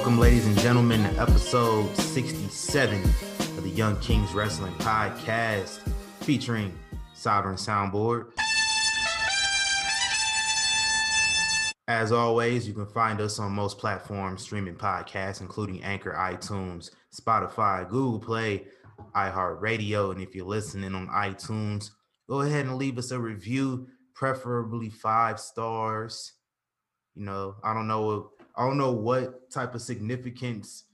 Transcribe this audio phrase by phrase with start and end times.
[0.00, 5.80] Welcome, ladies and gentlemen, to episode 67 of the Young Kings Wrestling Podcast
[6.22, 6.72] featuring
[7.12, 8.32] Sovereign Soundboard.
[11.86, 17.86] As always, you can find us on most platforms streaming podcasts, including Anchor, iTunes, Spotify,
[17.86, 18.68] Google Play,
[19.14, 20.12] iHeartRadio.
[20.12, 21.90] And if you're listening on iTunes,
[22.26, 26.32] go ahead and leave us a review, preferably five stars.
[27.14, 28.30] You know, I don't know,
[28.60, 30.84] I don't know what type of significance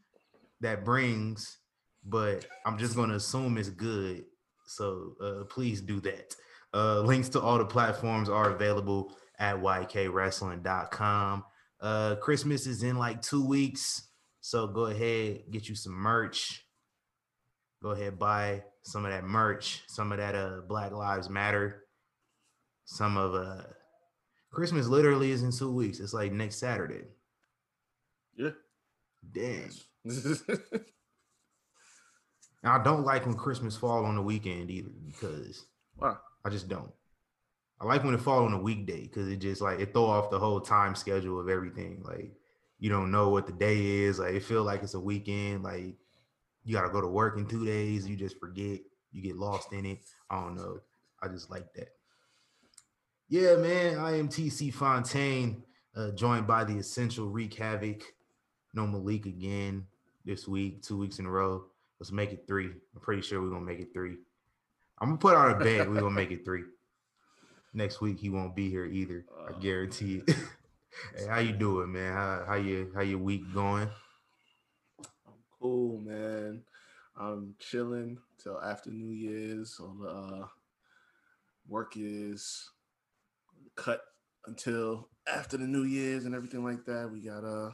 [0.60, 1.58] that brings,
[2.04, 4.22] but I'm just going to assume it's good.
[4.68, 6.36] So uh, please do that.
[6.72, 11.44] Uh, links to all the platforms are available at ykwrestling.com.
[11.80, 16.64] Uh, Christmas is in like two weeks, so go ahead get you some merch.
[17.82, 21.84] Go ahead buy some of that merch, some of that uh Black Lives Matter,
[22.84, 23.64] some of uh
[24.52, 25.98] Christmas literally is in two weeks.
[25.98, 27.02] It's like next Saturday.
[29.32, 29.70] Damn.
[32.64, 35.66] I don't like when Christmas fall on the weekend either because
[35.98, 36.18] wow.
[36.44, 36.90] I just don't.
[37.80, 40.30] I like when it fall on a weekday because it just like it throw off
[40.30, 42.02] the whole time schedule of everything.
[42.04, 42.32] Like
[42.78, 44.18] you don't know what the day is.
[44.18, 45.62] Like it feel like it's a weekend.
[45.62, 45.94] Like
[46.64, 48.08] you gotta go to work in two days.
[48.08, 48.80] You just forget.
[49.12, 50.00] You get lost in it.
[50.30, 50.80] I don't know.
[51.22, 51.88] I just like that.
[53.28, 53.98] Yeah, man.
[53.98, 55.62] I am TC Fontaine,
[55.96, 58.02] uh, joined by the essential Wreak Havoc.
[58.76, 59.86] No Malik again
[60.26, 61.64] this week, two weeks in a row.
[61.98, 62.66] Let's make it three.
[62.66, 64.18] I'm pretty sure we're gonna make it three.
[64.98, 65.88] I'm gonna put on a bet.
[65.88, 66.64] We're gonna make it three.
[67.72, 69.24] Next week he won't be here either.
[69.48, 70.36] I Uh, guarantee it.
[71.16, 72.12] hey, how you doing, man?
[72.12, 73.88] How how you how your week going?
[74.98, 76.62] I'm cool, man.
[77.16, 79.80] I'm chilling till after New Year's.
[79.80, 80.46] All the uh,
[81.66, 82.68] work is
[83.74, 84.02] cut
[84.44, 87.10] until after the New Year's and everything like that.
[87.10, 87.70] We got uh,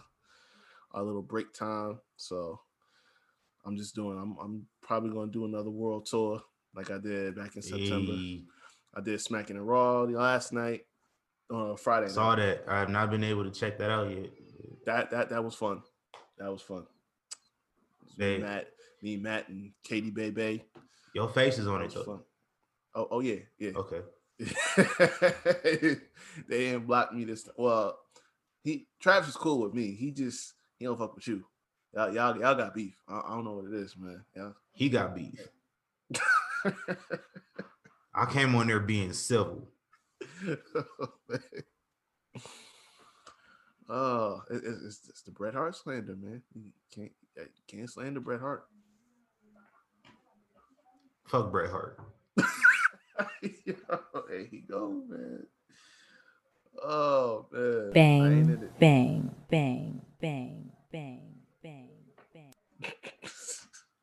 [0.94, 2.60] our little break time, so
[3.64, 4.18] I'm just doing.
[4.18, 6.42] I'm I'm probably gonna do another world tour
[6.74, 8.12] like I did back in September.
[8.12, 8.42] Hey,
[8.94, 10.82] I did Smacking and Raw last night,
[11.50, 12.08] on uh, Friday.
[12.08, 12.64] saw night.
[12.64, 12.64] that.
[12.68, 14.30] I have not been able to check that out yet.
[14.86, 15.82] That that that was fun.
[16.38, 16.86] That was fun.
[18.04, 18.68] Was me, Matt,
[19.00, 20.64] me, Matt, and Katie Bebe.
[21.14, 22.04] Your face is on That it though.
[22.04, 22.20] fun.
[22.94, 23.70] Oh, oh yeah, yeah.
[23.76, 24.00] Okay.
[26.48, 27.48] they didn't block me this.
[27.56, 27.98] Well,
[28.62, 29.94] he Travis is cool with me.
[29.94, 31.44] He just he don't fuck with you.
[31.94, 32.96] Y'all, y'all, y'all got beef.
[33.08, 34.24] I, I don't know what it is, man.
[34.34, 34.50] Yeah.
[34.72, 35.46] He got beef.
[38.12, 39.68] I came on there being civil.
[43.88, 46.42] oh, it- it- it's, it's the Bret Hart slander, man.
[46.54, 48.64] You can't you can't slander Bret Hart.
[51.28, 51.98] Fuck Bret Hart.
[53.64, 53.74] Yo,
[54.28, 55.46] there he go, man.
[56.82, 57.90] Oh man.
[57.92, 61.88] Bang, bang, bang, bang, bang, bang,
[62.34, 62.52] bang.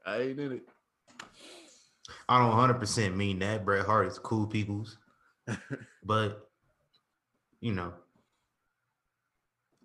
[0.06, 0.64] I ain't in it.
[2.28, 3.64] I don't 100% mean that.
[3.64, 4.98] Bret Hart is cool people's,
[6.04, 6.50] but
[7.62, 7.94] you know,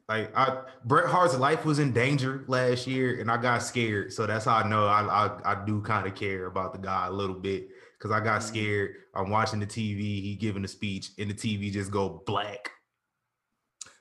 [0.09, 4.13] like I Bret Hart's life was in danger last year, and I got scared.
[4.13, 7.07] So that's how I know I I, I do kind of care about the guy
[7.07, 8.45] a little bit because I got Mhm.
[8.45, 8.91] scared.
[9.15, 12.71] I'm watching the TV, he giving a speech, and the TV just go black,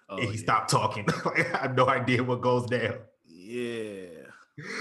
[0.09, 0.41] Oh, and he yeah.
[0.41, 1.05] stopped talking.
[1.25, 2.95] like, I have no idea what goes down.
[3.25, 4.07] Yeah.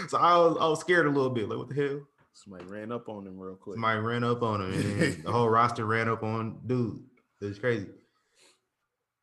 [0.08, 1.48] So I was I was scared a little bit.
[1.48, 2.00] Like what the hell?
[2.34, 3.76] Somebody ran up on him real quick.
[3.76, 7.02] Somebody ran up on him, and the whole roster ran up on dude.
[7.40, 7.88] It was crazy.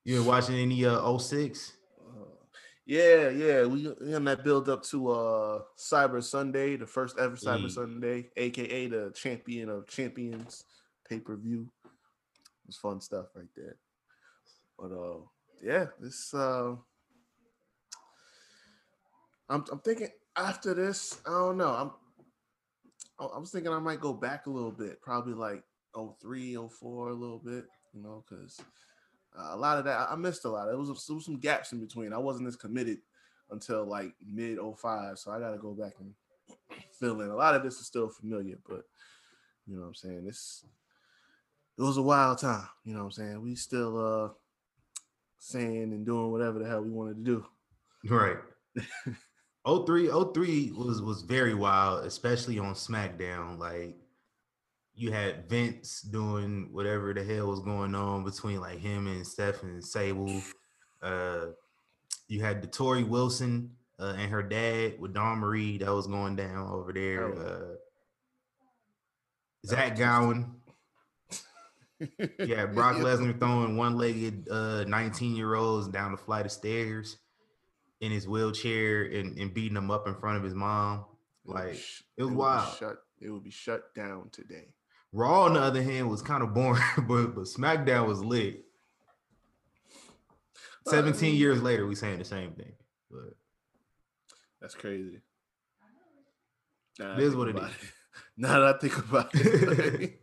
[0.06, 1.74] You been watching any uh 06?
[2.00, 2.26] Uh,
[2.86, 3.66] yeah, yeah.
[3.66, 7.72] We we on that build up to uh Cyber Sunday, the first ever Cyber Mm.
[7.72, 10.64] Sunday, aka the champion of champions
[11.08, 11.68] pay-per-view.
[12.68, 13.78] It's fun stuff right there.
[14.78, 15.20] But uh
[15.64, 16.76] yeah, this uh
[19.50, 21.70] I'm I'm thinking after this, I don't know.
[21.70, 21.92] I'm
[23.20, 25.64] I I was thinking I might go back a little bit, probably like
[25.96, 28.60] 03, 04 a little bit, you know, because
[29.38, 30.66] uh, a lot of that I missed a lot.
[30.66, 32.14] There was, there was some gaps in between.
[32.14, 33.00] I wasn't as committed
[33.52, 36.14] until like mid 05, so I got to go back and
[37.00, 37.30] fill in.
[37.30, 38.84] A lot of this is still familiar, but
[39.68, 40.26] you know what I'm saying.
[40.26, 40.66] This
[41.78, 42.68] it was a wild time.
[42.84, 43.42] You know what I'm saying.
[43.42, 44.30] We still uh
[45.40, 47.46] saying and doing whatever the hell we wanted to do.
[48.08, 48.38] Right.
[49.68, 53.58] 03, 03 was was very wild, especially on SmackDown.
[53.58, 53.98] Like
[54.94, 59.64] you had Vince doing whatever the hell was going on between like him and Steph
[59.64, 60.42] and Sable.
[61.02, 61.48] Uh
[62.28, 66.36] you had the Torrie Wilson uh, and her dad with Dawn Marie that was going
[66.36, 67.34] down over there.
[67.34, 67.76] Uh
[69.66, 70.59] Zach was Gowen.
[72.40, 77.18] Yeah, Brock Lesnar throwing one-legged uh 19 year olds down the flight of stairs.
[78.02, 81.06] in his wheelchair and, and beating him up in front of his mom.
[81.46, 82.78] It Like sh- it was be wild.
[82.78, 82.98] Shut.
[83.22, 84.70] It would be shut down today.
[85.12, 88.64] Raw, on the other hand, was kind of boring, but but SmackDown was lit.
[90.86, 92.74] Well, I 17 mean- years later, we saying the same thing.
[93.12, 93.34] But
[94.62, 95.20] That's crazy.
[97.00, 97.56] Now It is what it.
[98.38, 100.22] Now that I think about it,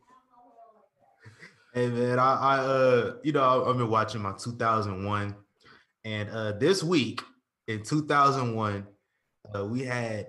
[1.77, 5.37] Hey man, I, I uh you know I've been watching my 2001,
[6.07, 7.21] and uh this week
[7.69, 8.87] in 2001,
[9.55, 10.27] uh, we had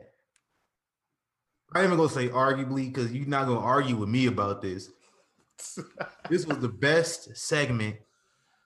[1.74, 4.90] I ain't even gonna say arguably because you're not gonna argue with me about this.
[6.30, 7.96] This was the best segment,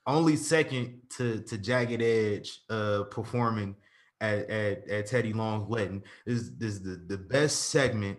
[0.07, 3.75] only second to to Jagged Edge uh performing
[4.19, 6.01] at at, at Teddy Long's wedding.
[6.25, 8.17] This, this is the, the best segment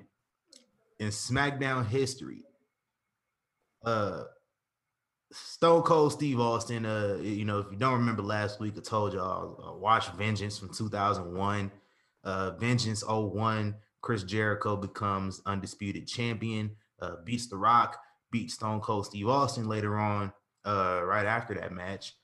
[1.01, 2.45] in SmackDown history.
[3.85, 4.23] Uh
[5.33, 9.15] Stone Cold Steve Austin, uh, you know, if you don't remember last week, I told
[9.15, 11.71] y'all uh, watch Vengeance from 2001.
[12.25, 16.71] Uh, Vengeance 01, Chris Jericho becomes undisputed champion,
[17.01, 17.99] uh, beats The Rock,
[18.31, 20.33] beats Stone Cold Steve Austin later on,
[20.65, 22.15] uh, right after that match.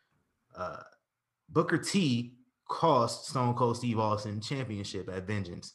[0.57, 0.83] Uh,
[1.49, 2.35] Booker T
[2.69, 5.75] cost Stone Cold Steve Austin championship at Vengeance.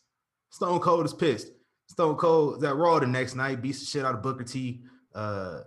[0.52, 1.48] Stone Cold is pissed.
[1.88, 4.84] Stone Cold is at Raw the next night, beats the shit out of Booker T.
[5.14, 5.62] Uh,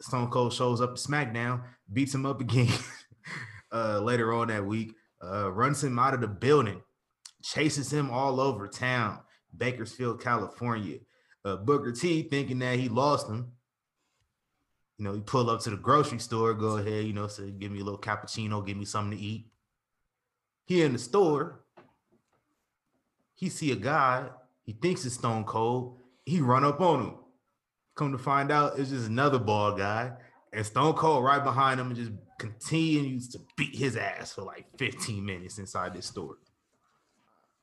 [0.00, 1.62] Stone Cold shows up to SmackDown,
[1.92, 2.72] beats him up again
[3.72, 6.82] uh, later on that week, uh, runs him out of the building,
[7.42, 9.18] chases him all over town,
[9.56, 10.98] Bakersfield, California.
[11.44, 13.52] Uh, Booker T thinking that he lost him.
[14.98, 17.72] You know, he pull up to the grocery store, go ahead, you know, say, give
[17.72, 19.46] me a little cappuccino, give me something to eat.
[20.66, 21.64] He in the store,
[23.34, 24.28] he see a guy,
[24.62, 27.14] he thinks it's Stone Cold, he run up on him.
[28.00, 30.10] Come to find out, it's just another bald guy,
[30.54, 34.64] and Stone Cold right behind him and just continues to beat his ass for like
[34.78, 36.38] 15 minutes inside this store.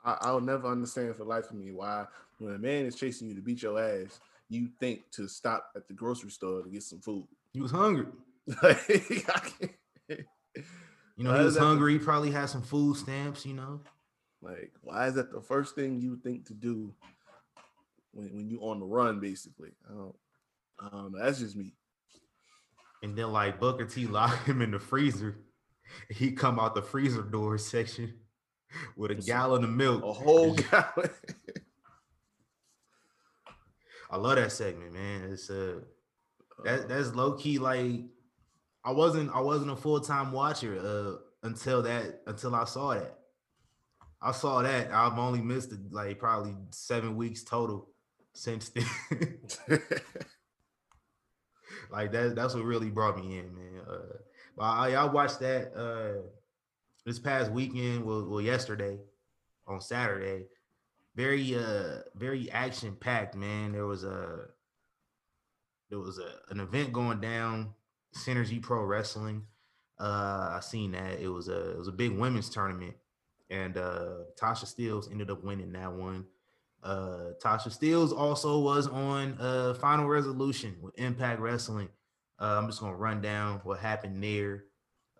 [0.06, 2.06] I, I'll never understand for life of me why
[2.38, 5.88] when a man is chasing you to beat your ass, you think to stop at
[5.88, 7.25] the grocery store to get some food.
[7.54, 8.06] He was hungry.
[8.62, 9.72] Like, I can't-
[11.18, 11.94] You know, Why he was that the- hungry.
[11.94, 13.81] He probably had some food stamps, you know.
[14.44, 16.94] like, why is that the first thing you think to do
[18.13, 19.72] when, when you on the run, basically?
[19.89, 20.16] I don't,
[20.79, 21.19] I don't know.
[21.24, 21.74] That's just me.
[23.03, 25.38] And then like Booker T locked him in the freezer.
[26.09, 28.13] He come out the freezer door section
[28.95, 30.03] with a some- gallon of milk.
[30.03, 31.09] A whole gallon.
[34.09, 35.29] I love that segment, man.
[35.31, 35.81] It's uh
[36.63, 38.01] that that's low key like
[38.83, 43.19] I wasn't I wasn't a full time watcher uh until that until I saw that.
[44.21, 44.91] I saw that.
[44.91, 47.89] I've only missed it like probably seven weeks total
[48.33, 49.39] since then.
[51.92, 53.81] like that that's what really brought me in, man.
[53.89, 54.18] Uh
[54.56, 56.22] but I, I watched that uh
[57.06, 58.98] this past weekend, well, well yesterday
[59.68, 60.45] on Saturday.
[61.16, 63.72] Very uh very action packed, man.
[63.72, 64.46] There was a
[65.89, 67.74] there was a an event going down,
[68.15, 69.44] Synergy Pro Wrestling.
[70.00, 71.20] Uh I seen that.
[71.20, 72.96] It was a it was a big women's tournament
[73.50, 76.25] and uh Tasha Steelz ended up winning that one.
[76.88, 81.89] Uh Tasha Steelz also was on uh Final Resolution with Impact Wrestling.
[82.39, 84.65] Uh, I'm just gonna run down what happened there.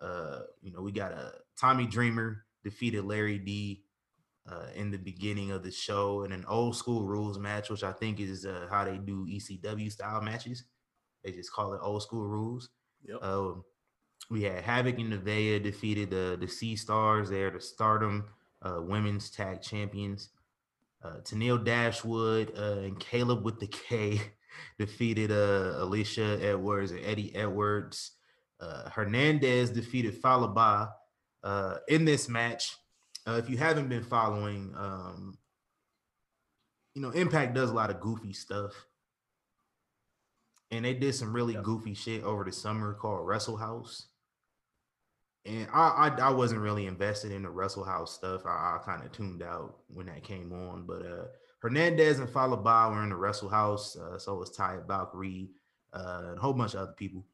[0.00, 3.84] Uh, you know, we got a Tommy Dreamer defeated Larry D
[4.50, 7.92] uh, in the beginning of the show in an old school rules match, which I
[7.92, 10.64] think is uh, how they do ECW style matches.
[11.22, 12.70] They just call it old school rules.
[13.02, 13.22] Yep.
[13.22, 13.64] Um,
[14.30, 17.28] we had Havok and Nevaeh defeated the the Sea Stars.
[17.28, 18.24] They're the Stardom
[18.62, 20.30] uh, Women's Tag Champions.
[21.02, 24.20] Uh, Tennille Dashwood uh, and Caleb with the K
[24.78, 28.12] defeated uh, Alisha Edwards and Eddie Edwards.
[28.60, 30.88] Uh, Hernandez defeated Fallah Bahh
[31.44, 32.74] uh, in this match.
[33.26, 35.38] Uh, if you haven't been following, um,
[36.94, 38.72] you know, Impact does a lot of goofy stuff.
[40.70, 41.62] And they did some really Yeah.
[41.62, 44.08] goofy shit over the summer called Wrestle House.
[45.48, 48.44] And I, I I wasn't really invested in the Wrestle House stuff.
[48.44, 50.84] I, I kind of tuned out when that came on.
[50.86, 51.24] But uh
[51.60, 53.96] Hernandez and Fallah Bahh were in the Wrestle House.
[53.96, 55.48] Uh, so was Ty Valkyrie,
[55.92, 57.24] uh, and a whole bunch of other people.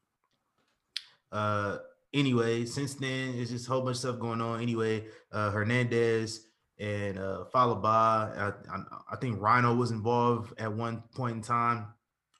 [1.31, 1.79] Uh
[2.13, 4.61] anyway, since then it's just a whole bunch of stuff going on.
[4.61, 5.03] Anyway,
[5.33, 6.47] uh Hernandez
[6.79, 11.41] and uh Fallah Bahh, I, I, I think Rhino was involved at one point in
[11.41, 11.87] time.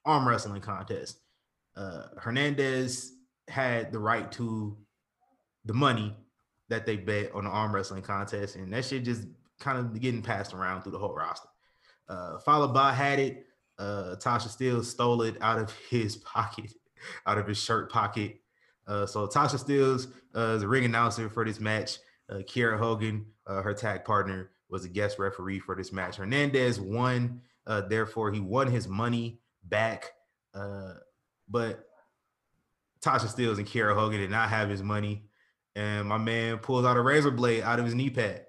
[0.05, 1.19] Arm wrestling contest.
[1.75, 3.11] Uh Hernandez
[3.49, 4.77] had the right to
[5.65, 6.15] the money
[6.69, 9.27] that they bet on the arm wrestling contest, and that shit just
[9.59, 11.49] kind of getting passed around through the whole roster.
[12.07, 13.45] Uh, Fallah Bahh had it.
[13.77, 16.73] Uh, Tasha Steele stole it out of his pocket,
[17.25, 18.39] out of his shirt pocket.
[18.87, 21.97] Uh, so Tasha Steelz uh, is ring announcer for this match.
[22.29, 26.17] Uh, Kiera Hogan, uh, her tag partner, was a guest referee for this match.
[26.17, 30.11] Hernandez won, uh, therefore he won his money back.
[30.53, 30.93] Uh,
[31.47, 31.87] but
[33.01, 35.25] Tasha Steelz and Kiera Hogan did not have his money,
[35.75, 38.45] and my man pulls out a razor blade out of his knee pad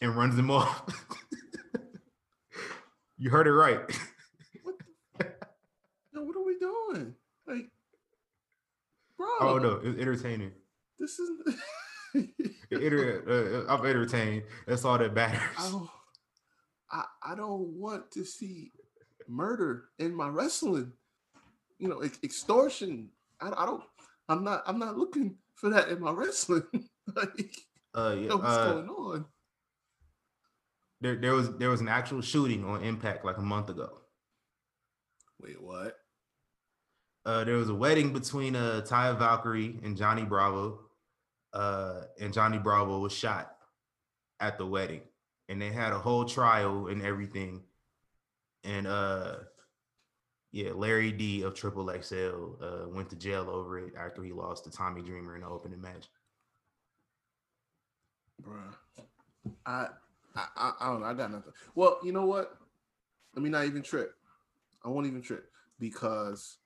[0.00, 0.82] and runs him off.
[3.18, 3.80] you heard it right.
[6.12, 7.14] Yo, what are we doing?
[7.46, 7.70] Like,
[9.16, 9.28] bro.
[9.40, 10.52] Oh no, it's entertaining.
[10.98, 11.30] This is.
[12.72, 14.44] Enter- uh, I'm entertained.
[14.66, 15.40] That's all that matters.
[15.58, 15.90] I don't,
[16.90, 18.72] I, I don't want to see
[19.28, 20.92] murder in my wrestling.
[21.78, 23.08] You know, ex- extortion.
[23.40, 23.82] I, I don't.
[24.28, 24.62] I'm not.
[24.66, 26.64] I'm not looking for that in my wrestling.
[27.14, 27.56] like,
[27.94, 29.24] Uh, yeah, what's uh, going on?
[31.00, 33.98] there, there was there was an actual shooting on Impact like a month ago.
[35.40, 35.96] Wait, what?
[37.26, 40.80] Uh, there was a wedding between uh Taya Valkyrie and Johnny Bravo.
[41.52, 43.56] Uh, and Johnny Bravo was shot
[44.38, 45.00] at the wedding,
[45.48, 47.62] and they had a whole trial and everything.
[48.62, 49.36] And uh,
[50.52, 54.64] yeah, Larry D of Triple XL uh went to jail over it after he lost
[54.64, 56.08] to Tommy Dreamer in the opening match.
[58.42, 58.74] Bruh.
[59.66, 59.88] I,
[60.34, 61.06] I I don't know.
[61.06, 61.52] I got nothing.
[61.74, 62.56] Well, you know what?
[63.34, 64.14] Let me not even trip.
[64.84, 66.58] I won't even trip because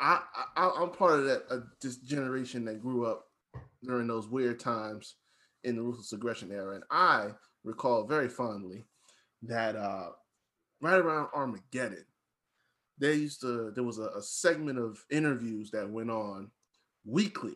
[0.00, 0.20] I,
[0.56, 3.26] I I'm part of that uh, this generation that grew up
[3.82, 5.16] during those weird times
[5.64, 7.30] in the ruthless aggression era, and I
[7.64, 8.84] recall very fondly
[9.42, 10.10] that uh
[10.80, 12.04] right around Armageddon,
[13.00, 16.50] they used to there was a, a segment of interviews that went on
[17.04, 17.54] weekly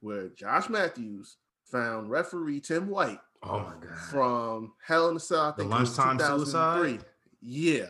[0.00, 1.36] where Josh Matthews
[1.70, 3.98] found referee Tim White Oh my god!
[4.10, 5.40] from Hell in the Cell.
[5.40, 6.90] I The think was lunchtime 2003.
[6.90, 7.04] suicide?
[7.40, 7.86] Yeah,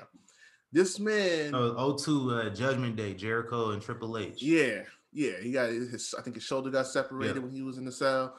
[0.72, 1.52] this man.
[1.54, 4.42] Oh, 02 uh, Judgment Day, Jericho and Triple H.
[4.42, 5.38] Yeah, yeah.
[5.40, 6.12] He got his.
[6.18, 7.42] I think his shoulder got separated Yeah.
[7.42, 8.36] when he was in the cell,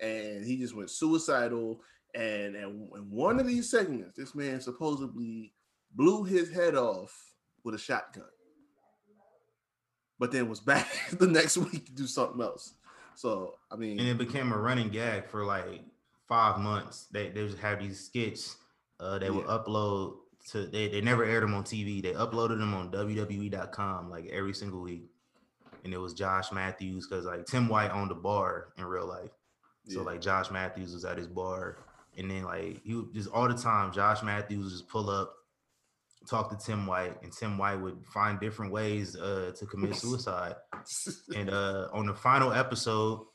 [0.00, 1.80] and he just went suicidal.
[2.14, 5.52] And and in one of these segments, this man supposedly
[5.96, 7.12] blew his head off
[7.64, 8.24] with a shotgun,
[10.18, 12.74] but then was back the next week to do something else.
[13.14, 15.82] So I mean, and it became a running gag for like
[16.28, 17.06] five months.
[17.12, 18.56] They they just have these skits.
[19.00, 19.58] Uh, they would Yeah.
[19.58, 20.14] upload
[20.50, 20.66] to.
[20.66, 22.02] They, they never aired them on TV.
[22.02, 25.08] They uploaded them on WWE.com like every single week.
[25.84, 29.30] And it was Josh Matthews because like Tim White owned a bar in real life.
[29.88, 30.06] So yeah.
[30.06, 31.78] like Josh Matthews was at his bar,
[32.16, 33.92] and then like he would just all the time.
[33.92, 35.34] Josh Matthews would just pull up,
[36.28, 40.54] talk to Tim White, and Tim White would find different ways uh, to commit suicide.
[41.36, 43.26] And uh, on the final episode,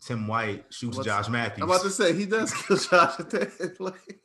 [0.00, 1.62] Tim White shoots What's- Josh Matthews.
[1.62, 3.18] I'm about to say he does kill Josh.
[3.78, 4.20] Like,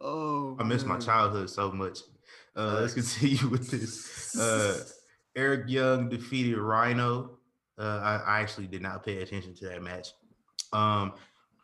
[0.00, 1.98] oh, I miss my childhood so much.
[2.54, 4.36] Uh, let's continue with this.
[4.38, 4.82] Uh,
[5.36, 7.38] Eric Young defeated Rhino.
[7.78, 10.08] Uh, I, I actually did not pay attention to that match.
[10.72, 11.12] Um,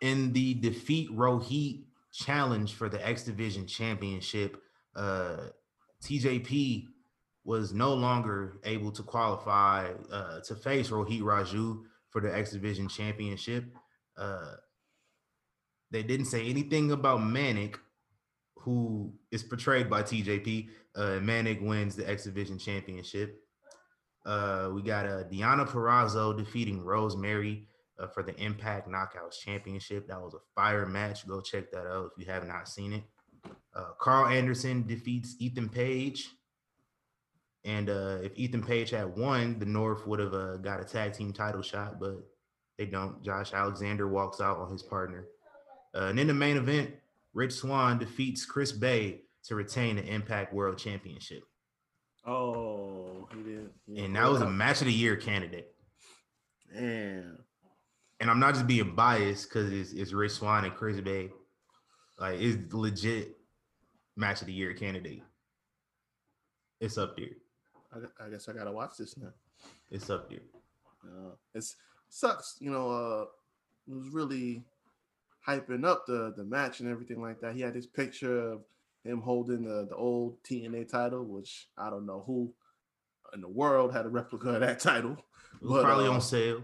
[0.03, 4.57] in the defeat Rohit challenge for the X Division Championship,
[4.95, 5.49] uh,
[6.05, 6.87] TJP
[7.45, 12.89] was no longer able to qualify uh, to face Rohit Raju for the X Division
[12.89, 13.65] Championship.
[14.17, 14.55] Uh,
[15.91, 17.79] they didn't say anything about Manik,
[18.57, 20.69] who is portrayed by TJP.
[20.95, 23.39] Uh, Manik wins the X Division Championship.
[24.25, 27.67] Uh, we got uh, Deonna Purrazzo defeating Rosemary
[27.99, 30.09] uh, for the Impact Knockouts Championship.
[30.09, 31.27] That was a fire match.
[31.27, 33.03] Go check that out if you have not seen it.
[33.75, 36.29] Uh, Karl Anderson defeats Ethan Page.
[37.65, 41.13] And uh, if Ethan Page had won, the North would have uh, got a tag
[41.13, 42.17] team title shot, but
[42.77, 43.23] they don't.
[43.23, 45.27] Josh Alexander walks out on his partner.
[45.95, 46.91] Uh, and in the main event,
[47.35, 51.45] Rich Swann defeats Chris Bey to retain the Impact World Championship.
[52.27, 53.71] Oh, he did.
[53.87, 55.73] he And that was a match of the year candidate.
[56.73, 57.39] Damn.
[58.23, 61.31] And I'm not just being biased because it's, it's Rich Swann and Chris Bey.
[62.21, 63.37] Like, it's legit
[64.17, 65.25] match of the year candidate.
[66.81, 67.27] It's up there.
[67.93, 69.33] I, I guess I gotta watch this now.
[69.91, 70.39] It's up there.
[71.05, 71.75] Uh, it's
[72.11, 72.91] sucks, you know.
[72.91, 73.23] Uh,
[73.89, 74.63] it was really
[75.45, 77.57] hyping up the the match and everything like that.
[77.57, 78.61] He had this picture of
[79.05, 82.55] him holding the the old TNA title, which I don't know who
[83.35, 85.17] in the world had a replica of that title.
[85.61, 86.63] It was But, probably uh, on sale.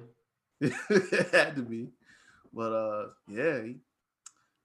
[0.61, 1.89] it had to be,
[2.53, 3.77] but uh, yeah, he,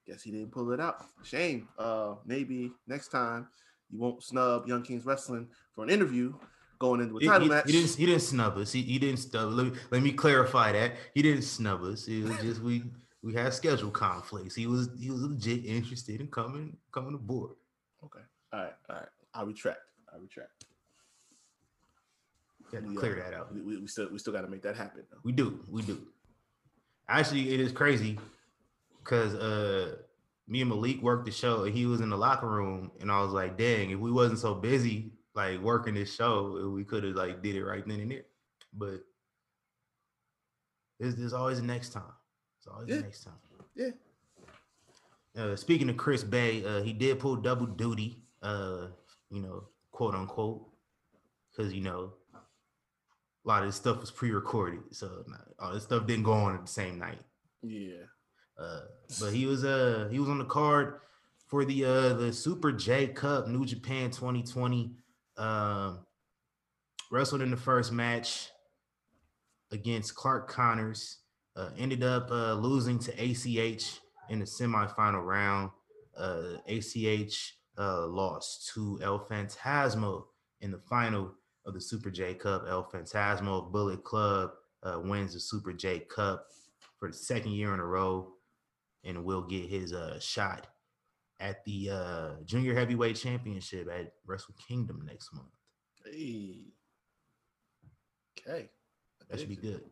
[0.06, 1.04] guess he didn't pull it out.
[1.22, 1.68] Shame.
[1.78, 3.46] Uh, maybe next time
[3.90, 6.34] you won't snub Young Kings Wrestling for an interview
[6.78, 7.66] going into a He, title he- match.
[7.66, 8.72] he didn't, he didn't snub us.
[8.72, 9.52] He, he didn't snub.
[9.52, 10.92] Let me, let me clarify that.
[11.14, 12.08] He didn't snub us.
[12.08, 12.84] It was just we
[13.22, 14.54] we had schedule conflicts.
[14.54, 17.52] He was he was legit interested in coming coming aboard.
[18.04, 18.20] Okay.
[18.52, 18.72] All right.
[18.90, 19.08] All right.
[19.32, 19.78] I retract.
[20.12, 20.64] I retract.
[22.74, 23.54] Gotta We, clear uh, that out.
[23.54, 25.02] We, we, still we still got to make that happen.
[25.10, 25.18] Though.
[25.22, 26.00] We do, we do.
[27.08, 28.18] Actually, it is crazy
[28.98, 29.96] because uh
[30.48, 33.22] me and Malik worked the show and he was in the locker room and I
[33.22, 37.14] was like, dang, if we wasn't so busy like working this show, we could have
[37.14, 38.24] like did it right then and there.
[38.72, 39.00] But
[40.98, 42.12] there's, there's always the next time.
[42.58, 42.96] It's always Yeah.
[42.96, 43.34] the next time.
[43.76, 43.90] Yeah.
[45.36, 48.88] Uh, speaking of Chris Bey, uh, he did pull double duty, uh,
[49.30, 50.66] you know, quote unquote,
[51.50, 52.12] because you know
[53.44, 55.24] a lot of this stuff was pre-recorded, so
[55.58, 57.20] all this stuff didn't go on at the same night.
[57.62, 58.04] Yeah.
[58.58, 58.80] Uh,
[59.20, 61.00] but he was uh he was on the card
[61.46, 64.92] for the uh the Super J Cup New Japan 2020.
[65.36, 66.06] Um,
[67.10, 68.50] wrestled in the first match
[69.72, 71.18] against Clark Connors.
[71.56, 75.70] Uh, ended up uh, losing to ACH in the semifinal round.
[76.16, 80.24] Uh, ACH uh, lost to El Phantasmo
[80.60, 81.34] in the final
[81.66, 82.64] of the Super J Cup.
[82.68, 84.50] El Phantasmo of Bullet Club
[84.82, 86.46] uh, wins the Super J Cup
[86.98, 88.32] for the second year in a row
[89.04, 90.66] and will get his uh, shot
[91.40, 95.48] at the uh, Junior Heavyweight Championship at Wrestle Kingdom next month.
[96.04, 96.72] Hey.
[98.38, 98.70] Okay.
[99.28, 99.82] That should be good.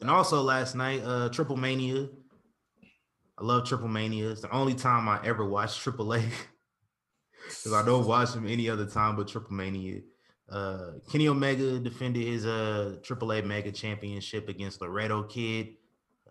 [0.00, 2.08] And also last night, uh, Triple Mania.
[3.38, 4.30] I love Triple Mania.
[4.30, 6.18] It's the only time I ever watched Triple A
[7.48, 10.00] because I don't watch them any other time but Triple Mania.
[10.52, 15.76] Uh, Kenny Omega defended his uh AAA Mega Championship against Laredo Kid.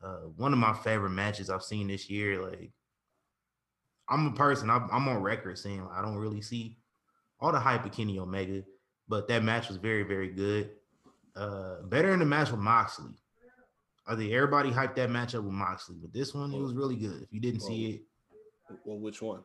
[0.01, 2.41] Uh, one of my favorite matches I've seen this year.
[2.41, 2.71] Like,
[4.09, 4.69] I'm a person.
[4.69, 6.77] I'm, I'm on record saying I don't really see
[7.39, 8.63] all the hype of Kenny Omega,
[9.07, 10.72] but that match was very, very good.
[11.35, 13.13] Uh, better in the match with Moxley.
[14.07, 16.96] I think everybody hyped that match up with Moxley, but this one it was really
[16.96, 17.22] good.
[17.22, 18.01] If you didn't see it,
[18.85, 19.41] Well, which one?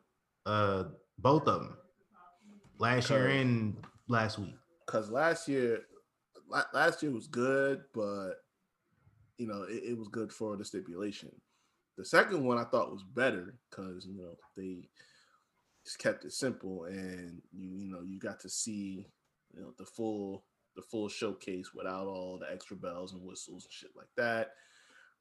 [0.47, 0.85] uh,
[1.19, 1.77] both of them
[2.79, 3.77] last year and
[4.09, 4.55] last week.
[4.87, 5.81] Because last year,
[6.73, 8.35] last year was good, but
[9.39, 11.31] you know it, it was good for the stipulation.
[11.97, 14.89] The second one I thought was better because you know they
[15.85, 19.09] just kept it simple, and you you know you got to see
[19.55, 20.45] you know the full
[20.77, 24.51] the full showcase without all the extra bells and whistles and shit like that.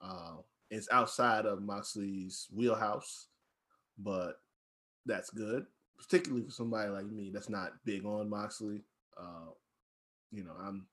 [0.01, 0.35] Uh,
[0.69, 3.27] it's outside of Moxley's wheelhouse,
[3.97, 4.41] but
[5.05, 5.65] that's good,
[5.97, 8.81] particularly for somebody like me that's not big on Moxley.
[9.17, 9.51] Uh,
[10.31, 10.87] you know, I'm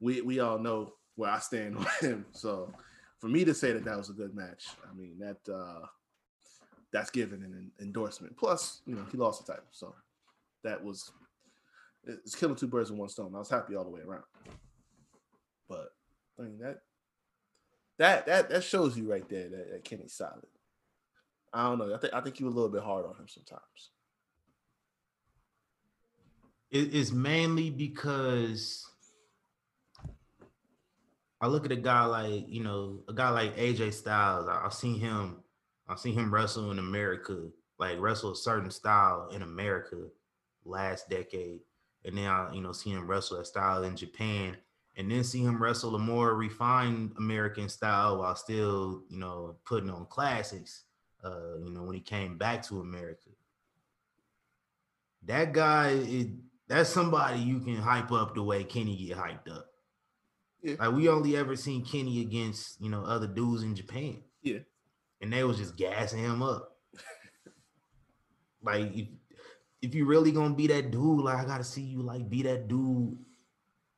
[0.00, 2.26] we we all know where I stand with him.
[2.32, 2.72] So
[3.18, 5.86] for me to say that that was a good match, I mean that uh,
[6.92, 8.36] that's given an endorsement.
[8.36, 9.94] Plus, you know, he lost the title, so
[10.64, 11.10] that was
[12.04, 13.32] it's killing two birds with one stone.
[13.34, 14.24] I was happy all the way around.
[15.68, 15.88] But
[16.38, 16.80] I mean that
[17.98, 20.46] that that that shows you right there that, that Kenny's solid.
[21.52, 21.94] I don't know.
[21.94, 23.91] I think I think you were a little bit hard on him sometimes.
[26.72, 28.88] It is mainly because
[31.38, 34.48] I look at a guy like you know a guy like AJ Styles.
[34.48, 35.42] I, I've seen him.
[35.86, 39.98] I've seen him wrestle in America, like wrestle a certain style in America
[40.64, 41.60] last decade,
[42.06, 44.56] and then I you know see him wrestle that style in Japan,
[44.96, 49.90] and then see him wrestle a more refined American style while still you know putting
[49.90, 50.84] on classics.
[51.22, 53.28] Uh, you know when he came back to America
[55.24, 55.90] that guy
[56.68, 59.66] that's somebody you can hype up the way Kenny get hyped up.
[60.62, 60.76] Yeah.
[60.78, 64.22] Like we only ever seen Kenny against you know other dudes in Japan.
[64.42, 64.60] Yeah.
[65.20, 66.76] And they was just gassing him up.
[68.62, 69.08] like if
[69.82, 72.68] if you really gonna be that dude, like I gotta see you like be that
[72.68, 73.18] dude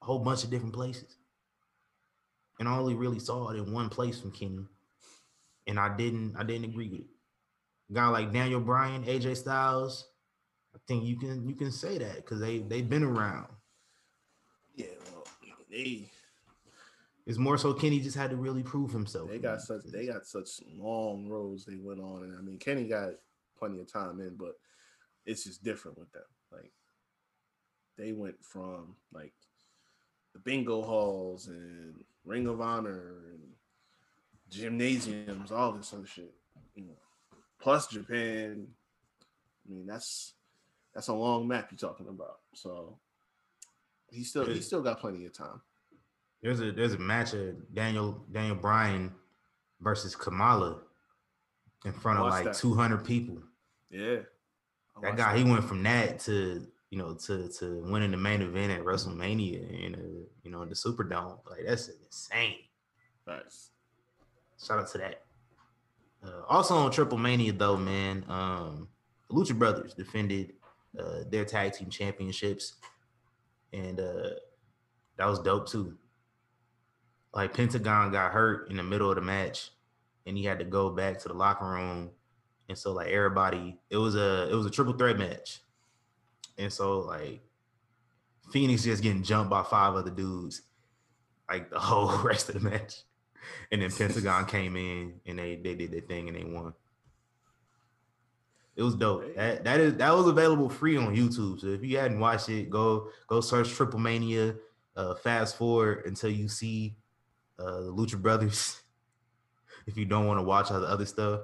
[0.02, 1.18] a whole bunch of different places.
[2.58, 4.66] And I only really saw it in one place from Kenny.
[5.66, 7.06] And I didn't I didn't agree with it.
[7.92, 10.06] guy like Daniel Bryan, AJ Styles,
[10.74, 13.46] I think you can you can say that because they they've been around.
[14.74, 15.24] Yeah, well,
[15.70, 16.10] they
[17.26, 19.30] It's more so Kenny just had to really prove himself.
[19.30, 22.84] they got such they got such long roads they went on, and I mean Kenny
[22.84, 23.10] got
[23.58, 24.54] plenty of time in, but
[25.26, 26.22] it's just different with them.
[26.52, 26.72] Like
[27.96, 29.32] they went from like
[30.32, 33.40] the bingo halls and Ring of Honor and
[34.50, 36.34] gymnasiums, all this other shit.
[36.74, 38.66] You know, plus Japan.
[39.66, 40.34] I mean that's
[40.94, 42.38] that's a long map you're talking about.
[42.54, 42.98] So
[44.10, 45.60] he still he still got plenty of time.
[46.42, 49.12] there's a there's a match of Daniel Daniel Bryan
[49.80, 50.78] versus Kamala
[51.84, 52.54] in front of like that.
[52.54, 53.38] 200 people.
[53.90, 54.18] Yeah.
[55.02, 58.70] That guy, he went from that to you know to to winning the main event
[58.70, 61.38] at WrestleMania in a, you know the Superdome.
[61.50, 62.56] Like that's insane.
[63.26, 63.70] Nice.
[64.64, 65.22] Shout out to that.
[66.24, 68.88] Uh, also on Triple Mania though, man, um,
[69.30, 70.52] Lucha Brothers defended
[70.98, 72.74] uh, their tag team championships,
[73.72, 74.30] and uh,
[75.16, 75.98] That was dope too.
[77.34, 79.70] Like Pentagon got hurt in the middle of the match,
[80.26, 82.10] and he had to go back to the locker room,
[82.68, 85.60] and so like everybody, it was a it was a triple threat match,
[86.58, 87.42] and so like
[88.52, 90.62] Phoenix just getting jumped by five other dudes,
[91.50, 93.02] like the whole rest of the match,
[93.72, 96.74] and then Pentagon came in and they they did their thing and they won.
[98.76, 99.34] It was dope.
[99.36, 101.60] That that is that was available free on YouTube.
[101.60, 104.56] So if you hadn't watched it, go go search Triple Mania.
[104.96, 106.94] Uh, fast forward until you see
[107.58, 108.80] uh, the Lucha Brothers.
[109.86, 111.42] if you don't want to watch all the other stuff,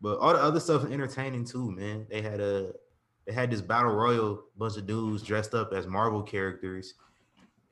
[0.00, 2.06] but all the other stuff is entertaining too, man.
[2.10, 2.72] They had a
[3.26, 6.94] they had this battle royal bunch of dudes dressed up as Marvel characters,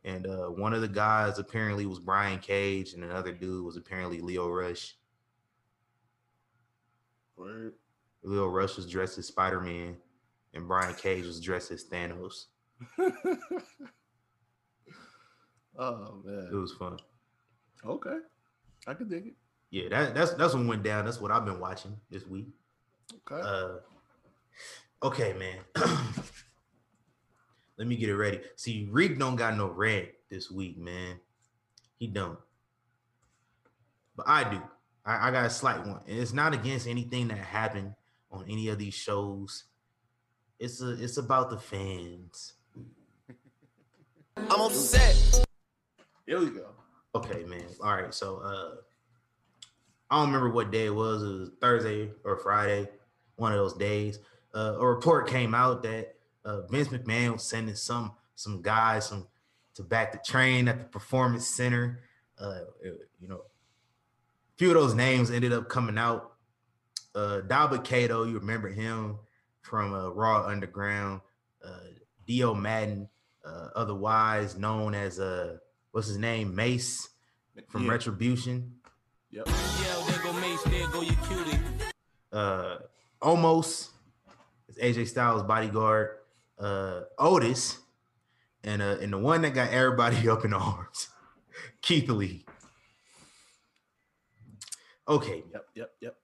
[0.04, 4.20] and uh, one of the guys apparently was Brian Cage, and another dude was apparently
[4.20, 4.96] Leo Rush.
[7.36, 7.74] Word.
[8.22, 9.96] Leo Rush was dressed as Spider Man,
[10.54, 12.46] and Brian Cage was dressed as Thanos.
[15.78, 16.98] oh man, It was fun.
[17.84, 18.16] Okay.
[18.86, 19.34] I can dig it.
[19.70, 21.04] Yeah, that, that's that's what went down.
[21.04, 22.48] That's what I've been watching this week.
[23.30, 23.40] Okay.
[23.42, 23.76] Uh,
[25.02, 25.58] okay, man.
[27.78, 28.40] Let me get it ready.
[28.56, 31.18] See, Reek don't got no red this week, man.
[31.96, 32.38] He don't.
[34.16, 34.60] But I do.
[35.04, 36.00] I, I got a slight one.
[36.06, 37.94] And it's not against anything that happened
[38.30, 39.64] on any of these shows.
[40.58, 42.54] It's a it's about the fans.
[44.36, 45.44] I'm upset.
[46.26, 46.66] Here we go.
[47.14, 47.64] Okay, man.
[47.82, 48.14] All right.
[48.14, 48.74] So uh
[50.10, 51.22] I don't remember what day it was.
[51.22, 52.88] It was Thursday or Friday,
[53.36, 54.18] one of those days.
[54.52, 59.28] Uh, a report came out that uh, Vince McMahon was sending some some guys some
[59.74, 62.00] to back the train at the performance center.
[62.38, 66.32] Uh, it- you know, a few of those names ended up coming out.
[67.14, 67.40] Uh,
[67.84, 69.18] Cato, you remember him
[69.62, 71.20] from uh, Raw Underground.
[71.64, 71.70] Uh,
[72.26, 73.08] Dio Maddin,
[73.44, 75.56] uh, otherwise known as uh,
[75.90, 77.08] what's his name, Mace
[77.68, 77.90] from Yeah.
[77.90, 78.74] Retribution.
[79.30, 79.46] Yep.
[79.48, 81.58] Yeah, there go Mace, there go your cutie.
[82.32, 82.76] uh
[83.22, 83.90] almost
[84.68, 86.18] is AJ Styles bodyguard,
[86.58, 87.78] uh Otis,
[88.64, 91.08] and uh and the one that got everybody up in arms,
[91.82, 92.44] Keith Lee.
[95.08, 95.66] Okay, Yep.
[95.74, 95.90] Yep.
[96.00, 96.16] Yep.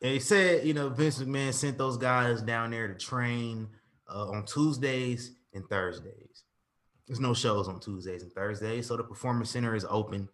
[0.00, 3.68] they said you know Vince McMahon sent those guys down there to train
[4.08, 6.44] uh, on Tuesdays and Thursdays.
[7.06, 10.28] There's no shows on Tuesdays and Thursdays, so the performance center is open,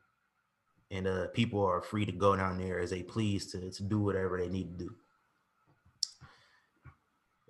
[0.90, 4.00] and uh, people are free to go down there as they please to to do
[4.00, 4.94] whatever they need to do.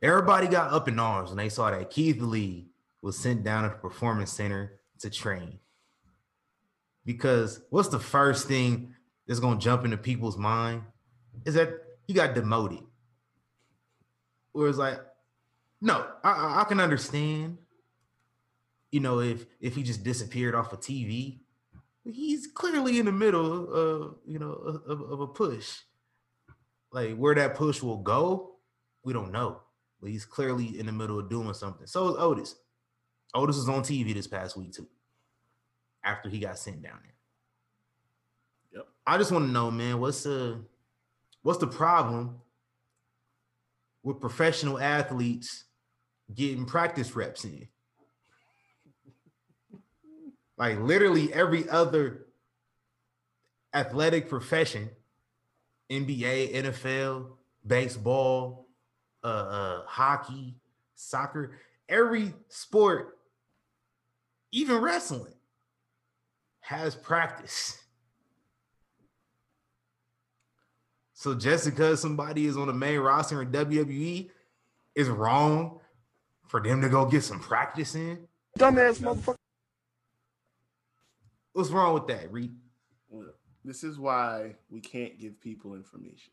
[0.03, 2.69] Everybody got up in arms when they saw that Keith Lee
[3.01, 5.59] was sent down to the performance center to train.
[7.07, 8.95] Because what's the first thing
[9.27, 10.83] that's gonna jump into people's mind
[11.47, 11.71] is that
[12.07, 12.81] you got demoted.
[14.53, 14.99] Where it's like,
[15.81, 17.59] no, I, I, can understand.
[18.91, 21.41] You know, if if he just disappeared off of TV,
[22.05, 25.81] he's clearly in the middle of you know of, of a push.
[26.93, 28.57] Like where that push will go,
[29.05, 29.61] we don't know.
[30.01, 31.87] But he's clearly in the middle of doing something.
[31.87, 32.57] So is Otis.
[33.35, 34.87] Otis was on TV this past week too.
[36.07, 38.81] After he got sent down there.
[38.81, 38.89] Yep.
[39.07, 40.61] I just want to know, man, what's the
[41.43, 42.41] what's the problem
[44.03, 45.65] with professional athletes
[46.33, 47.69] getting practice reps in?
[50.57, 52.27] Like literally every other
[53.75, 54.89] athletic profession,
[55.91, 57.27] NBA, NFL,
[57.67, 58.69] baseball,
[59.23, 60.55] uh, uh, hockey,
[60.95, 63.19] soccer, every sport,
[64.51, 65.36] even wrestling,
[66.67, 67.79] has practice.
[71.13, 74.29] So just because somebody is on the main roster in WWE
[74.97, 75.79] is wrong
[76.49, 78.27] for them to go get some practice in.
[78.59, 79.37] Dumbass motherfucker.
[81.53, 82.53] What's wrong with that, Reed?
[83.65, 86.33] This is why we can't give people information.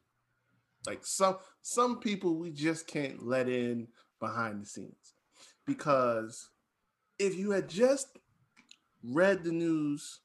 [0.88, 3.88] Like some some people we just can't let in
[4.19, 5.13] behind the scenes.
[5.67, 6.50] Because
[7.19, 8.17] if you had just
[9.04, 10.22] read the news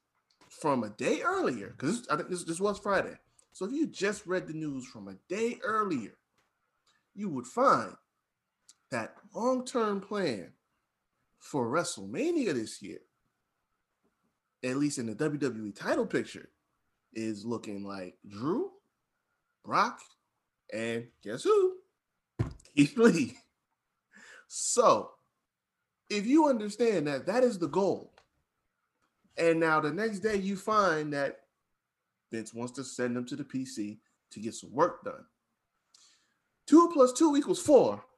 [0.51, 3.15] from a day earlier, because I think this, this was Friday.
[3.53, 6.15] So if you just read the news from a day earlier,
[7.15, 7.95] you would find
[8.91, 10.53] that long-term plan
[11.39, 12.99] for WrestleMania this year,
[14.65, 16.49] at least in the WWE title picture,
[17.15, 18.71] is looking like Drew,
[19.65, 20.01] Brock,
[20.73, 21.75] and guess who?
[22.75, 23.37] Keith Lee.
[24.51, 25.11] So,
[26.09, 28.15] if you understand that that is the goal,
[29.39, 31.41] and now the next day you find that
[32.31, 33.99] Vince wants to send them to the PC
[34.31, 35.25] to get some work done.
[36.67, 38.05] Two plus two equals four.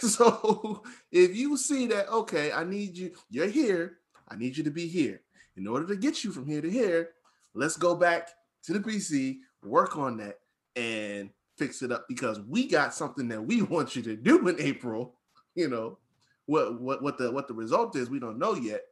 [0.00, 4.70] So if you see that, okay, I need you, you're here, I need you to
[4.70, 5.22] be here.
[5.56, 7.10] In order to get you from here to here,
[7.54, 8.30] let's go back
[8.64, 10.38] to the PC, work on that,
[10.76, 14.60] and fix it up because we got something that we want you to do in
[14.60, 15.14] April.
[15.54, 15.98] You know,
[16.46, 18.82] what what what the what the result is, we don't know yet,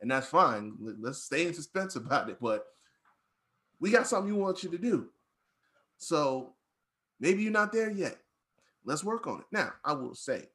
[0.00, 0.74] and that's fine.
[0.80, 2.66] Let- Let's stay in suspense about it, but
[3.80, 5.08] we got something we want you to do.
[5.96, 6.54] So
[7.18, 8.16] maybe you're not there yet.
[8.84, 9.46] Let's work on it.
[9.52, 10.48] Now, I will say,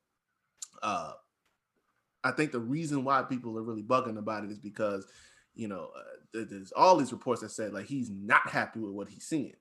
[0.82, 1.14] uh,
[2.24, 5.06] I think the reason why people are really bugging about it is because,
[5.54, 9.08] you know, uh, there's all these reports that said like he's not happy with what
[9.08, 9.54] he's seeing.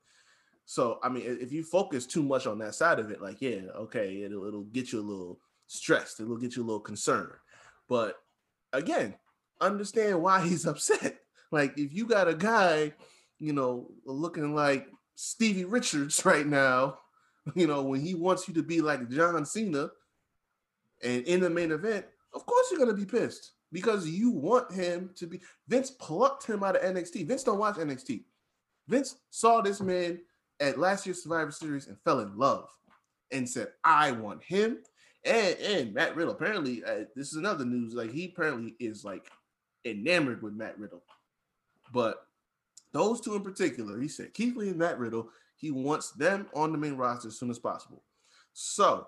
[0.64, 3.60] So, I mean, if you focus too much on that side of it, like, yeah,
[3.76, 7.32] okay, it'll, it'll get you a little stressed, it'll get you a little concerned.
[7.86, 8.16] But
[8.72, 9.14] again,
[9.64, 11.18] understand why he's upset.
[11.50, 12.92] Like, if you got a guy,
[13.38, 16.98] you know, looking like Stevie Richards right now,
[17.54, 19.90] you know, when he wants you to be like John Cena
[21.02, 25.10] and in the main event, of course you're gonna be pissed because you want him
[25.16, 25.40] to be.
[25.68, 27.26] Vince plucked him out of NXT.
[27.26, 28.24] Vince don't watch NXT.
[28.88, 30.20] Vince saw this man
[30.60, 32.70] at last year's Survivor Series and fell in love
[33.30, 34.78] and said, "I want him."
[35.24, 37.94] And and Matt Riddle apparently, uh, this is another news.
[37.94, 39.30] Like he apparently is like
[39.84, 41.02] enamored with Matt Riddle,
[41.92, 42.26] but
[42.92, 46.72] those two in particular, he said Keith Lee and Matt Riddle, he wants them on
[46.72, 48.04] the main roster as soon as possible.
[48.52, 49.06] So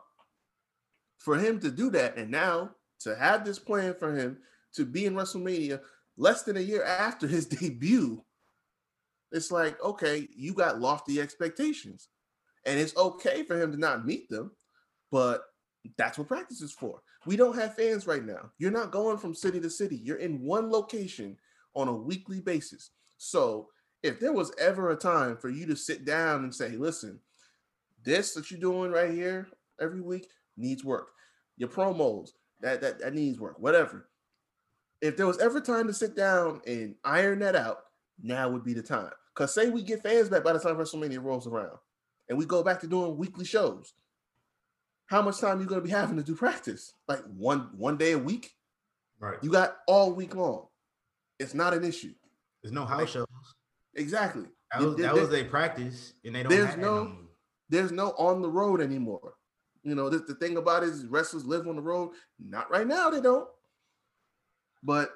[1.19, 4.39] for him to do that, and now to have this plan for him
[4.75, 5.81] to be in WrestleMania
[6.17, 8.23] less than a year after his debut,
[9.33, 12.09] it's like, okay, you got lofty expectations.
[12.65, 14.51] And it's okay for him to not meet them,
[15.13, 15.43] but
[15.97, 17.01] that's what practice is for.
[17.27, 18.51] We don't have fans right now.
[18.59, 19.97] You're not going from city to city.
[19.97, 21.37] You're in one location
[21.75, 22.91] on a weekly basis.
[23.19, 23.69] So
[24.03, 27.21] if there was ever a time for you to sit down and say, listen,
[28.05, 29.49] this that you're doing right here
[29.81, 31.09] every week needs work.
[31.57, 34.09] Your promos, that that, that needs work, whatever.
[35.03, 37.79] If there was ever time to sit down and iron that out,
[38.23, 39.11] now would be the time.
[39.35, 41.77] Because say we get fans back by the time WrestleMania rolls around
[42.29, 43.93] and we go back to doing weekly shows.
[45.07, 46.93] How much time you gonna be having to do practice?
[47.09, 48.55] Like one one day a week?
[49.21, 49.39] Right.
[49.43, 50.67] You got all week long.
[51.39, 52.13] It's not an issue.
[52.63, 53.27] There's no house Like, shows.
[53.95, 54.45] Exactly.
[54.73, 57.17] That was, there- that was their practice, and they don't there's have no-
[57.69, 59.35] there's no on the road anymore.
[59.83, 62.11] You know, the, the thing about it is wrestlers live on the road.
[62.41, 63.49] Not right now, they don't.
[64.83, 65.11] But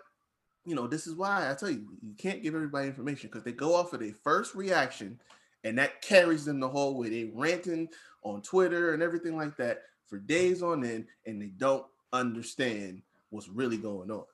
[0.64, 3.52] you know, this is why I tell you, you can't give everybody information because they
[3.52, 5.20] go off of their first reaction,
[5.64, 7.08] and that carries them the whole way.
[7.08, 7.88] They ranting
[8.22, 13.48] on Twitter and everything like that for days on end, and they don't understand what's
[13.48, 14.24] really going on.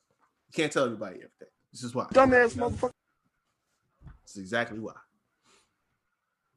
[0.49, 1.49] You can't tell everybody everything.
[1.73, 2.05] This is why.
[2.13, 2.93] Dumbass motherfucker.
[4.25, 4.95] This is exactly why.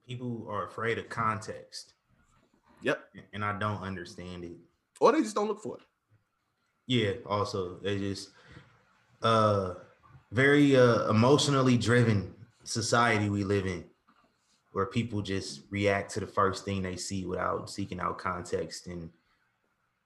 [0.08, 1.94] People are afraid of context,
[2.82, 3.04] Yep.
[3.34, 4.58] and I don't understand it.
[5.00, 5.84] Or they just don't look for it.
[6.88, 8.30] Yeah, also they just
[9.22, 9.76] uh
[10.32, 13.84] very uh emotionally driven society we live in
[14.72, 19.10] where people just react to the first thing they see without seeking out context and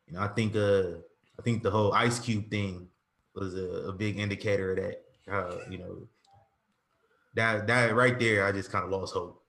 [0.07, 0.97] you know I think uh
[1.37, 2.87] I think the whole Ice Cube thing
[3.35, 6.07] was a, a big indicator of that uh you know
[7.35, 9.41] that that right there I just kind of lost hope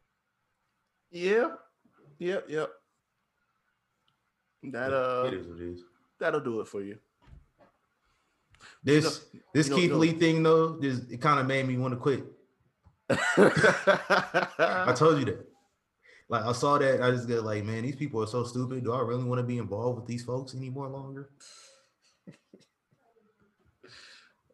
[1.11, 1.51] Yeah.
[2.19, 2.47] Yep.
[2.49, 2.71] Yep.
[4.73, 5.81] That uh it is what it is
[6.19, 6.99] that'll do it for you.
[8.83, 11.67] this this you know- Keith you know- Lee thing though this it kind of made
[11.69, 12.25] me want to quit
[13.11, 15.47] I told you that.
[16.29, 18.83] Like I saw that, I just get like, man, these people are so stupid.
[18.85, 21.29] Do I really want to be involved with these folks anymore longer?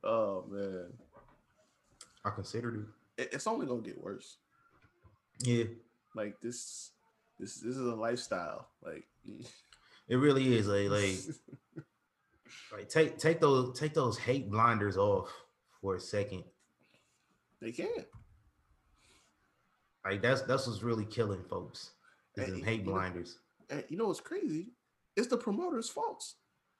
[0.04, 0.86] oh man.
[2.24, 2.74] I considered
[3.16, 3.22] it.
[3.22, 4.38] It- It's only gonna get worse.
[5.42, 5.64] Yeah,
[6.14, 6.90] Like this
[7.38, 8.68] this this is a lifestyle.
[8.82, 9.06] Like
[10.08, 10.66] it really is.
[10.66, 11.16] Like, like,
[12.72, 15.30] like take take those take those hate blinders off
[15.80, 16.44] for a second.
[17.60, 18.06] they can't.
[20.04, 21.90] Like that's that's what's really killing folks.
[22.36, 23.38] Is them hate you blinders.
[23.68, 24.72] And you know what's crazy?
[25.16, 26.36] It's the promoter's faults.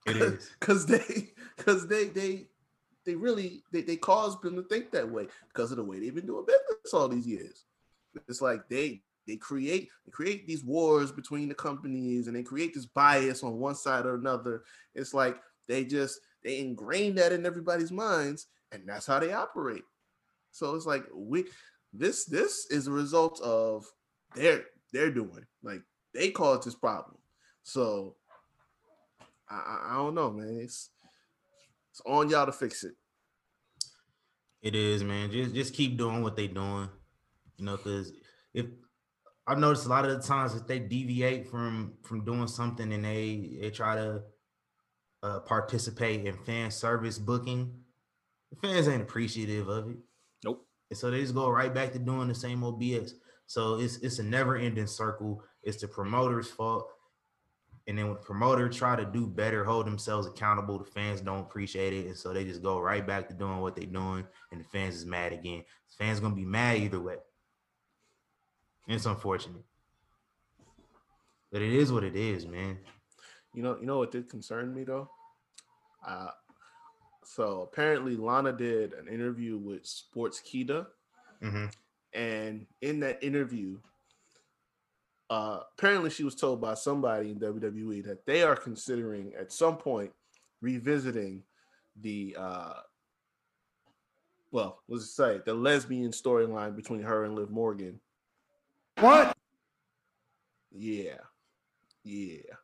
[0.06, 0.50] It is.
[0.61, 2.46] Cause they cause they they
[3.04, 6.14] they really they, they caused them to think that way because of the way they've
[6.14, 7.64] been doing business all these years.
[8.28, 12.74] It's like they they create they create these wars between the companies and they create
[12.74, 14.62] this bias on one side or another.
[14.94, 15.37] It's like
[15.68, 19.85] they just they ingrain that in everybody's minds and that's how they operate.
[20.52, 21.44] So it's like we
[21.92, 23.85] this this is a result of
[24.35, 25.83] their they're doing like
[26.14, 27.16] they caused this problem.
[27.62, 28.16] So
[29.48, 30.61] I, I, don't know, man.
[30.61, 30.90] It's
[31.90, 32.94] it's on y'all to fix it.
[34.62, 35.31] It is, man.
[35.31, 36.88] Just just keep doing what they doing.
[37.57, 38.12] You know, because
[38.55, 38.66] if
[39.46, 43.05] I've noticed a lot of the times that they deviate from from doing something and
[43.05, 44.22] they they try to
[45.22, 47.72] uh, participate in fan service booking.
[48.50, 49.96] The fans ain't appreciative of it.
[50.90, 53.12] And so they just go right back to doing the same old BS.
[53.46, 55.42] So it's it's a never ending circle.
[55.62, 56.88] It's the promoter's fault.
[57.87, 61.40] And then when the promoter try to do better, hold themselves accountable, the fans don't
[61.40, 62.07] appreciate it.
[62.07, 64.94] And so they just go right back to doing what they're doing, and the fans
[64.96, 65.64] is mad again.
[65.88, 67.16] The fans gonna be mad either way.
[68.87, 69.64] It's unfortunate.
[71.50, 72.79] But it is what it is, man.
[73.55, 75.09] You know, you know what did concern me though.
[76.07, 76.31] Uh,
[77.24, 80.87] so apparently Lana did an interview with Sportskeeda,
[81.42, 81.66] hmm
[82.12, 83.78] and in that interview,
[85.28, 89.76] uh, apparently she was told by somebody in WWE that they are considering at some
[89.76, 90.11] point
[90.61, 91.44] revisiting
[92.00, 92.72] the uh,
[94.50, 98.00] well, let's say the lesbian storyline between her and Liv Morgan.
[98.98, 99.37] What?
[100.72, 101.18] Yeah.
[102.02, 102.54] Yeah.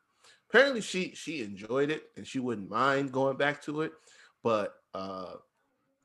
[0.49, 3.93] Apparently she she enjoyed it and she wouldn't mind going back to it,
[4.47, 5.33] but uh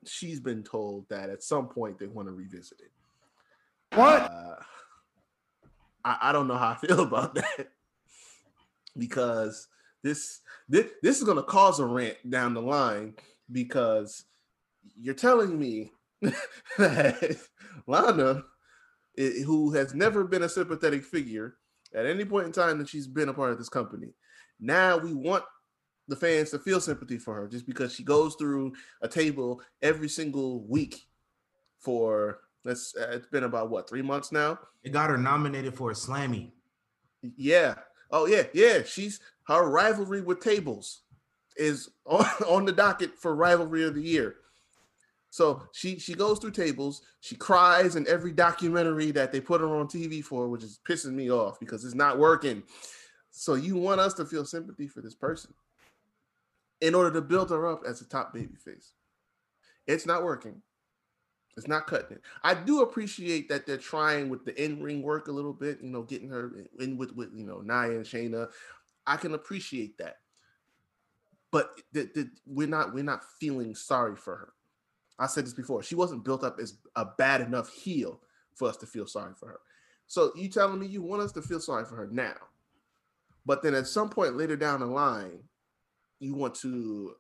[0.08, 2.92] she's been told that at some point they want to revisit it.
[3.96, 4.24] What?
[4.24, 4.56] Uh,
[6.04, 7.68] I, I don't know how I feel about that
[8.98, 9.68] because
[10.04, 13.14] this this, this is gonna cause a rant down the line
[13.52, 14.26] because
[15.00, 15.92] you're telling me
[16.80, 17.38] that
[17.86, 18.44] Lana,
[19.20, 21.58] i- who has never been a sympathetic figure
[21.94, 24.16] at any point in time that she's been a part of this company,
[24.60, 25.44] now we want
[26.12, 30.10] the fans to feel sympathy for her just because she goes through a table every
[30.10, 31.08] single week
[31.80, 35.90] for let's uh, it's been about what three months now It got her nominated for
[35.90, 36.52] a Slammy.
[37.38, 37.76] yeah.
[38.12, 38.84] Oh yeah, yeah.
[38.84, 41.04] She's her rivalry with tables
[41.56, 44.36] is on, on the docket for rivalry of the year.
[45.30, 47.04] So she she goes through tables.
[47.22, 51.14] She cries in every documentary that they put her on TV for, which is pissing
[51.14, 52.64] me off because it's not working.
[53.32, 55.54] So you want us to feel sympathy for this person
[56.82, 58.94] in order to build her up as a top baby face.
[59.88, 60.62] It's not working.
[61.58, 62.22] It's not cutting it.
[62.44, 66.04] I do appreciate that they're trying with the in-ring work a little bit, you know,
[66.04, 68.50] getting her in with with you know Nia and Shayna.
[69.06, 70.18] I can appreciate that.
[71.52, 71.72] But
[72.46, 74.54] we're not we're not feeling sorry for her.
[75.20, 75.84] I said this before.
[75.84, 78.22] She wasn't built up as a bad enough heel
[78.56, 79.60] for us to feel sorry for her.
[80.08, 82.36] So you telling me you want us to feel sorry for her now,
[83.46, 85.44] but then at some point later down the line,
[86.22, 87.16] you want to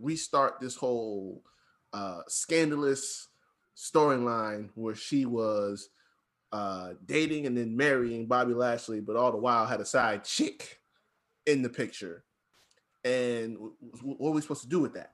[0.00, 1.42] restart this whole
[1.92, 3.28] uh, scandalous
[3.76, 5.90] storyline where she was
[6.50, 10.80] uh, dating and then marrying Bobby Lashley, but all the while had a side chick
[11.46, 12.24] in the picture.
[13.04, 13.58] And
[14.02, 15.12] what are we supposed to do with that?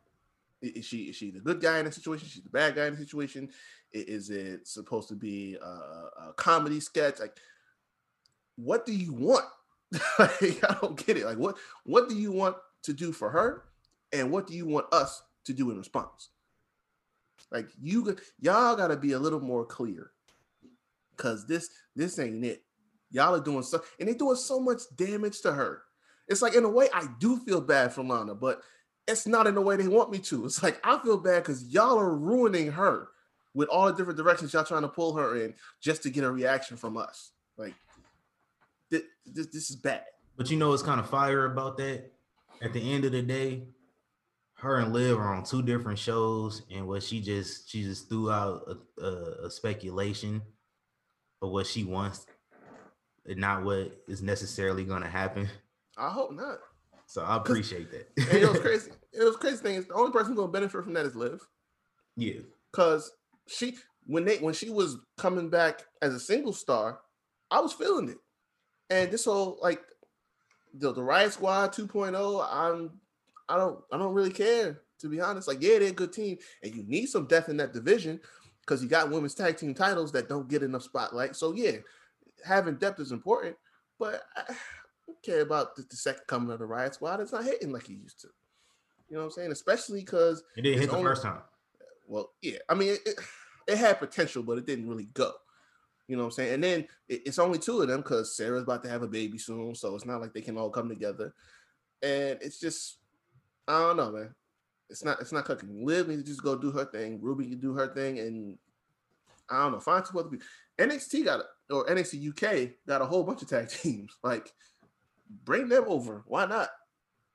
[0.63, 2.27] Is she is she the good guy in the situation?
[2.27, 3.51] She's the bad guy in the situation.
[3.93, 7.21] Is it supposed to be a, a comedy sketch?
[7.21, 7.37] Like,
[8.57, 9.45] what do you want?
[10.19, 11.27] like, I don't get it.
[11.27, 13.65] Like, what what do you want to do for her,
[14.13, 16.31] and what do you want us to do in response?
[17.51, 20.11] Like, you y'all got to be a little more clear,
[21.17, 22.65] cause this this ain't it.
[23.11, 25.83] Y'all are doing so, and they're doing so much damage to her.
[26.27, 28.63] It's like in a way I do feel bad for Lana, but
[29.07, 30.47] it's not in the way they want me to.
[30.47, 33.09] It's like I feel bad because y'all are ruining her
[33.55, 36.31] with all the different directions y'all trying to pull her in just to get a
[36.31, 37.33] reaction from us.
[37.57, 37.75] Like
[38.91, 40.05] thi- this, this is bad.
[40.37, 42.11] But you know what's kind of fire about that?
[42.65, 43.65] At the end of the day,
[44.55, 48.31] her and Liv are on two different shows, and what she just she just threw
[48.31, 48.63] out
[48.99, 50.41] a, a, a speculation
[51.43, 52.27] of what she wants,
[53.27, 55.49] and not what is necessarily going to happen.
[55.99, 56.59] I hope not.
[57.07, 58.09] So I appreciate that.
[58.31, 58.91] And it was crazy.
[59.13, 61.47] It was crazy thing is the only person gonna benefit from that is Liv.
[62.17, 62.41] yeah,
[62.73, 63.13] Cause
[63.47, 67.01] she when they when she was coming back as a single star,
[67.51, 68.17] I was feeling it.
[68.89, 69.81] And this whole like
[70.75, 72.91] the, the Riot Squad 2.0, I'm
[73.49, 75.49] I don't I don't really care to be honest.
[75.49, 78.21] Like, yeah, they're a good team, and you need some depth in that division
[78.61, 81.37] because you got women's tag team titles that don't get enough spotlight.
[81.37, 81.77] So yeah,
[82.45, 83.57] having depth is important,
[83.99, 84.55] but I
[85.07, 87.21] don't care about the, the second coming of the Riot Squad.
[87.21, 88.29] It's not hitting like it used to.
[89.09, 89.53] You know what I'm saying?
[89.53, 91.43] Especially because it didn't hit the only- first time.
[92.09, 92.59] well, yeah.
[92.69, 93.21] I mean, it, it,
[93.69, 95.33] it had potential, but it didn't really go.
[96.07, 96.55] You know what I'm saying?
[96.55, 99.75] And then it's only two of them because Sarah's about to have a baby soon,
[99.75, 101.35] so it's not like they can all come together.
[102.03, 102.99] And it's just,
[103.67, 104.35] I don't know, man.
[104.91, 105.85] It's not, it's not cooking.
[105.87, 107.19] Liv needs to just go do her thing.
[107.23, 108.59] Ruby can do her thing, and
[109.51, 109.81] I don't know.
[109.81, 110.47] Find two other people.
[110.79, 111.41] NXT got
[111.71, 114.17] or NXT UK got a whole bunch of tag teams.
[114.23, 114.53] Like,
[115.45, 116.25] bring them over.
[116.27, 116.69] Why not?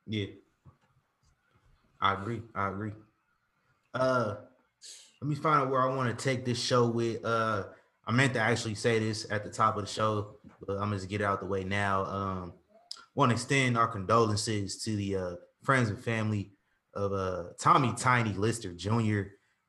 [0.07, 0.28] Yeah.
[2.01, 2.41] I agree.
[2.55, 2.91] I agree.
[3.93, 4.36] Uh
[5.22, 7.24] let me find out where I want to take this show with.
[7.26, 7.65] Uh
[8.10, 10.39] I meant to actually say this at the top of the show.
[10.66, 12.05] but I'm just get out the way now.
[12.05, 12.53] Um,
[13.14, 16.49] want to extend our condolences to the uh, friends and family
[16.95, 19.22] of uh, Tommy Tiny Lister Jr.,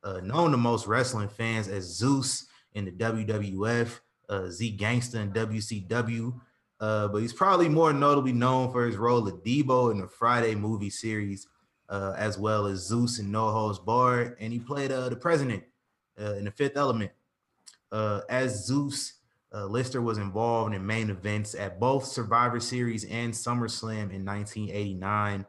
[0.05, 5.32] uh, known to most wrestling fans as Zeus in the WWF, uh, Z Gangsta in
[5.32, 6.32] WCW.
[6.80, 10.55] Uh, but he's probably more notably known for his role of Debo in the Friday
[10.55, 11.47] movie series,
[11.91, 15.62] uh, as well as Zeus in No Holds Barred, and he played the president
[16.16, 17.12] in the Fifth Element.
[17.93, 19.14] Uh, as Zeus,
[19.53, 25.45] uh, Lister was involved in main events at both Survivor Series and SummerSlam in 1989.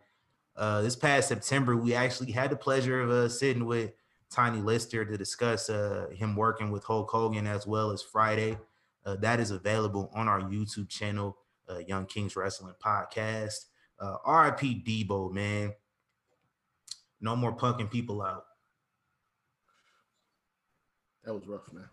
[0.56, 3.92] Uh, this past September, we actually had the pleasure of uh, sitting with
[4.30, 8.58] Tiny Lister to discuss uh, him working with Hulk Hogan as well as Friday.
[9.06, 11.38] Uh, that is available on our YouTube channel,
[11.70, 13.66] uh, Young Kings Wrestling Podcast.
[14.00, 15.74] RIP Debo, man.
[17.20, 18.46] No more punking people out.
[21.24, 21.88] That was rough, man.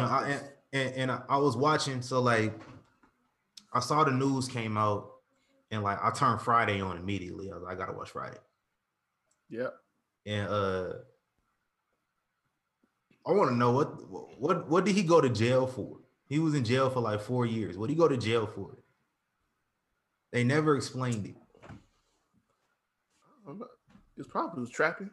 [0.00, 2.52] I, and, and, and I, I was watching, so like
[3.72, 5.10] I saw the news came out,
[5.70, 7.50] and like I turned Friday on immediately.
[7.50, 8.38] I was like, I gotta watch Friday.
[9.48, 9.68] Yeah.
[10.26, 10.92] And uh
[13.26, 15.98] I want to know what what what did he go to jail for?
[16.28, 17.76] He was in jail for like four years.
[17.76, 18.76] What did he go to jail for?
[20.32, 21.36] They never explained it.
[23.46, 23.68] Not-
[24.28, 25.10] probably was trapping.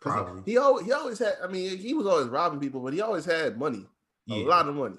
[0.00, 0.42] 'Cause he- Probably.
[0.52, 1.34] He, always he always had.
[1.42, 3.86] I mean, he was always robbing people, but he always had money,
[4.30, 4.96] a lot of money.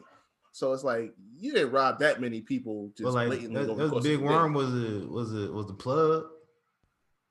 [0.51, 3.83] So it's like you didn't rob that many people just But like blatantly that, over
[3.83, 6.25] that course big worm was it was it was the plug.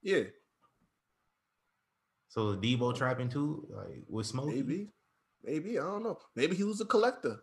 [0.02, 0.22] Yeah,
[2.28, 4.46] So the Debo trapping too, like with smoke.
[4.48, 4.88] maybe,
[5.44, 6.18] maybe I don't know.
[6.34, 7.42] Maybe he was a collector.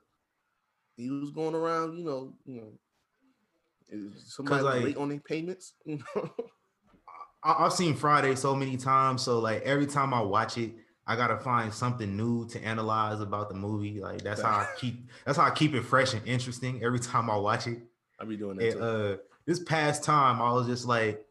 [0.95, 4.09] He was going around, you know, you know.
[4.17, 5.73] Somebody like- late on their payments.
[5.86, 6.34] You know?
[7.47, 10.73] I, I've seen Friday so many times, so like every time I watch it,
[11.07, 14.01] I gotta find something new to analyze about the movie.
[14.01, 17.29] Like that's how I keep that's how I keep it fresh and interesting every time
[17.29, 17.79] I watch it.
[18.19, 18.69] I be doing that.
[18.71, 18.83] And, Too.
[18.83, 21.23] uh, this past time, I was just like,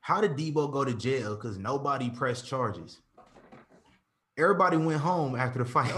[0.00, 1.34] how did Debo go to jail?
[1.36, 2.98] Because nobody pressed charges.
[4.38, 5.92] Everybody went home after the fight.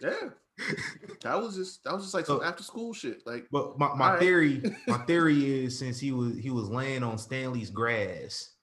[0.00, 0.28] yeah,
[1.22, 3.26] that was just that was just like some So- after school shit.
[3.26, 7.18] Like But my, my theory, my theory is since he was he was laying on
[7.18, 8.54] Stanley's grass,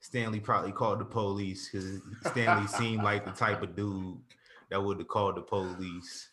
[0.00, 4.16] Stanley probably called the police because Stanley seemed like the type of dude
[4.70, 6.28] that would have called the police.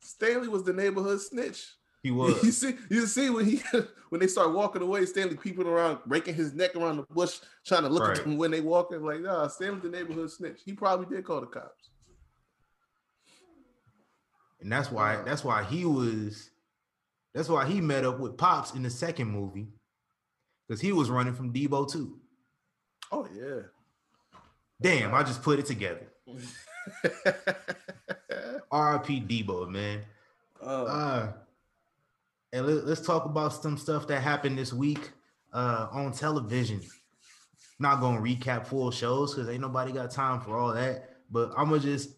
[0.00, 1.66] Stanley was the neighborhood snitch.
[2.02, 2.42] He was.
[2.42, 3.62] You see, you see when he
[4.08, 7.82] when they start walking away, Stanley peeping around, breaking his neck around the bush, trying
[7.82, 8.18] to look Right.
[8.18, 9.02] at them when they walking.
[9.04, 10.60] Like, nah, Stanley the neighborhood snitch.
[10.64, 11.90] He probably did call the cops.
[14.62, 16.50] And that's why that's why he was
[17.34, 19.68] that's why he met up with Pops in the second movie.
[20.66, 22.18] Because he was running from Debo too.
[23.10, 23.62] Oh yeah.
[24.80, 26.08] Damn, I just put it together.
[28.72, 30.00] RIP Debo, man.
[30.60, 31.32] uh, Uh,
[32.52, 35.10] and let, us talk about some stuff that happened this week
[35.52, 36.80] uh, on television.
[37.78, 41.10] Not gonna recap full shows because ain't nobody got time for all that.
[41.30, 42.10] But I'm gonna just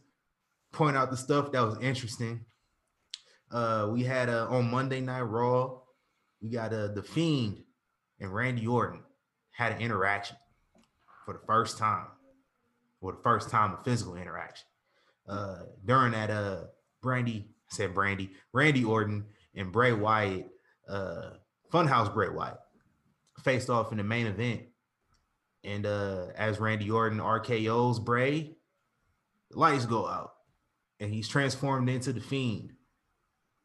[0.75, 2.45] point out the stuff that was interesting.
[3.51, 5.79] Uh, we had uh, on Monday Night Raw,
[6.43, 7.63] we got uh, the Fiend
[8.21, 9.03] and Randy Orton
[9.53, 10.37] had an interaction
[11.25, 12.07] for the first time,
[13.01, 14.67] for the first time a physical interaction.
[15.29, 16.65] Uh, during that, uh,
[17.01, 20.49] Brandy I said Brandy, Randy Orton and Bray Wyatt,
[20.89, 21.31] uh,
[21.73, 22.59] Funhouse Bray Wyatt
[23.43, 24.63] faced off in the main event.
[25.63, 28.57] And uh, as Randy Orton RKO's Bray,
[29.51, 30.34] the lights go out
[31.01, 32.73] and he's transformed into the Fiend.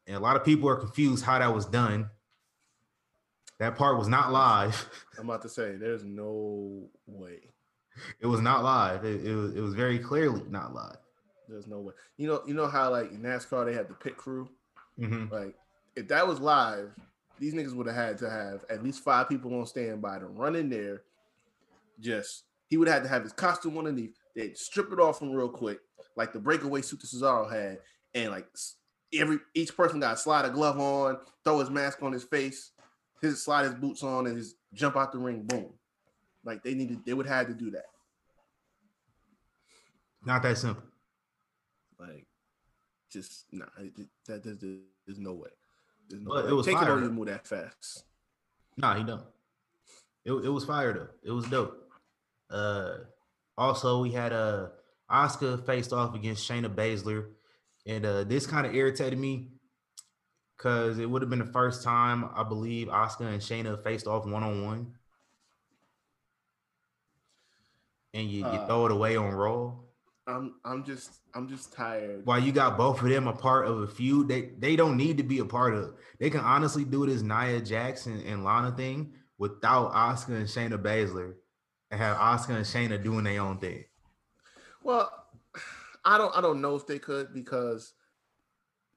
[0.08, 2.10] And a lot of people are confused how that was done.
[3.60, 4.90] That part was not live.
[5.20, 7.40] I'm about to say, there's no way.
[8.20, 9.04] It was not live.
[9.04, 10.98] It, it was, it was very clearly not live.
[11.48, 11.94] There's no way.
[12.18, 14.50] You know, you know how like in NASCAR they had the pit crew.
[15.00, 15.32] Mhm.
[15.32, 15.56] Like,
[15.96, 16.92] if that was live,
[17.40, 20.56] these niggas would have had to have at least five people on standby to run
[20.56, 21.04] in there.
[22.00, 24.19] Just he would have had to have his costume underneath.
[24.36, 25.80] They'd strip it off him real quick,
[26.16, 27.80] like the breakaway suit that Cesaro had,
[28.14, 28.48] and like
[29.14, 32.72] every each person got to slide a glove on, throw his mask on his face,
[33.22, 35.44] his slide his boots on, and just jump out the ring.
[35.44, 35.74] Boom.
[36.46, 37.86] Like they needed, they would have had to do that.
[40.26, 40.84] Not that simple.
[42.00, 42.26] Like,
[43.12, 44.58] just nah, it, it- that there's,
[45.06, 45.50] there's no way.
[46.10, 46.52] There's no But way.
[46.52, 47.10] it was Taker fire, though.
[47.10, 48.04] move that fast.
[48.78, 49.24] Nah, he don't.
[50.26, 51.08] It, it was fire though.
[51.24, 51.90] It was dope.
[52.50, 52.98] Uh
[53.60, 54.68] also we had uh
[55.12, 57.26] Asuka faced off against Shayna Baszler.
[57.86, 59.50] And uh this kind of irritated me
[60.58, 64.26] because it would have been the first time I believe Asuka and Shayna faced off
[64.26, 64.94] one-on-one.
[68.14, 69.74] And you, you Uh, throw it away on Raw.
[70.28, 72.26] I'm I'm just I'm just tired.
[72.26, 75.18] While you got both of them a part of a feud, they they don't need
[75.18, 75.96] to be a part of.
[76.20, 81.34] They can honestly do this Nia Jackson and Lana thing without Asuka and Shayna Baszler,
[81.92, 83.86] and have Asuka and Shayna doing their own thing.
[84.84, 85.12] Well,
[86.06, 87.94] I don't I don't know if they could because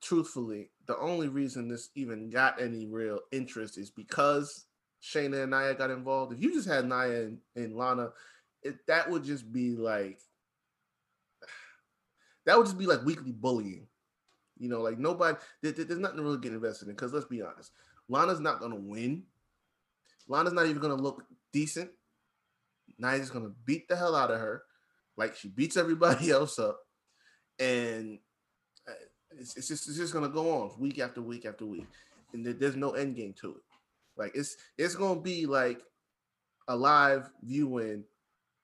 [0.01, 4.67] truthfully, the only reason this even got any real interest is because
[5.03, 6.33] Shayna and Nia got involved.
[6.33, 8.11] If you just had Nia and, and Lana,
[8.63, 10.19] it, that would just be like
[12.45, 13.87] that would just be like weekly bullying.
[14.59, 17.27] You know, like nobody there- there- there's nothing to really get invested in because let's
[17.27, 17.73] be honest,
[18.09, 19.25] Lana's not gonna win.
[20.29, 21.91] Lana's not even gonna look decent.
[23.03, 24.63] Nia's gonna beat the hell out of her,
[25.17, 26.79] like she beats everybody else up,
[27.59, 28.19] and
[28.89, 28.93] uh,
[29.39, 31.87] it's, it's just it's just gonna go on week after week after week,
[32.33, 33.63] and there- there's no end game to it.
[34.17, 35.83] Like it's it's gonna be like
[36.69, 38.05] a live viewing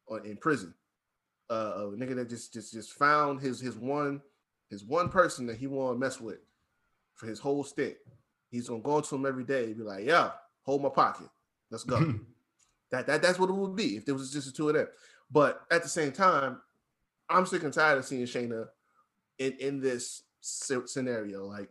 [0.08, 0.72] on in prison.
[1.50, 4.20] Uh, a nigga that just just just found his his one
[4.70, 6.38] his one person that he want to mess with
[7.14, 7.96] for his whole stint.
[8.50, 10.32] He's gonna go to him every day and be like, "Yeah,
[10.62, 11.28] hold my pocket,
[11.70, 12.14] let's go."
[12.90, 14.88] that that that's what it would be if there was just the two of them.
[15.30, 16.60] But at the same time,
[17.28, 18.68] I'm sick and tired of seeing Shayna
[19.38, 21.46] in in this scenario.
[21.46, 21.68] Like,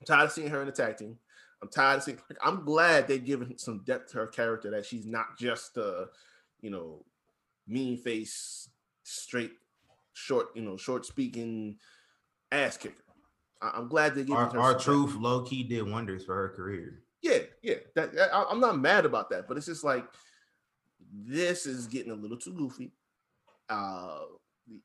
[0.00, 1.18] I'm tired of seeing her in the tag team.
[1.62, 2.18] I'm tired of seeing.
[2.28, 4.70] Like, I'm glad they're giving some depth to her character.
[4.70, 6.08] That she's not just a,
[6.60, 7.04] you know,
[7.68, 8.68] mean face,
[9.04, 9.52] straight,
[10.12, 11.76] short, you know, short speaking
[12.50, 12.96] ass kicker.
[13.60, 16.48] I, I'm glad they're giving Our, her our truth low key did wonders for her
[16.48, 17.02] career.
[17.22, 17.76] Yeah, yeah.
[17.94, 20.04] That, that- I, I'm not mad about that, but it's just like
[21.12, 22.92] this is getting a little too goofy.
[23.68, 24.20] Uh,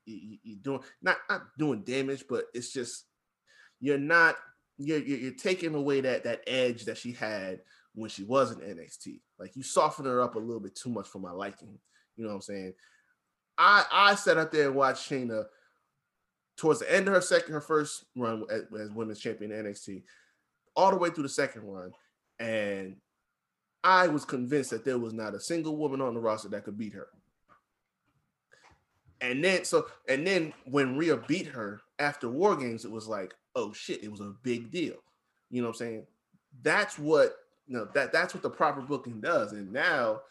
[0.05, 3.05] you, you're doing not not doing damage, but it's just
[3.79, 4.35] you're not
[4.77, 7.61] you're, you're taking away that that edge that she had
[7.95, 9.21] when she was in NXT.
[9.39, 11.79] Like you soften her up a little bit too much for my liking.
[12.15, 12.73] You know what I'm saying?
[13.57, 15.45] I I sat up there and watched Shayna
[16.57, 20.03] towards the end of her second her first run as, as women's champion NXT,
[20.75, 21.91] all the way through the second run,
[22.39, 22.97] and
[23.83, 26.77] I was convinced that there was not a single woman on the roster that could
[26.77, 27.07] beat her.
[29.21, 33.33] And then so and then when Rhea beat her after War Games, it was like,
[33.55, 34.95] oh shit, it was a big deal.
[35.49, 36.07] You know what I'm saying?
[36.61, 37.35] That's what
[37.67, 39.51] you know, that that's what the proper booking does.
[39.53, 40.21] And now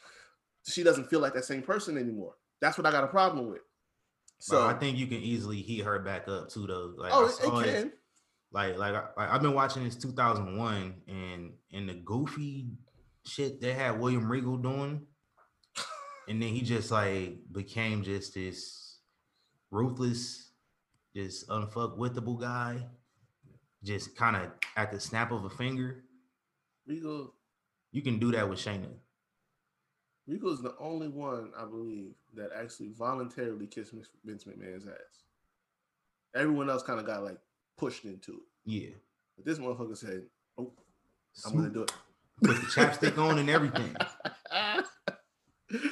[0.67, 2.35] she doesn't feel like that same person anymore.
[2.61, 3.61] That's what I got a problem with.
[4.39, 6.95] So So I think you can easily heat her back up too, though.
[6.97, 7.93] Like, oh, I it, saw it can.
[8.53, 12.67] like like I, like, I've been watching this 2001 and in the goofy
[13.27, 15.07] shit they had William Regal doing,
[16.29, 18.99] and then he just like became just this
[19.71, 20.51] ruthless,
[21.15, 22.87] just unfuckwittable guy,
[23.85, 26.05] just kind of at the snap of a finger.
[26.87, 27.35] Regal
[27.93, 28.89] You can do that with Shayna.
[30.27, 33.93] Regal is the only one, I believe, that actually voluntarily kissed
[34.25, 35.25] Vince McMahon's ass.
[36.35, 37.39] Everyone else kind of got like
[37.77, 38.43] pushed into it.
[38.65, 38.91] Yeah,
[39.37, 40.25] But this motherfucker said,
[40.59, 40.73] "Oh,
[41.45, 41.93] I'm gonna do it."
[42.43, 43.97] Put the chapstick on and everything.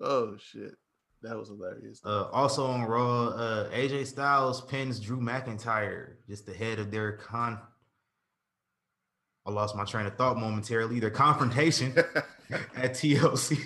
[0.00, 0.76] oh shit,
[1.22, 2.00] that was hilarious.
[2.04, 7.12] Uh, also on Raw, uh, AJ Styles pins Drew McIntyre, just the head of their
[7.12, 7.58] con.
[9.46, 11.00] I lost my train of thought momentarily.
[11.00, 11.92] Their confrontation
[12.76, 13.58] at TLC.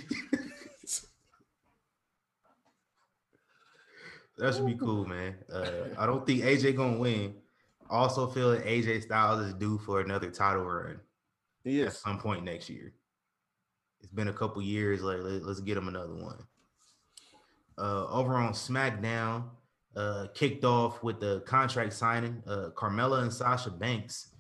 [4.39, 5.37] that should be cool, man.
[5.53, 7.37] Uh, I don't think AJ gonna win.
[7.89, 10.99] Also feel that AJ Styles is due for another title run
[11.69, 12.93] he at some point next year.
[14.01, 15.03] It's been a couple years.
[15.03, 16.39] Like let, us get him another one.
[17.77, 19.45] Uh, over on SmackDown,
[19.97, 22.43] uh, kicked off with the contract signing.
[22.47, 24.35] Uh, Carmella and Sasha Banks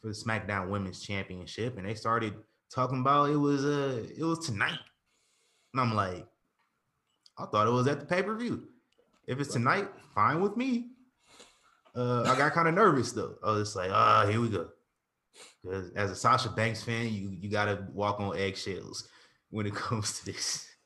[0.00, 2.34] for the SmackDown Women's Championship, and they started
[2.72, 4.78] talking about it was uh it was tonight,
[5.72, 6.26] and I'm like,
[7.38, 8.68] I thought it was at the pay per view.
[9.26, 10.88] If it's tonight, fine with me.
[11.94, 13.36] Uh, I got kind of nervous though.
[13.44, 14.68] I was like, ah, here we go.
[15.62, 19.08] Because as a Sasha Banks fan, you you gotta walk on eggshells
[19.50, 20.66] when it comes to this.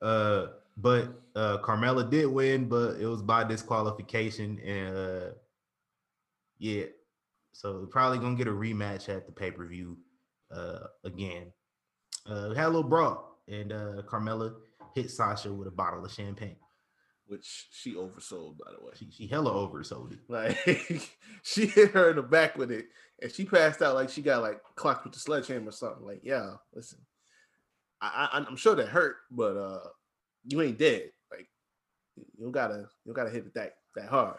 [0.00, 0.46] Uh,
[0.76, 5.30] but uh, Carmella did win, but it was by disqualification, and uh,
[6.60, 6.84] yeah,
[7.52, 9.98] so we're probably gonna get a rematch at the pay per view
[10.54, 11.52] uh, again.
[12.24, 14.54] Uh, we had a little brawl, and uh, Carmella
[14.94, 16.56] hit Sasha with a bottle of champagne.
[17.28, 18.92] Which she oversold, by the way.
[18.98, 20.18] She, she hella oversold it.
[20.28, 20.56] Like
[21.42, 22.86] she hit her in the back with it,
[23.22, 26.06] and she passed out like she got like clocked with the sledgehammer or something.
[26.06, 26.98] Like, yeah, listen,
[28.00, 29.88] I, I I'm sure that hurt, but uh,
[30.46, 31.10] you ain't dead.
[31.30, 31.48] Like,
[32.16, 34.38] you don't gotta you don't gotta hit it that that hard.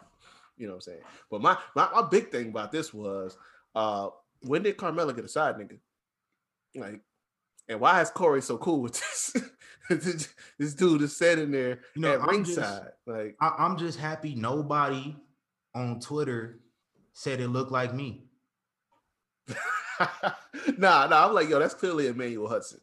[0.57, 1.01] You know what I'm saying?
[1.29, 3.37] But my my, my big thing about this was
[3.75, 4.09] uh,
[4.41, 5.79] when did Carmella get a side nigga?
[6.75, 7.01] Like,
[7.67, 9.35] And why is Corey so cool with this?
[10.59, 14.35] this dude is sitting there You know, at I'm Just, like I, I'm just happy
[14.35, 15.15] nobody
[15.73, 16.59] on Twitter
[17.13, 18.23] said it looked like me.
[20.77, 21.27] nah, nah.
[21.27, 22.79] I'm like, yo, that's clearly Emmanuel Hudson.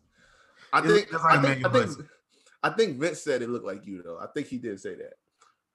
[0.73, 2.09] I It think, like I think, I think, Hudson.
[2.63, 4.19] I think Vince said it looked like you though.
[4.21, 5.15] I think he did say that.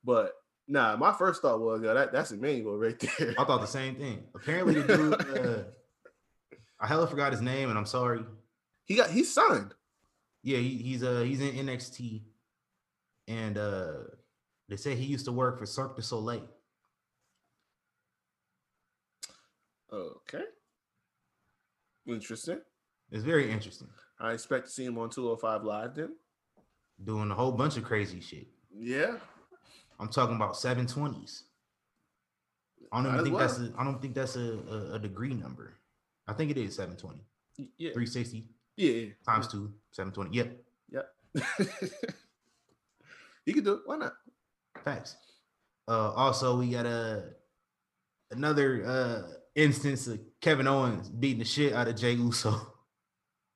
[0.03, 0.33] But
[0.67, 3.35] nah, my first thought was, yo, that, that's Emmanuel right there.
[3.37, 4.23] I thought the same thing.
[4.35, 5.63] Apparently, the dude, uh,
[6.79, 8.23] I hella forgot his name, and I'm sorry.
[8.85, 9.73] He got he signed.
[10.43, 12.21] Yeah, he, he's uh he's in NXT,
[13.27, 13.91] and uh
[14.69, 16.47] they say he used to work for Cirque du Soleil.
[19.93, 20.43] Okay.
[22.07, 22.59] Interesting.
[23.11, 23.89] It's very interesting,
[24.19, 26.15] I expect to see him on 205 Live then.
[27.03, 28.47] doing a whole bunch of crazy shit.
[28.73, 29.17] Yeah.
[29.99, 31.41] I'm talking about 720s.
[32.91, 33.71] I don't even think that's well.
[33.77, 35.73] a, I don't think that's a, a, a degree number.
[36.27, 37.21] I think it is 720.
[37.77, 37.91] Yeah.
[37.91, 38.45] 360
[38.77, 39.09] Yeah.
[39.25, 40.35] times two, 720.
[40.37, 40.57] Yep,
[40.91, 41.01] Yeah.
[43.45, 43.81] you could do it.
[43.85, 44.13] Why not?
[44.83, 45.15] facts.
[45.87, 47.23] Uh also we got a
[48.31, 52.73] another uh instance of Kevin Owens beating the shit out of Jey Uso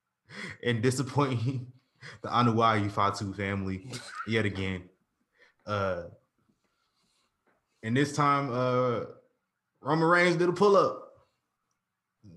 [0.64, 1.68] and disappointing
[2.22, 3.88] the Anoa'i Fatu family
[4.28, 4.84] yet again.
[5.66, 6.04] Uh
[7.82, 9.06] and this time uh
[9.82, 11.02] Roman Reigns did a pull-up.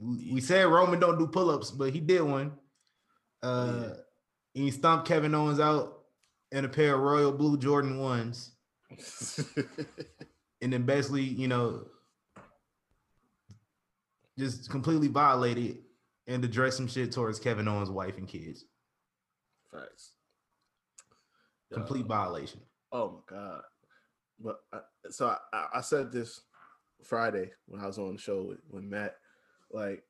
[0.01, 2.53] We we said Roman don't do pull-ups, but he did one.
[3.43, 3.91] Uh
[4.55, 6.01] and he stomped Kevin Owens out
[6.51, 8.53] in a pair of royal blue Jordan ones
[10.61, 11.85] and then basically, you know,
[14.39, 15.79] just completely violated
[16.27, 18.65] and addressed some shit towards Kevin Owens' wife and kids.
[19.73, 20.13] Facts.
[21.73, 22.61] Complete Uh, violation.
[22.93, 23.63] Oh my god!
[24.41, 24.79] But I,
[25.11, 26.41] so I- I, I said this
[27.05, 29.17] Friday when I was on the show with, with Matt.
[29.71, 30.03] Like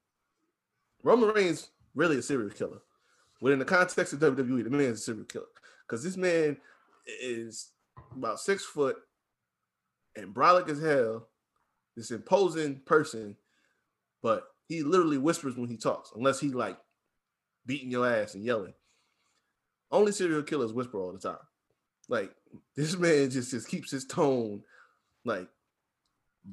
[1.03, 2.79] Roman Reigns really a serial killer.
[3.41, 5.45] Within the context of WWE, the man is a serial killer
[5.87, 6.57] because this man
[7.23, 7.71] is
[8.17, 8.97] about six foot
[10.17, 11.29] and brolic as hell.
[11.97, 13.37] This imposing person,
[14.23, 16.79] but he literally whispers when he talks, unless he like
[17.67, 18.75] beating your ass and yelling.
[19.91, 21.39] Only serial killers whisper all the time.
[22.09, 22.33] Like
[22.77, 24.63] this man just just keeps his tone
[25.25, 25.49] like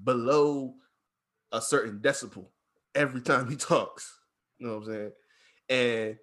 [0.04, 0.74] below
[1.52, 2.48] a certain decibel
[2.94, 4.20] every time he talks.
[4.58, 5.12] You know what I'm saying?
[5.70, 6.18] And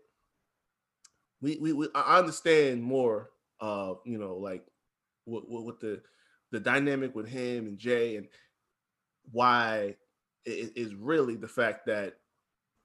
[1.43, 3.31] we we, we I understand more
[3.61, 4.65] of you know like
[5.25, 6.01] what what, what the
[6.53, 8.29] the dynamic with him and Jay and
[9.31, 9.97] why
[10.45, 12.15] it is really the fact that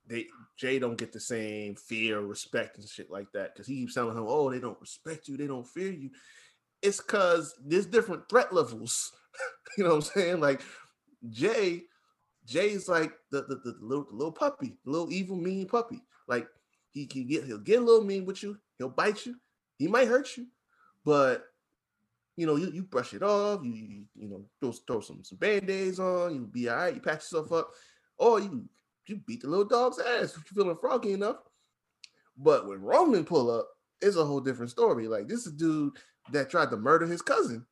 [0.07, 0.25] they
[0.57, 3.55] Jay don't get the same fear, respect, and shit like that.
[3.55, 6.09] Cause he keeps telling him, Oh, they don't respect you, they don't fear you.
[6.81, 9.11] It's cause there's different threat levels.
[9.77, 10.39] you know what I'm saying?
[10.39, 10.61] Like
[11.29, 11.83] Jay,
[12.45, 16.01] Jay's like the, the, the little the little puppy, the little evil, mean puppy.
[16.27, 16.47] Like
[16.97, 19.35] he can get he'll get a little mean with you, he'll bite you,
[19.77, 20.47] he might hurt you,
[21.05, 21.45] but
[22.35, 25.37] you know, you, you brush it off, you you, you know, throw, throw some, some
[25.37, 27.71] band-aids on, You'll be all right, you patch yourself up,
[28.17, 28.67] or you
[29.05, 31.37] you beat the little dog's ass if you're feeling froggy enough.
[32.37, 33.67] But when Roman pull up,
[34.01, 35.07] it's a whole different story.
[35.07, 35.93] Like this is dude
[36.31, 37.65] that tried to murder his cousin,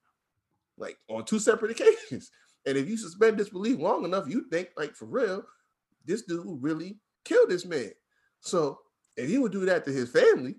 [0.77, 2.31] like on two separate occasions.
[2.65, 5.43] And if you suspend disbelief long enough, you think like for real,
[6.05, 7.91] this dude really killed this man.
[8.39, 8.79] So
[9.17, 10.55] if he would do that to his family,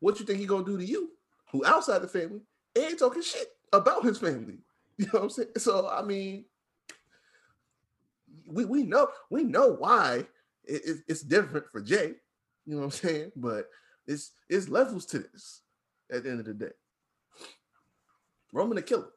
[0.00, 1.10] what you think he gonna do to you,
[1.52, 2.40] who outside the family
[2.76, 4.58] ain't talking shit about his family?
[4.98, 5.48] You know what I'm saying?
[5.58, 6.44] So I mean,
[8.48, 10.26] we, we know we know why
[10.64, 12.14] it- it- it's different for Jay.
[12.66, 13.32] You know what I'm saying?
[13.36, 13.68] But
[14.08, 15.62] it's it's levels to this
[16.10, 16.72] at the end of the day.
[18.52, 19.08] Roman a killer.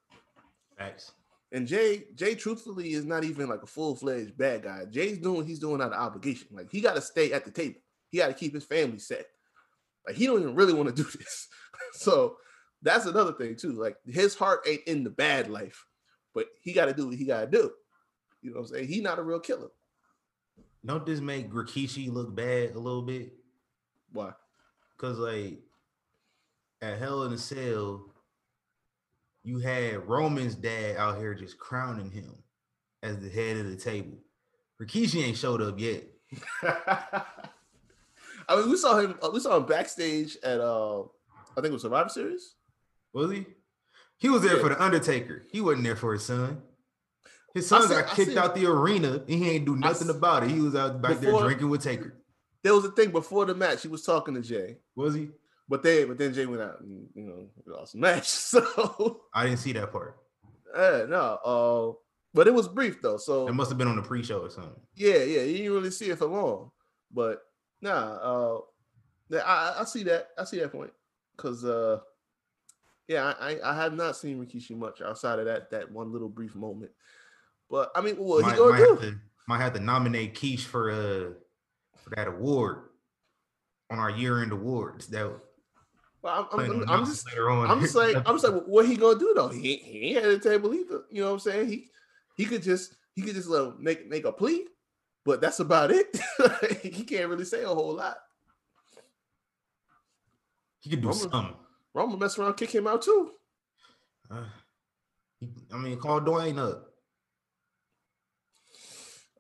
[0.78, 1.14] Facts.
[1.52, 4.86] And Jay, Jay, truthfully, is not even like a full fledged bad guy.
[4.86, 6.48] Jay's doing what he's doing out of obligation.
[6.52, 7.80] Like he got to stay at the table.
[8.12, 9.26] He got to keep his family set.
[10.06, 11.48] Like he don't even really want to do this.
[11.94, 12.38] so
[12.82, 13.72] that's another thing too.
[13.72, 15.86] Like his heart ain't in the bad life,
[16.36, 17.72] but he got to do what he got to do.
[18.42, 18.88] You know what I'm saying?
[18.88, 19.70] He not a real killer.
[20.84, 23.34] Don't this make Rikishi look bad a little bit?
[24.12, 24.32] Why?
[24.98, 25.60] Cause like
[26.82, 28.06] at Hell in a Cell,
[29.44, 32.36] you had Roman's dad out here just crowning him
[33.04, 34.18] as the head of the table.
[34.82, 36.04] Rikishi ain't showed up yet.
[38.52, 39.16] I mean, we saw him.
[39.22, 42.56] uh, We saw him backstage at uh, I think it was Survivor Series.
[43.14, 43.46] Was he?
[44.18, 44.62] He was there Yeah.
[44.62, 45.44] for the Undertaker.
[45.52, 46.62] He wasn't there for his son.
[47.54, 50.52] His son got kicked out the arena and he ain't do nothing about it.
[50.52, 52.14] He was out back there drinking with Taker.
[52.64, 53.82] There was a thing before the match.
[53.82, 55.30] He was talking to Jay, Was he?
[55.68, 58.28] but they, but then Jay went out and you know lost the match.
[58.30, 60.16] So I didn't see that part.
[60.74, 61.98] uh, no, uh,
[62.34, 63.18] but it was brief though.
[63.18, 64.72] So It must have been on the pre-show or something.
[64.96, 66.72] yeah, yeah, you didn't really see it for long.
[67.14, 67.42] But
[67.82, 68.60] Nah, uh,
[69.34, 70.30] I, I- see that.
[70.38, 70.92] I see that point.
[71.38, 72.00] Cause uh,
[73.08, 76.54] yeah, I, I have not seen Rikishi much outside of that that one little brief
[76.56, 76.92] moment.
[77.70, 78.90] But I mean, what he might, gonna might do?
[78.90, 79.16] have to
[79.48, 81.34] might have to nominate Keish for uh
[81.98, 82.90] for that award
[83.90, 85.08] on our year end awards.
[85.08, 85.40] That
[86.22, 87.70] Well, I'm, I'm, I'm just later on.
[87.70, 89.50] I'm just like I'm just like what he gonna do though?
[89.50, 91.04] He he ain't at the table either.
[91.10, 91.68] You know what I'm saying?
[91.70, 91.90] He
[92.36, 94.68] he could just he could just him make make a plea,
[95.26, 96.20] but that's about it.
[96.82, 98.18] he can't really say a whole lot.
[100.80, 101.56] he could do Roman- something.
[101.94, 103.32] Roman mess around, kick him out too.
[104.30, 104.44] Uh,
[105.40, 106.88] he, I mean, call Dwayne up.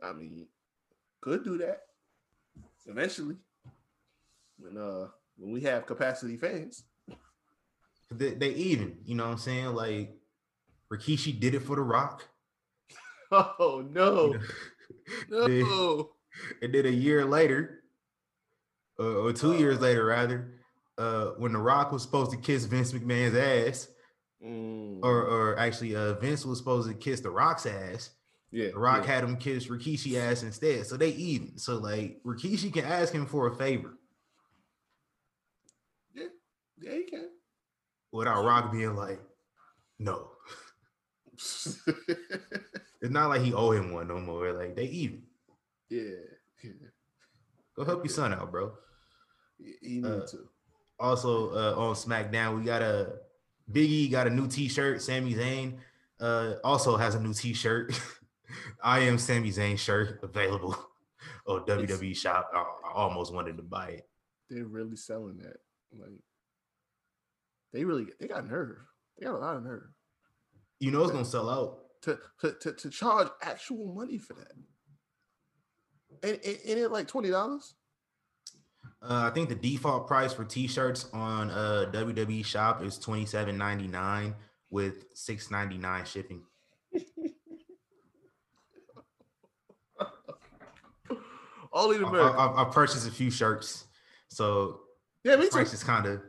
[0.04, 0.48] I mean,
[1.22, 1.82] could do that
[2.88, 3.36] eventually
[4.58, 5.08] when uh
[5.38, 6.84] when we have capacity fans.
[8.14, 9.68] They, they even, you know what I'm saying?
[9.68, 10.14] Like
[10.92, 12.28] Rikishi did it for The Rock.
[13.34, 14.42] Oh no, Then-
[15.30, 16.12] no.
[16.62, 17.84] and then a year later,
[19.00, 20.54] uh, or two years later, rather,
[20.98, 23.88] uh, when The Rock was supposed to kiss Vince McMahon's ass,
[24.44, 28.10] Mm, or or actually, uh, Vince was supposed to kiss The Rock's ass.
[28.52, 29.14] yeah, The Rock yeah.
[29.14, 31.60] had him kiss Rikishi ass instead, so they even.
[31.60, 34.00] So like Rikishi can ask him for a favor
[36.16, 36.26] yeah,
[36.80, 37.30] yeah, he can.
[38.12, 39.22] without Rock being like,
[40.00, 40.30] no.
[43.02, 44.54] It's not like he owe him one no more.
[44.54, 45.24] Like they even.
[45.89, 46.02] yeah,
[46.64, 46.72] yeah.
[47.76, 48.74] Go help your son out, bro.
[49.58, 50.49] He need Uh, to.
[50.99, 53.14] Also uh, on SmackDown, we got a
[53.72, 55.02] Biggie got a new T-shirt.
[55.02, 55.78] Sami Zayn
[56.20, 57.99] uh, also has a new T-shirt.
[58.84, 60.76] I am Sami Zayn shirt available
[61.47, 62.52] on WWE Shop.
[62.54, 64.10] I, I almost wanted to buy it.
[64.49, 65.58] They're really selling that.
[65.97, 66.20] Like,
[67.74, 68.78] they really they got nerve.
[69.18, 69.84] They got a lot of nerve
[70.80, 71.81] You know it's gonna sell out.
[72.04, 74.52] To to to, to charge actual money for that.
[76.24, 77.74] And, and, and it like twenty dollars.
[79.02, 83.58] Uh, I think the default price for T-shirts on uh, WWE Shop is twenty seven
[83.58, 84.36] ninety nine
[84.70, 86.43] with six ninety nine shipping.
[91.74, 92.20] Only in I.
[92.20, 93.86] I, I purchased a few shirts,
[94.28, 94.82] so
[95.24, 95.52] yeah, me too.
[95.52, 96.22] price is kind of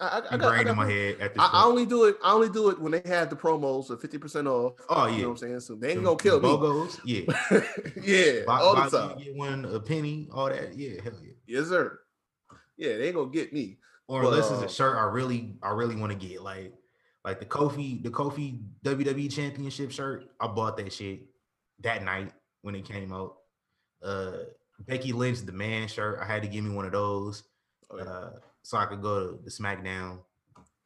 [0.00, 2.16] I, I, got, I, got in my head at this I, I only do it.
[2.24, 4.74] I only do it when they have the promos of fifty percent off.
[4.88, 5.60] oh You yeah, know what I'm saying?
[5.60, 6.56] So they ain't gonna kill them me.
[6.56, 7.22] Logos, yeah.
[8.02, 9.18] yeah, Buy, all the time.
[9.18, 10.76] get one a penny, all that.
[10.76, 11.32] Yeah, hell yeah.
[11.46, 12.00] Yes, sir.
[12.76, 13.78] Yeah, they ain't gonna get me.
[14.08, 16.72] Or But, unless it's uh, a shirt I really, I really want to get, like,
[17.24, 20.24] like the Kofi, the Kofi WWE Championship shirt.
[20.40, 21.20] I bought that shit
[21.80, 22.32] that night
[22.62, 23.36] when it came out.
[24.02, 24.32] Uh,
[24.80, 26.18] Becky Lynch, the man shirt.
[26.20, 27.44] I had to give me one of those,
[27.92, 28.30] Oh, uh,
[28.62, 30.18] so I could go to the SmackDown.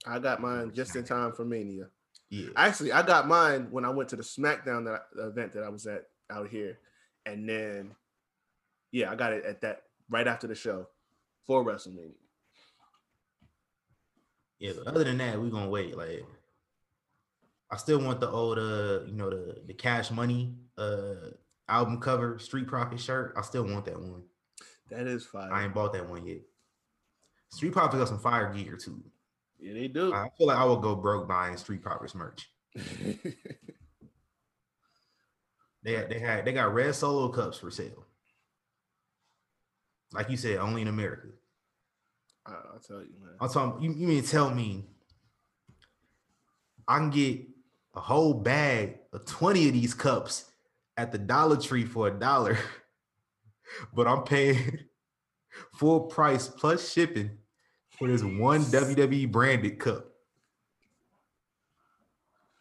[0.07, 1.87] I got mine just in time for Mania.
[2.31, 5.63] Yeah, Actually, I got mine when I went to the SmackDown that the event that
[5.63, 6.79] I was at out here,
[7.27, 7.95] and then
[8.93, 10.89] yeah, I got it at that right after the show
[11.47, 12.13] for WrestleMania.
[14.59, 14.73] yeah.
[14.77, 15.97] But other than that, we're gonna wait.
[15.97, 16.25] Like,
[17.71, 21.31] I still want the old, uh, you know, the the Cash Money uh
[21.69, 23.35] album cover Street Profit shirt.
[23.37, 24.23] I still want that one.
[24.91, 25.53] That is fire.
[25.53, 26.41] I ain't bought that one yet.
[27.55, 29.03] Street Profits got some fire gear too.
[29.61, 30.13] yeah, they do.
[30.13, 32.51] I feel like I would go broke buying Street Profits merch.
[35.85, 38.07] They they had they got red solo cups for sale.
[40.13, 41.29] Like you said, only in America.
[42.47, 43.35] I, I'll tell you, man.
[43.41, 43.83] I'm talking.
[43.83, 44.87] You, you mean tell me
[46.89, 47.43] I can get
[47.95, 50.47] a whole bag of twenty of these cups
[50.97, 52.57] at the Dollar Tree for a dollar,
[53.95, 54.79] but I'm paying
[55.75, 57.31] full price plus shipping
[57.99, 60.07] for this one WWE branded cup.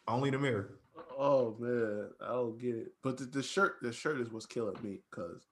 [0.08, 0.74] Only in America.
[1.18, 2.94] Oh man, I don't get it.
[3.04, 5.44] But the, the shirt, the shirt is what's killing me because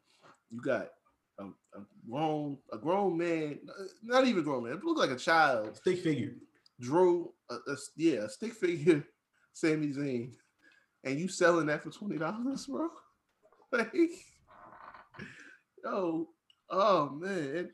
[0.50, 0.90] you got
[1.40, 3.60] a, a grown, a grown man,
[4.04, 4.74] not even grown man.
[4.74, 5.78] It like a child.
[5.78, 6.34] Stick figure.
[6.80, 9.06] Drew, a, a- yeah, a stick figure,
[9.54, 10.32] Sami Zayn,
[11.04, 12.90] and you selling that for twenty dollars, bro?
[13.74, 13.94] Like,
[15.82, 16.28] yo,
[16.70, 17.70] oh man,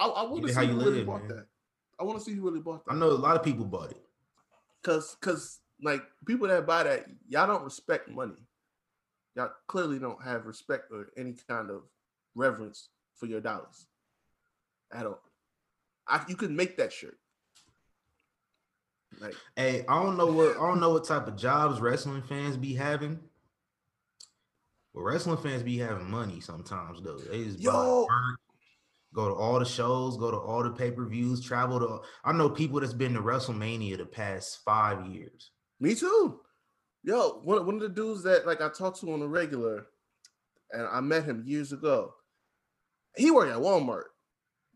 [0.00, 1.36] I, I want to see how who really live, bought man.
[1.36, 1.46] that.
[2.00, 2.92] I want to see who really bought that.
[2.92, 4.00] I know a lot of people bought it.
[4.82, 8.34] Cause, cause, like people that buy that, y'all don't respect money.
[9.36, 11.82] Y'all clearly don't have respect or any kind of
[12.34, 13.86] reverence for your dollars
[14.92, 15.20] at all.
[16.08, 17.18] I, you could make that shirt.
[19.20, 22.56] Like, Hey, I don't know what I don't know what type of jobs wrestling fans
[22.56, 23.20] be having.
[24.94, 27.18] But wrestling fans be having money sometimes though.
[27.18, 28.00] They just buy Yo.
[28.00, 28.40] work,
[29.14, 32.80] go to all the shows, go to all the pay-per-views, travel to I know people
[32.80, 35.50] that's been to WrestleMania the past five years.
[35.80, 36.40] me too.
[37.02, 39.86] Yo, one, one of the dudes that like I talked to on a regular,
[40.72, 42.14] and I met him years ago.
[43.16, 44.04] He worked at Walmart,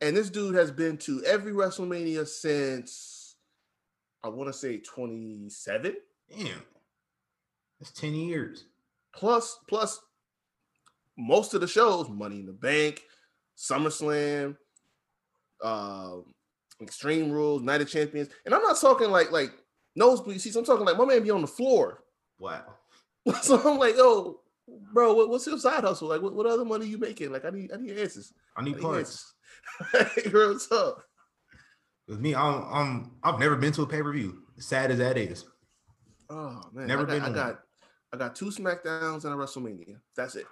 [0.00, 3.36] And this dude has been to every WrestleMania since
[4.24, 5.94] I want to say 27
[6.36, 6.62] Damn.
[7.78, 8.64] That's 10 years.
[9.14, 10.00] plus plus
[11.16, 13.02] most of the shows Money in the Bank,
[13.56, 14.56] SummerSlam,
[15.62, 16.24] um,
[16.80, 19.50] Extreme Rules, Night of Champions, and I'm not talking like like
[19.96, 20.56] nosebleed seats.
[20.56, 22.04] I'm talking like my man be on the floor.
[22.38, 22.64] Wow.
[23.40, 24.40] So I'm like, oh,
[24.92, 26.08] bro, what, what's your side hustle?
[26.08, 27.32] Like, what, what other money you making?
[27.32, 28.34] Like, I need I need answers.
[28.54, 29.34] I I need need parts.
[29.94, 30.26] answers.
[30.32, 31.06] Real talk.
[32.06, 34.42] With me, I'm, I'm I've never been to a pay-per-view.
[34.58, 35.46] Sad as that is.
[36.28, 37.60] Oh man, Never I got, been I got
[38.12, 39.96] I got two Smackdowns and a WrestleMania.
[40.16, 40.46] That's it.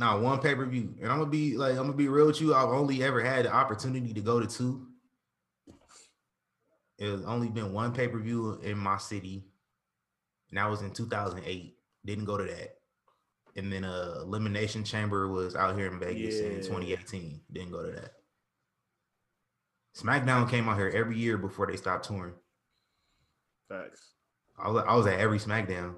[0.00, 0.94] Not one pay-per-view.
[1.02, 2.54] And I'm gonna be like, I'm gonna be real with you.
[2.54, 4.86] I've only ever had the opportunity to go to two.
[6.98, 9.44] It has only been one pay-per-view in my city,
[10.48, 11.76] and that was in 2008.
[12.06, 12.78] Didn't go to that.
[13.56, 17.42] And then uh Elimination Chamber was out here in Vegas in 2018.
[17.52, 18.12] Didn't go to that.
[19.94, 22.32] SmackDown came out here every year before they stopped touring.
[23.68, 24.14] Facts.
[24.58, 25.96] I was I was at every SmackDown.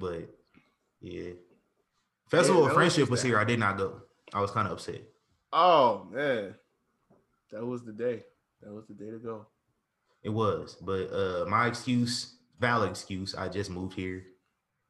[0.00, 0.30] But
[1.02, 1.32] yeah.
[2.28, 3.38] Festival that of Friendship was here.
[3.38, 4.00] I did not go.
[4.34, 5.02] I was kind of upset.
[5.52, 6.54] Oh man,
[7.52, 8.24] that was the day.
[8.62, 9.46] That was the day to go.
[10.22, 14.24] It was, but uh my excuse, valid excuse, I just moved here.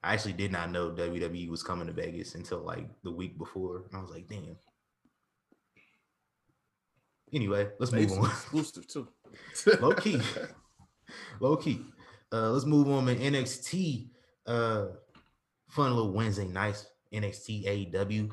[0.03, 3.85] I actually did not know WWE was coming to Vegas until like the week before.
[3.93, 4.57] I was like, damn.
[7.33, 8.27] Anyway, let's move on.
[8.27, 9.09] exclusive too.
[9.81, 10.21] Low key.
[11.41, 11.81] Low key.
[12.33, 14.09] Uh, let's move on to NXT.
[14.47, 14.87] Uh,
[15.69, 16.87] fun little Wednesday nights.
[17.17, 18.31] NXT AEW.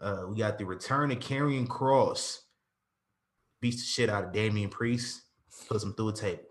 [0.00, 2.38] Uh, we got the return of Karrion Kross.
[3.60, 5.22] Beats the shit out of Damian Priest.
[5.68, 6.42] Puts him through a table.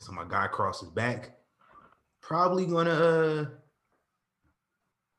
[0.00, 1.36] So my guy Kross is back.
[2.22, 3.44] Probably gonna uh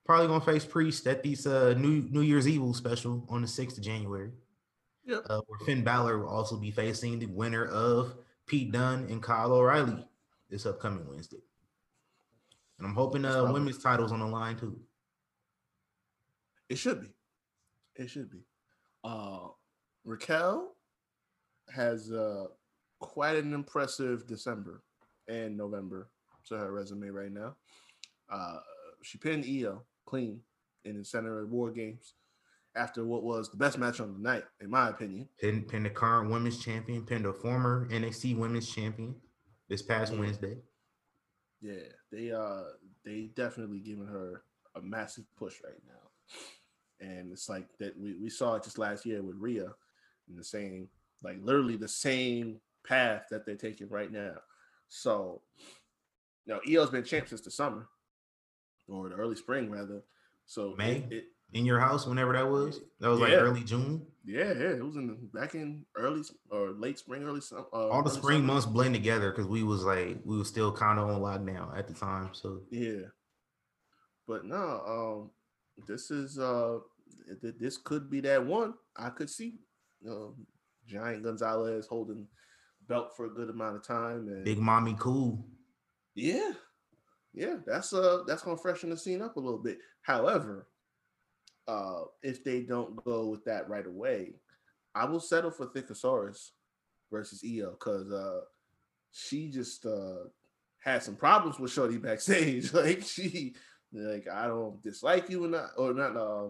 [0.05, 3.77] probably gonna face Priest at these uh New New Year's Evil special on the 6th
[3.77, 4.31] of January
[5.05, 5.21] Yep.
[5.29, 8.15] uh, where Finn Balor will also be facing the winner of
[8.47, 10.05] Pete Dunne and Kyle O'Reilly
[10.49, 11.43] this upcoming Wednesday.
[12.79, 14.79] And I'm hoping uh, probably- women's titles on the line too.
[16.69, 17.07] It should be.
[17.95, 18.39] It should be.
[19.03, 19.47] Uh
[20.05, 20.75] Raquel
[21.73, 22.45] has uh
[22.99, 24.83] quite an impressive December
[25.27, 26.09] and November
[26.45, 27.55] to her resume right now.
[28.29, 28.59] Uh
[29.01, 30.41] she pinned Io clean
[30.85, 32.13] in the center of war games
[32.75, 35.27] after what was the best match on the night, in my opinion.
[35.39, 39.15] Pinned, pin the current women's champion, pinned a former NXT women's champion
[39.69, 40.19] this past Yeah.
[40.19, 40.57] Wednesday.
[41.61, 41.73] Yeah,
[42.11, 42.63] they uh
[43.03, 44.43] they definitely giving her
[44.75, 47.05] a massive push right now.
[47.05, 49.73] And it's like that we, we saw it just last year with Rhea
[50.29, 50.89] in the same,
[51.23, 54.35] like literally the same path that they're taking right now.
[54.87, 55.41] So
[56.45, 57.87] now Io's been champ since the summer
[58.87, 60.01] or the early spring rather.
[60.45, 61.05] So May?
[61.09, 61.23] it, it
[61.53, 63.37] In your house, whenever that was, that was like Yeah.
[63.37, 64.05] early June.
[64.23, 66.21] yeah, yeah, it was in the, back in early
[66.51, 67.65] or late spring, early summer.
[67.73, 68.53] Uh, All the spring summer.
[68.53, 71.87] months blend together because we was like we was still kind of on lockdown at
[71.87, 72.29] the time.
[72.33, 73.07] So Yeah.
[74.27, 75.31] But no, um,
[75.87, 76.79] this is uh
[77.27, 78.75] th- th- this could be that one.
[78.95, 79.55] I could see
[80.07, 80.45] um
[80.85, 82.27] Giant Gonzalez holding
[82.87, 85.43] belt for a good amount of time and Big Mommy cool.
[86.13, 86.51] yeah.
[87.33, 89.79] Yeah, that's uh that's gonna freshen the scene up a little bit.
[90.01, 90.67] However,
[91.69, 94.35] uh if they don't go with that right away,
[94.95, 96.49] I will settle for Thickosaurus
[97.11, 98.41] versus Io because uh
[99.11, 100.23] she just uh
[100.79, 102.73] had some problems with Shorty backstage.
[102.83, 103.55] like she
[103.91, 106.47] like I don't dislike you or not or not uh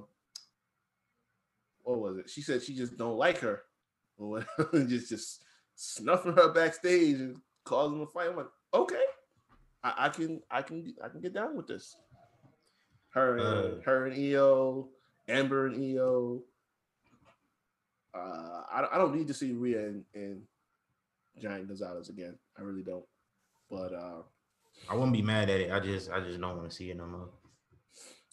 [1.83, 2.29] what was it?
[2.29, 3.63] She said she just don't like her
[4.17, 4.45] or
[4.87, 5.43] just just
[5.75, 8.29] snuffing her backstage and causing a fight.
[8.29, 9.05] I'm like, okay.
[9.83, 11.95] I, I can I can I can get down with this.
[13.11, 13.47] Her and
[13.79, 13.81] Uh.
[13.85, 14.89] her and Io,
[15.29, 16.41] Ember and Io.
[18.13, 20.41] Uh, I, I don't need to see Rhea and, and
[21.39, 22.37] Giant Gonzalez again.
[22.57, 23.05] I really don't.
[23.69, 24.21] But uh,
[24.89, 25.71] I wouldn't be mad at it.
[25.71, 27.29] I just I just don't want to see it no more.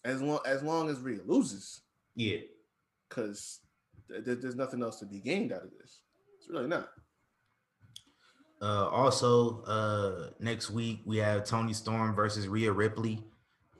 [0.04, 1.82] as long as long as Rhea loses,
[2.14, 2.38] Yeah.
[3.08, 3.60] because
[4.08, 6.00] th- th- there's nothing else to be gained out of this.
[6.38, 6.88] It's really not.
[8.62, 13.22] Uh, also, uh, next week we have Toni Storm versus Rhea Ripley,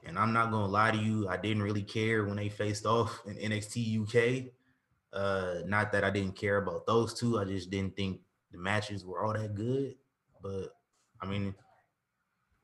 [0.06, 3.20] and I'm not gonna lie to you, I didn't really care when they faced off
[3.26, 4.52] in NXT UK.
[5.12, 8.20] Uh, not that I didn't care about those two, I just didn't think
[8.52, 9.94] the matches were all that good.
[10.42, 10.68] But
[11.20, 11.54] I mean,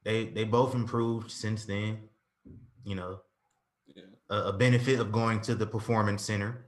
[0.05, 2.09] they they both improved since then.
[2.85, 3.21] You know,
[3.87, 4.03] Yeah.
[4.31, 6.67] a, a benefit of going to the performance center,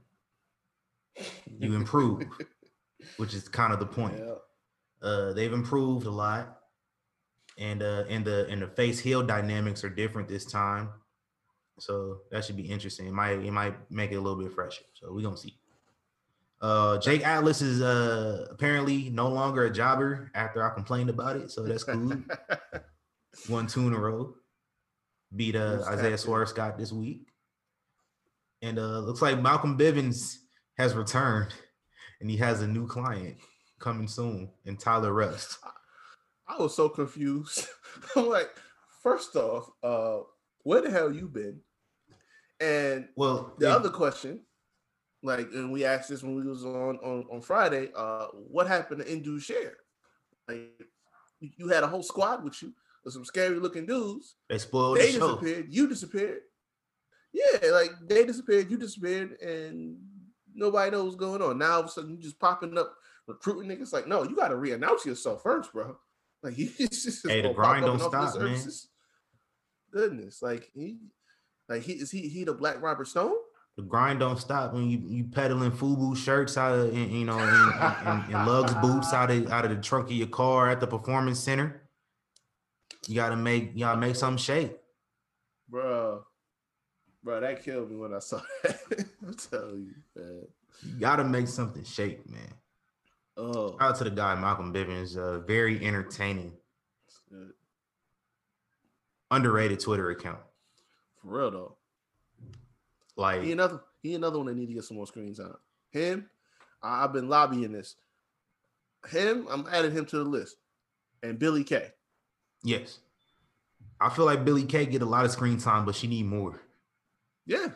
[1.59, 2.23] you improve,
[3.17, 4.17] which is kind of the point.
[4.17, 4.35] Yeah.
[5.01, 6.61] Uh, they've improved a lot,
[7.57, 10.89] and uh, and the and the face heel dynamics are different this time.
[11.79, 13.07] So that should be interesting.
[13.07, 14.83] It might it might make it a little bit fresher.
[14.93, 15.57] So we're gonna see.
[16.61, 21.51] Uh Jake Atlas is uh apparently no longer a jobber after I complained about it.
[21.51, 22.13] So that's cool.
[23.47, 24.35] One two in a row.
[25.35, 26.17] Beat uh Who's Isaiah?
[26.17, 27.27] Swerve Scott this week.
[28.61, 30.37] And uh looks like Malcolm Bivens
[30.77, 31.53] has returned
[32.21, 33.37] and he has a new client
[33.79, 35.57] coming soon and Tyler Rust.
[36.47, 37.67] I was so confused.
[38.15, 38.49] I'm like,
[39.01, 40.19] first off, uh,
[40.63, 41.59] where the hell you been?
[42.59, 44.41] And Well, the it- other question,
[45.23, 49.01] like, and we asked this when we was on on, on Friday, uh, what happened
[49.01, 49.75] to Indus Sher?
[50.47, 50.69] Like,
[51.39, 52.73] you- had a whole squad with you
[53.03, 54.35] with some scary looking dudes.
[54.49, 55.27] they spoiled they the show.
[55.35, 55.67] disappeared.
[55.69, 56.41] You disappeared.
[57.33, 58.71] Yeah, like they disappeared.
[58.71, 59.97] You disappeared, and
[60.53, 61.57] nobody knows what's going on.
[61.57, 62.95] Now all of a sudden you just popping up
[63.27, 63.91] recruiting niggas.
[63.91, 65.97] Like, no, you got to re-announce yourself first, bro.
[66.45, 68.69] Like, you just Hey, the grind don't and offer your stop, man.
[69.91, 70.99] Goodness, like he,
[71.67, 73.33] like he is he he the Black Robert Stone?
[73.77, 77.37] The grind don't stop when you you peddling FUBU shirts out of and, you know
[77.39, 77.73] and,
[78.07, 80.87] and, and Lugz boots out of out of the trunk of your car at the
[80.87, 81.81] performance center.
[83.07, 84.77] You gotta make you gotta make something shake.
[85.67, 86.25] Bro,
[87.23, 89.05] bro, that killed me when I saw that.
[89.25, 90.41] I'm telling you, man.
[90.83, 92.53] You gotta make something shake, man.
[93.37, 96.53] Oh, Shout out to the guy Malcolm Bivens, uh, very entertaining,
[99.31, 100.39] underrated Twitter account.
[101.21, 101.75] for real though.
[103.17, 105.55] Like He another he another one that need to get some more screen time.
[105.89, 106.29] Him,
[106.81, 107.95] I- I've been lobbying this.
[109.09, 110.57] Him, I'm adding him to the list.
[111.23, 111.91] And Billie Kay
[112.63, 112.99] yes,
[113.99, 116.61] I feel like Billie Kay get a lot of screen time, but she need more.
[117.45, 117.69] Yeah.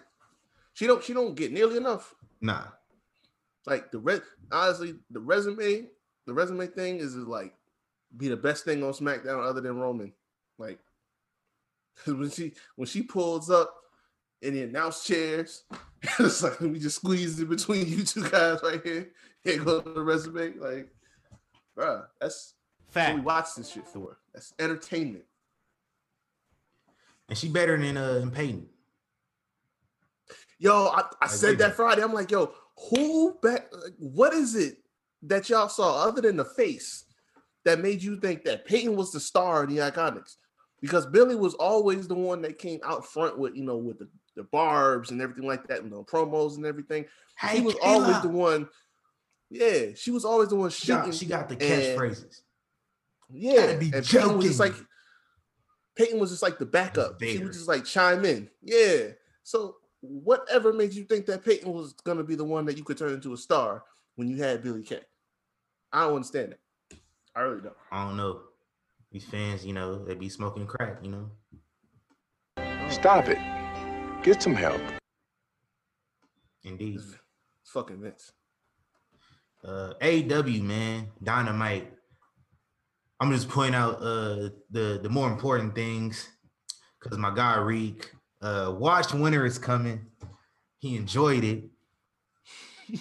[0.73, 2.13] She don't she don't get nearly enough.
[2.41, 2.63] Nah,
[3.69, 5.87] Like the res honestly, the resume,
[6.25, 7.53] the resume thing is like
[8.17, 10.13] be the best thing on SmackDown other than Roman.
[10.57, 10.79] Like
[12.05, 13.73] when she when she pulls up
[14.41, 15.63] in the announce chairs,
[16.19, 19.09] it's like we just squeeze in between you two guys right here.
[19.43, 20.57] Here go to the resume.
[20.57, 20.89] Like,
[21.77, 22.55] bruh, that's
[22.93, 24.17] what we watch this shit for.
[24.33, 25.25] That's entertainment.
[27.29, 28.67] and she better than uh Peyton.
[30.57, 31.75] Yo, I, I I said that.
[31.75, 32.01] Friday.
[32.01, 32.51] I'm like, yo,
[32.89, 33.67] who back?
[33.71, 34.77] like, What is it
[35.23, 37.05] that y'all saw other than the face
[37.65, 40.35] that made you think that Peyton was the star in the Iconics?
[40.81, 44.07] Because Billie was always the one that came out front with, you know, with the,
[44.35, 47.05] the barbs and everything like that, and the promos and everything.
[47.51, 48.69] he was always the one.
[49.49, 51.11] Yeah, she was always the one shooting.
[51.11, 52.41] she got the catchphrases.
[53.31, 54.87] Yeah, and Peyton was just like joking.
[55.95, 57.21] Peyton was just like the backup.
[57.21, 58.49] She would just like chime in.
[58.63, 59.09] Yeah.
[59.43, 62.97] So whatever made you think that Peyton was gonna be the one that you could
[62.97, 63.83] turn into a star
[64.15, 65.01] when you had Billie Kay?
[65.91, 66.99] I don't understand it.
[67.35, 67.75] I really don't.
[67.91, 68.41] I don't know.
[69.11, 71.31] These fans, you know, they be smoking crack, you know.
[72.89, 73.39] Stop it.
[74.23, 74.81] Get some help.
[76.63, 76.95] Indeed.
[76.95, 77.05] It's,
[77.61, 78.31] it's fucking Vince.
[79.63, 81.91] Uh AEW, man, dynamite.
[83.19, 86.29] I'm just pointing out uh the the more important things
[86.99, 88.11] because my guy Reek
[88.41, 90.05] uh watched Winter is coming.
[90.79, 91.63] He enjoyed it.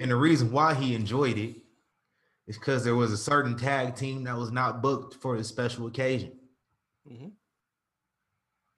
[0.00, 1.56] and the reason why he enjoyed it
[2.46, 5.86] is because there was a certain tag team that was not booked for a special
[5.86, 6.32] occasion.
[7.10, 7.32] Mhm.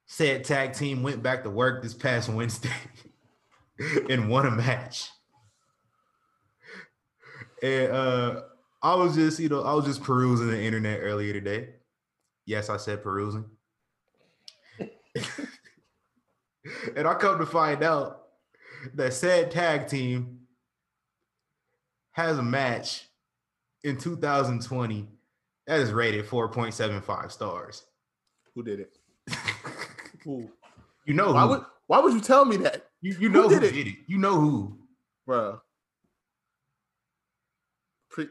[0.07, 2.69] Said tag team went back to work this past Wednesday
[4.09, 5.09] and won a match.
[7.63, 8.41] And uh
[8.83, 11.75] I was just, you know, I was just perusing the internet earlier today.
[12.47, 13.45] Yes, I said perusing.
[16.95, 18.23] and I come to find out
[18.95, 20.39] that said tag team
[22.13, 23.07] has a match
[23.83, 25.07] in 2020
[25.67, 27.85] that is rated 4.75 stars.
[28.55, 28.97] Who did it?
[30.23, 30.49] Who?
[31.05, 31.49] You know Why who?
[31.49, 33.89] would why would you tell me that, you, you know who did did, it?
[33.89, 33.95] it?
[34.07, 34.77] You know who.
[35.25, 35.59] bro?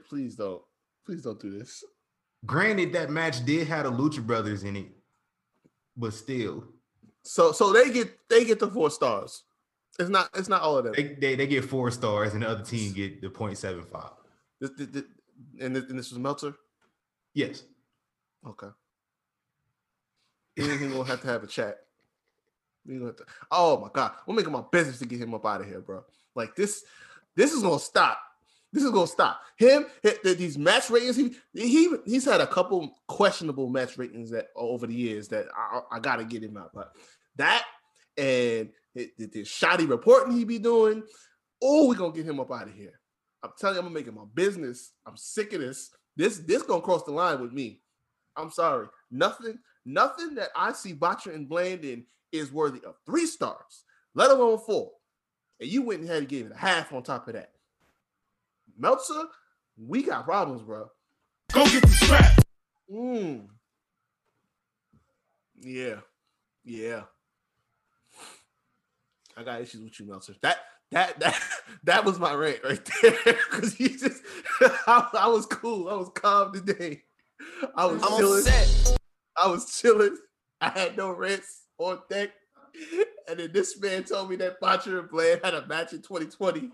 [0.09, 0.63] Please don't.
[1.05, 1.83] Please don't do this.
[2.47, 4.87] Granted, that match did have the Lucha Brothers in it,
[6.01, 6.65] but still,
[7.23, 9.45] So so they get they get the four stars.
[9.99, 10.95] It's not it's not all of them.
[10.97, 14.13] they, they, they get four stars and the other team get the 0.75.
[14.61, 15.05] This, this, this-
[15.61, 16.55] and, this, and this was Meltzer.
[17.35, 17.63] Yes.
[18.47, 18.69] Okay.
[20.57, 21.79] He's gonna have to have a chat.
[22.89, 23.15] To-
[23.51, 26.03] oh my god, we're making my business to get him up out of here, bro.
[26.35, 26.85] Like this,
[27.37, 28.19] this is gonna stop.
[28.73, 29.41] This is gonna stop.
[29.57, 29.87] Him,
[30.23, 31.17] these match ratings.
[31.17, 35.81] He he he's had a couple questionable match ratings that over the years that I,
[35.97, 36.71] I gotta get him out.
[36.73, 36.93] But
[37.37, 37.65] that
[38.17, 41.03] and the, shoddy reporting he be doing.
[41.63, 43.01] Oh, we gonna get him up out of here.
[43.43, 44.93] I'm telling you, I'm gonna make it my business.
[45.07, 45.91] I'm sick of this.
[46.17, 47.83] This this gonna cross the line with me.
[48.37, 48.87] I'm sorry.
[49.11, 54.31] Nothing, nothing that I see Butcher and Blade in is worthy of three stars, let
[54.31, 54.93] alone four.
[55.59, 57.51] And you went ahead and gave it a half on top of that.
[58.79, 59.25] Meltzer,
[59.77, 60.91] we got problems, bro.
[61.53, 62.45] Go get the strap.
[62.93, 63.47] Mm.
[65.61, 65.97] Yeah.
[66.65, 67.03] Yeah.
[69.37, 70.35] I got issues with you, Meltzer.
[70.43, 70.59] That
[70.91, 71.41] that that
[71.85, 73.35] that was my rant right there.
[73.51, 74.23] Cause he just
[74.61, 75.89] I, I was cool.
[75.89, 77.03] I was calm today.
[77.75, 78.41] I was I'm chilling.
[78.41, 78.99] upset.
[79.37, 80.17] I was chilling.
[80.61, 82.31] I had no rants on deck.
[83.29, 86.71] And then this man told me that Butcher and Blade had a match in 2020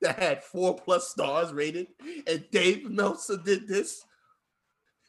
[0.00, 1.88] that had four plus stars rated,
[2.26, 4.04] and Dave Meltzer did this.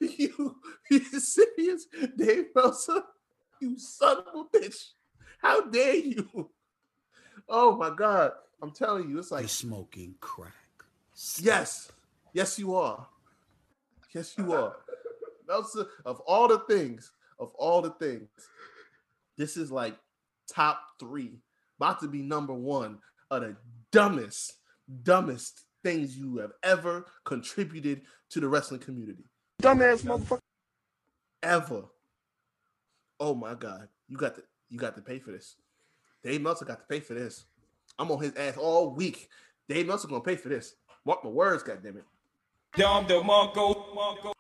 [0.02, 0.58] You,
[0.92, 3.02] you serious, Dave Meltzer?
[3.62, 4.90] You son of a bitch!
[5.42, 6.50] How dare you?
[7.48, 8.34] Oh my god!
[8.62, 10.54] I'm telling you, it's like You're smoking crack.
[11.40, 11.92] Yes.
[12.34, 13.08] Yes, you are.
[14.14, 14.76] Yes, you are.
[15.48, 18.28] Meltzer, of all the things, of all the things,
[19.38, 19.96] this is like
[20.52, 21.40] top three,
[21.80, 23.56] about to be number one of the
[23.92, 24.54] dumbest,
[25.04, 29.24] dumbest things you have ever contributed to the wrestling community.
[29.62, 30.40] Dumbass motherfucker.
[31.44, 31.84] Ever.
[33.20, 33.88] Oh my god.
[34.08, 35.56] You got to you got to pay for this.
[36.24, 37.46] Dave Meltzer got to pay for this.
[38.00, 39.30] I'm on his ass all week.
[39.70, 40.76] Dave Meltzer gonna pay for this.
[41.06, 42.04] Mark my words, goddammit.
[42.76, 43.96] Dom DeMarco.
[43.96, 44.34] Marco.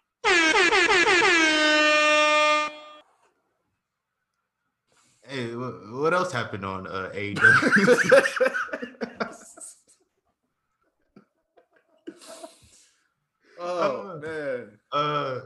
[5.27, 9.01] Hey, what else happened on uh, AEW?
[13.67, 14.79] oh Uh, man.
[14.91, 15.39] uh,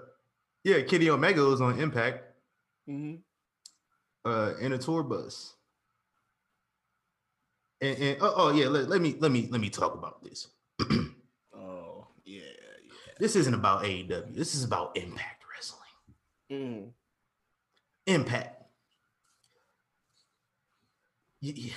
[0.64, 2.24] yeah, Kenny Omega was on Impact
[2.86, 3.16] hmm
[4.26, 5.56] uh, in a tour bus.
[7.82, 10.48] And, and oh, oh yeah, let, let me let me let me talk about this.
[11.54, 13.14] Oh yeah, yeah.
[13.20, 14.36] This isn't about AEW.
[14.36, 15.90] This is about Impact Wrestling.
[16.52, 16.90] Mm.
[18.08, 18.64] Impact.
[21.42, 21.74] Y- y-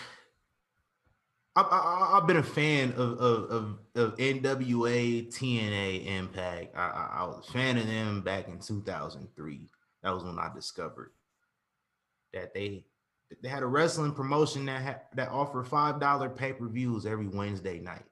[1.55, 6.75] I, I've been a fan of, of, of, of NWA, TNA, Impact.
[6.75, 9.61] I, I, I was a fan of them back in 2003.
[10.03, 11.13] That was when I discovered
[12.33, 12.87] that they
[13.43, 17.29] they had a wrestling promotion that had, that offered five dollar pay per views every
[17.29, 18.05] Wednesday night.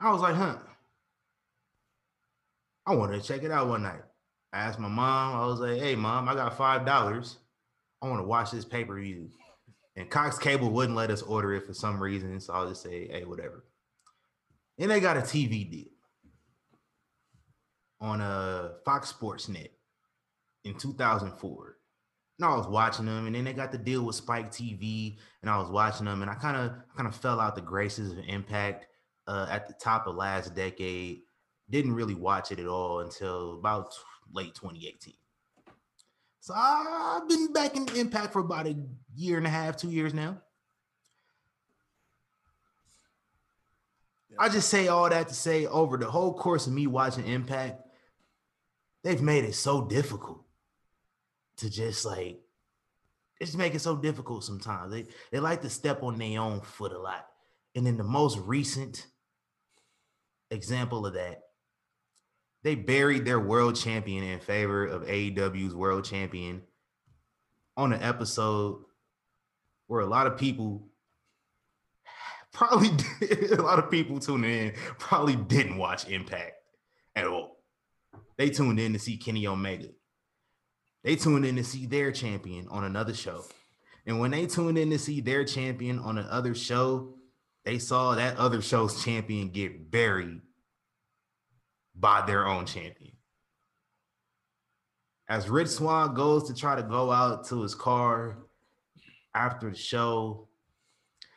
[0.00, 0.56] I was like, huh.
[2.86, 4.02] I wanted to check it out one night.
[4.52, 7.36] I asked my mom, I was like, hey, mom, I got $5.
[8.02, 9.30] I want to watch this pay per view.
[9.96, 12.40] And Cox Cable wouldn't let us order it for some reason.
[12.40, 13.64] So I'll just say, hey, whatever.
[14.78, 15.94] And they got a TV deal
[18.00, 19.70] on a Fox Sports Net
[20.64, 21.76] in 2004.
[22.38, 25.50] And I was watching them, and then they got the deal with Spike TV, and
[25.50, 28.18] I was watching them, and I kind of kind of fell out the graces of
[28.26, 28.86] Impact
[29.28, 31.20] uh, at the top of last decade.
[31.70, 33.98] Didn't really watch it at all until about t-
[34.32, 35.14] late 2018.
[36.44, 38.76] So I've been back in Impact for about a
[39.16, 40.42] year and a half, two years now.
[44.38, 47.80] I just say all that to say over the whole course of me watching Impact,
[49.02, 50.44] they've made it so difficult
[51.56, 52.42] to just like
[53.40, 54.92] just make it so difficult sometimes.
[54.92, 57.26] They they like to step on their own foot a lot.
[57.74, 59.06] And in the most recent
[60.50, 61.43] example of that,
[62.64, 66.62] they buried their world champion in favor of AEW's world champion
[67.76, 68.82] on an episode
[69.86, 70.88] where a lot of people
[72.52, 72.88] probably
[73.52, 76.54] a lot of people tuning in probably didn't watch Impact
[77.14, 77.58] at all.
[78.38, 79.88] They tuned in to see Kenny Omega.
[81.04, 83.44] They tuned in to see their champion on another show.
[84.06, 87.14] And when they tuned in to see their champion on another show,
[87.64, 90.40] they saw that other show's champion get buried
[91.94, 93.12] by their own champion.
[95.28, 98.38] As Rich Swann goes to try to go out to his car
[99.34, 100.48] after the show,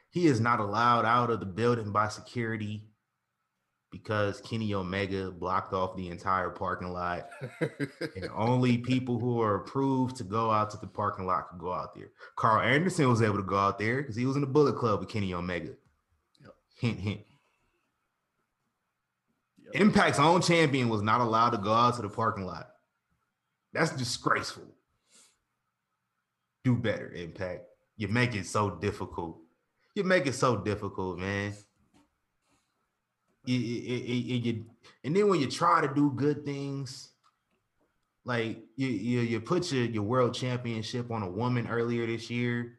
[0.09, 2.83] he is not allowed out of the building by security
[3.91, 7.29] because Kenny Omega blocked off the entire parking lot.
[7.61, 11.71] and only people who are approved to go out to the parking lot could go
[11.71, 12.09] out there.
[12.35, 14.99] Karl Anderson was able to go out there because he was in the Bullet Club
[14.99, 15.73] with Kenny Omega.
[16.41, 16.53] Yep.
[16.79, 17.21] Hint, hint.
[19.73, 22.69] Impact's own champion was not allowed to go out to the parking lot.
[23.73, 24.63] That's disgraceful.
[26.63, 27.63] Do better, Impact.
[27.97, 29.39] You make it so difficult.
[29.95, 31.53] You make it so difficult, man.
[33.45, 34.65] You,
[35.03, 37.11] and then when you try to do good things,
[38.25, 42.73] like you, you, you put your, your world championship on a woman earlier this year,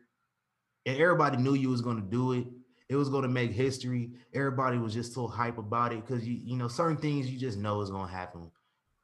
[0.85, 2.47] and everybody knew you was going to do it.
[2.89, 4.13] It was going to make history.
[4.33, 7.59] Everybody was just so hype about it because you, you know, certain things you just
[7.59, 8.51] know is going to happen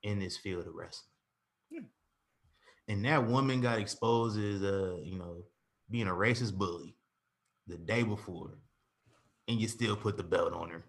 [0.02, 1.88] in this field of wrestling.
[2.88, 5.42] and that woman got exposed as a you know,
[5.90, 6.96] being a racist bully
[7.66, 8.58] the day before,
[9.48, 10.84] and you still put the belt on her.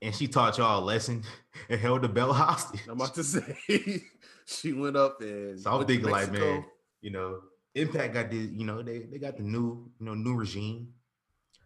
[0.00, 1.24] And she taught y'all a lesson
[1.68, 2.82] and held the belt hostage.
[2.86, 3.56] I'm about to say
[4.46, 6.64] she went up and So I'm thinking like, man,
[7.00, 7.40] you know,
[7.80, 10.88] Impact got this, you know, they they got the new, you know, new regime.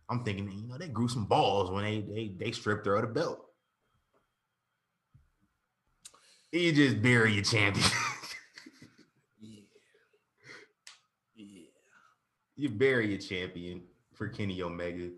[0.09, 3.03] I'm thinking, you know, they grew some balls when they they they stripped her of
[3.03, 3.47] the belt.
[6.53, 7.87] You just bury your champion.
[9.41, 9.61] Yeah.
[11.35, 11.63] Yeah.
[12.57, 13.83] you bury your champion
[14.15, 15.11] for Kenny Omega.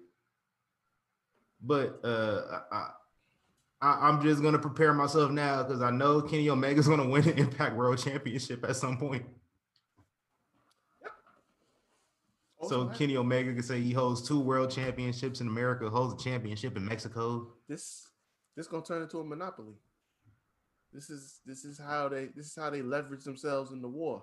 [1.61, 2.89] But uh I,
[3.83, 7.37] I I'm just gonna prepare myself now because I know Kenny Omega's gonna win the
[7.37, 9.27] Impact World Championship at some point.
[12.69, 16.77] So Kenny Omega can say he holds two world championships in America, holds a championship
[16.77, 17.53] in Mexico.
[17.69, 18.09] this
[18.57, 19.75] this gonna turn into a monopoly.
[20.93, 24.23] This is this is how they this is how they leverage themselves in the war.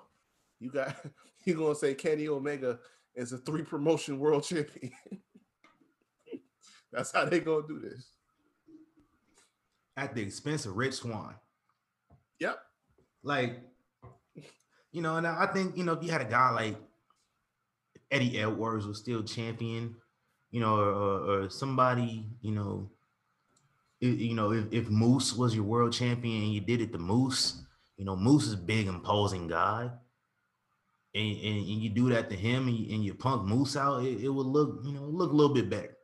[0.59, 0.95] You got
[1.45, 2.79] you gonna say Kenny Omega
[3.15, 4.91] is a three promotion world champion.
[6.91, 8.07] That's how they gonna do this.
[9.97, 11.35] at the expense of Rich Swann.
[12.39, 12.59] Yep.
[13.23, 13.61] Like,
[14.91, 16.77] you know, and I think, you know, if you had a guy like
[18.11, 19.95] Eddie Edwards was still champion,
[20.51, 22.89] you know, or, or, somebody, you know,
[24.03, 26.97] i- you know, if, if Moose was your world champion and you did it to
[26.99, 27.61] Moose,
[27.97, 29.89] you know, Moose is a big, imposing guy.
[31.13, 34.03] And, and, and you do that to him and you, and you punk Moose out,
[34.03, 35.97] it, it would look, you know, look a little bit better.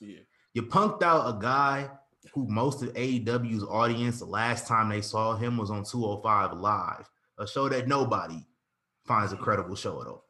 [0.00, 0.20] Yeah.
[0.54, 1.90] You punked out a guy
[2.32, 7.08] who most of AEW's audience, the last time they saw him was on 205 Live,
[7.38, 8.44] a show that nobody
[9.04, 10.25] finds a credible show at all.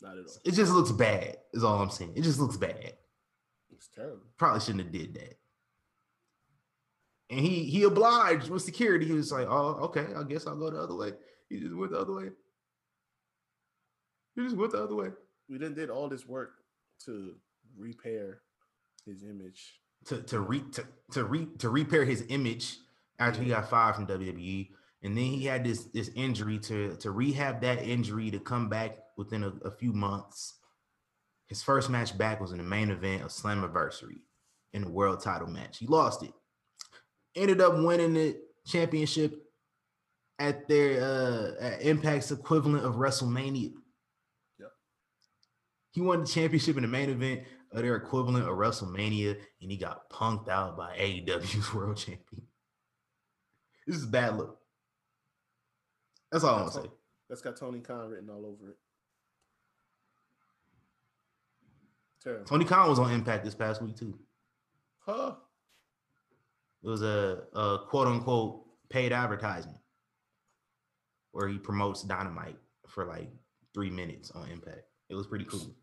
[0.00, 0.36] Not at all.
[0.44, 2.12] It just looks bad, is all I'm saying.
[2.16, 2.94] It just looks bad.
[3.70, 4.22] It's terrible.
[4.38, 5.38] Probably shouldn't have did that.
[7.30, 9.06] And he he obliged with security.
[9.06, 11.12] He was like, oh, okay, I guess I'll go the other way.
[11.48, 12.30] He just went the other way.
[14.34, 15.08] He just went the other way.
[15.48, 16.50] We then did all this work
[17.06, 17.34] to
[17.76, 18.40] repair
[19.06, 19.80] his image.
[20.06, 22.78] to to re to to re to repair his image
[23.18, 24.70] after he got fired from WWE,
[25.02, 28.98] and then he had this this injury to to rehab that injury to come back
[29.16, 30.54] within a, a few months.
[31.46, 34.20] His first match back was in the main event of Slammiversary
[34.72, 35.78] in the world title match.
[35.78, 36.32] He lost it.
[37.34, 38.36] Ended up winning the
[38.66, 39.34] championship
[40.38, 43.72] at their uh at Impact's equivalent of WrestleMania.
[44.58, 44.70] Yep.
[45.92, 49.76] He won the championship in the main event of their equivalent of WrestleMania, and he
[49.76, 52.42] got punked out by AEW's world champion.
[53.86, 54.59] This is a bad look.
[56.30, 56.90] That's all I'm gonna say.
[57.28, 58.76] That's got Tony Khan written all over it.
[62.22, 62.44] Terrible.
[62.44, 64.18] Tony Khan was on Impact this past week too.
[64.98, 65.34] Huh?
[66.82, 69.78] It was a, a quote unquote paid advertisement
[71.32, 73.30] where he promotes Dynamite for like
[73.72, 74.82] three minutes on Impact.
[75.08, 75.74] It was pretty cool.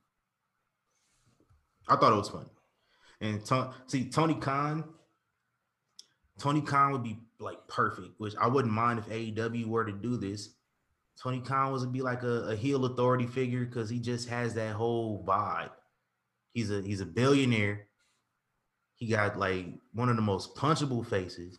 [1.88, 2.46] I thought it was fun.
[3.22, 4.84] And to- see, Tony Khan,
[6.38, 10.18] Tony Khan would be like perfect, which I wouldn't mind if AEW were to do
[10.18, 10.50] this.
[11.22, 14.54] Tony Khan was to be like a, a heel authority figure because he just has
[14.54, 15.72] that whole vibe.
[16.54, 17.88] He's a he's a billionaire.
[18.96, 21.58] He got like one of the most punchable faces.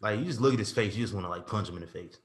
[0.00, 1.82] Like you just look at his face, you just want to like punch him in
[1.82, 2.18] the face.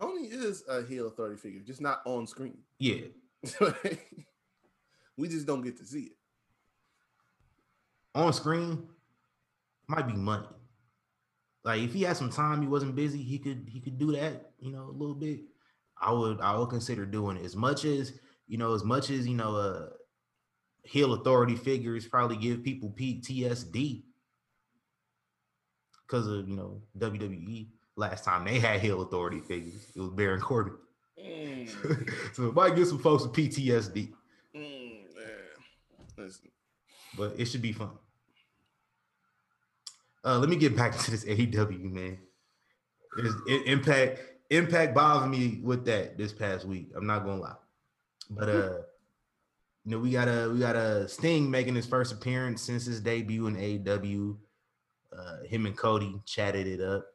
[0.00, 2.58] Tony is a heel authority figure, just not on screen.
[2.78, 3.02] Yeah,
[5.16, 6.12] we just don't get to see it.
[8.14, 8.88] on screen
[9.88, 10.46] might be money.
[11.64, 14.50] Like if he had some time, he wasn't busy, he could he could do that,
[14.58, 15.40] you know, a little bit.
[16.00, 18.18] I would I would consider doing it as much as
[18.48, 19.86] you know, as much as you know, uh
[20.84, 24.02] heel authority figures probably give people PTSD
[26.06, 27.68] because of you know WWE.
[27.94, 30.74] Last time they had heel authority figures, it was Baron Corbin.
[32.32, 34.12] so it might give some folks with PTSD,
[34.56, 35.04] Mm.
[36.18, 36.50] Listen,
[37.16, 37.90] but it should be fun.
[40.24, 42.18] Uh, let me get back to this AEW man.
[43.18, 44.20] It is, it, impact
[44.52, 46.90] Impact bothered me with that this past week.
[46.94, 47.54] I'm not gonna lie,
[48.28, 48.78] but uh,
[49.82, 53.00] you know we got a we got a Sting making his first appearance since his
[53.00, 54.36] debut in AEW.
[55.18, 57.06] Uh, him and Cody chatted it up.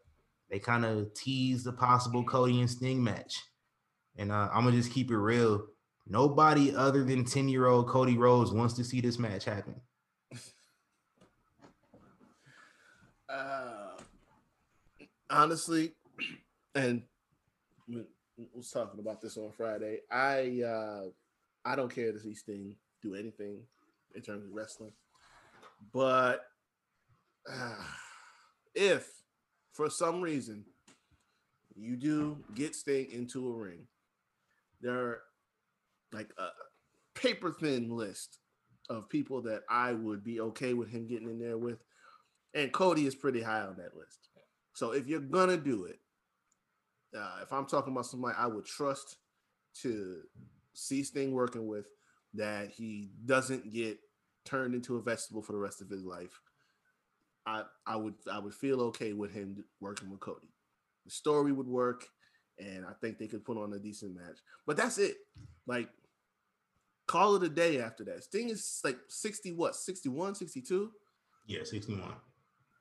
[0.50, 3.40] They kind of teased a possible Cody and Sting match,
[4.16, 5.64] and uh, I'm gonna just keep it real.
[6.08, 9.76] Nobody other than 10 year old Cody Rhodes wants to see this match happen.
[13.30, 13.98] Uh,
[15.30, 15.94] honestly,
[16.76, 17.04] and
[17.88, 18.04] we
[18.54, 20.00] was talking about this on Friday.
[20.12, 21.04] I uh,
[21.66, 23.60] I don't care to see Sting do anything
[24.16, 24.94] in terms of wrestling,
[25.94, 26.46] but
[27.52, 27.84] uh,
[28.76, 29.08] if
[29.74, 30.66] for some reason
[31.76, 33.88] you do get Sting into a ring,
[34.82, 35.22] there are
[36.12, 36.48] like a
[37.20, 38.40] paper thin list
[38.90, 41.80] of people that I would be okay with him getting in there with.
[42.54, 44.30] And Cody is pretty high on that list.
[44.74, 46.00] So if you're gonna do it,
[47.18, 49.18] uh, if I'm talking about somebody I would trust
[49.82, 50.22] to
[50.74, 51.88] see Sting working with,
[52.34, 53.98] that he doesn't get
[54.46, 56.40] turned into a vegetable for the rest of his life,
[57.46, 60.54] I I would I would feel okay with him working with Cody.
[61.06, 62.06] The story would work,
[62.60, 64.38] and I think they could put on a decent match.
[64.66, 65.18] But that's it.
[65.66, 65.90] Like
[67.08, 68.24] call it a day after that.
[68.26, 69.76] Sting is like 60 what?
[69.76, 70.92] 61, 62?
[71.48, 72.14] Yeah, 61.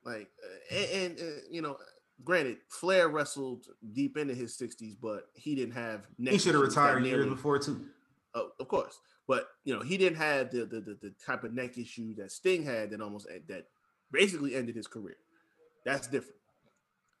[0.07, 1.75] Like uh, and, and uh, you know,
[2.23, 6.63] granted, Flair wrestled deep into his 60s, but he didn't have neck He should have
[6.63, 7.85] retired years before too.
[8.33, 8.99] Oh, of course.
[9.27, 12.31] But you know, he didn't have the, the the the type of neck issue that
[12.31, 13.65] Sting had that almost that
[14.09, 15.17] basically ended his career.
[15.83, 16.39] That's different.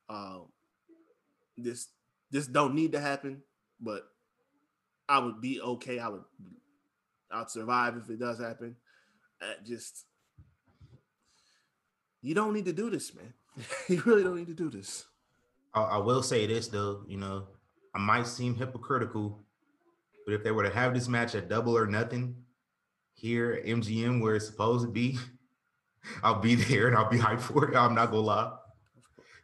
[0.09, 0.45] Um,
[1.57, 1.89] this
[2.31, 3.41] this don't need to happen,
[3.81, 4.03] but
[5.09, 5.99] I would be okay.
[5.99, 6.23] I would
[7.29, 8.77] I'd survive if it does happen.
[9.41, 10.05] Uh, just
[12.27, 13.33] you don't need to do this, man.
[13.87, 15.05] you really don't need to do this.
[15.73, 17.47] I, I will say this though, you know,
[17.95, 19.39] I might seem hypocritical,
[20.25, 22.35] but if they were to have this match at double or nothing
[23.13, 25.17] here at MGM where it's supposed to be,
[26.23, 27.77] I'll be there and I'll be hyped for it.
[27.77, 28.53] I'm not gonna lie.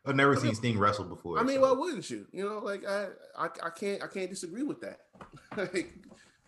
[0.06, 1.40] I've never I mean- seen Sting wrestle before.
[1.40, 2.28] I mean, so- why wouldn't you?
[2.34, 3.08] You know, like I,
[3.38, 5.00] I, I can't, I can't disagree with that.
[5.58, 5.94] like,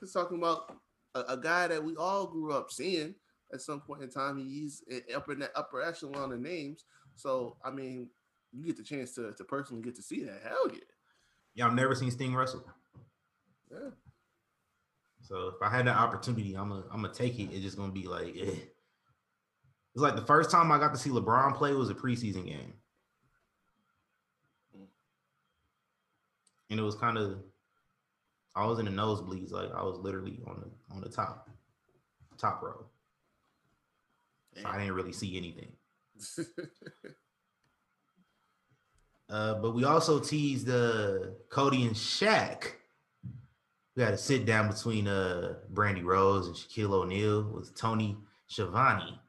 [0.01, 0.75] just talking about
[1.15, 3.15] a, a guy that we all grew up seeing
[3.55, 4.37] at some point in time.
[4.37, 4.83] He's
[5.15, 6.85] up in that upper echelon of names.
[7.15, 8.09] So, I mean,
[8.51, 10.41] you get the chance to, to personally get to see that.
[10.43, 10.79] Hell yeah,
[11.55, 12.63] yeah, I've never seen Sting wrestle.
[13.71, 13.89] yeah.
[15.21, 17.49] So if I had that opportunity, I'm gonna I'm gonna take it.
[17.51, 18.51] It's just gonna be like, eh.
[18.51, 18.61] it's
[19.95, 22.73] like the first time I got to see LeBron play was a preseason game,
[26.69, 27.39] and it was kind of
[28.55, 31.49] I was in the nosebleeds, like I was literally on the on the top
[32.37, 32.85] top row,
[34.55, 35.71] so I didn't really see anything.
[39.29, 41.17] Uh, but we also teased uh,
[41.49, 42.73] Cody and Shaq.
[43.95, 48.17] We had a sit down between uh, Brandi Rhodes and Shaquille O'Neal with Tony
[48.47, 49.19] Schiavone,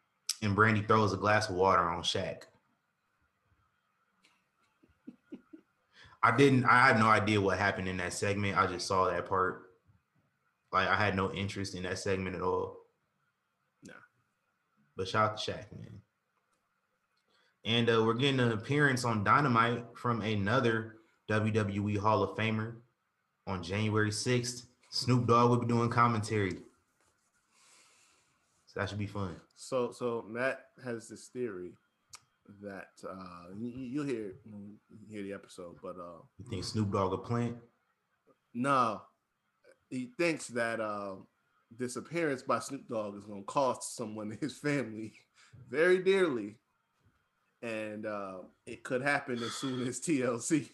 [0.43, 2.43] and Brandi throws a glass of water on Shaq.
[6.23, 6.65] I didn't.
[6.65, 8.59] I had no idea what happened in that segment.
[8.59, 9.63] I just saw that part.
[10.73, 12.77] Like I had no interest in that segment at all.
[14.97, 16.01] But shout out to Shaq, man.
[17.65, 20.97] And uh, we're getting an appearance on Dynamite from another
[21.29, 22.77] WWE Hall of Famer
[23.47, 24.67] on January 6th.
[24.91, 26.53] Snoop Dogg will be doing commentary.
[28.67, 29.37] So that should be fun.
[29.57, 31.73] so, so Matt has this theory
[32.63, 34.77] that uh, you, you'll hear you
[35.11, 37.57] hear the episode, but uh, You think Snoop Dogg a plant?
[38.55, 39.03] No,
[39.91, 41.27] he thinks that um,
[41.77, 45.13] this appearance by Snoop Dogg is going to cost someone in his family
[45.71, 46.57] very dearly,
[47.63, 50.69] and uh, it could happen as soon as TLC.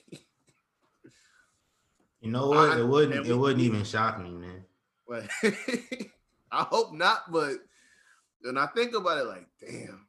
[2.20, 2.78] You know what?
[2.78, 3.26] It wouldn't.
[3.26, 4.64] It wouldn't even shock me, man.
[5.08, 5.28] but
[6.52, 7.32] I hope not.
[7.32, 7.56] But
[8.42, 10.06] when I think about it, like, damn,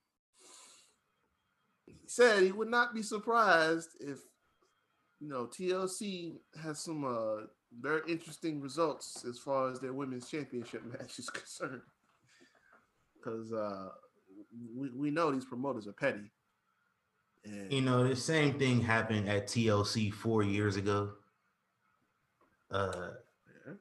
[1.88, 4.20] he said he would not be surprised if
[5.24, 7.46] you know TLC has some uh,
[7.80, 11.82] very interesting results as far as their women's championship match is concerned.
[13.16, 13.88] Because uh,
[14.76, 16.30] we we know these promoters are petty.
[17.46, 21.12] And You know, the same thing happened at TLC four years ago.
[22.70, 23.12] Uh,
[23.66, 23.74] yeah.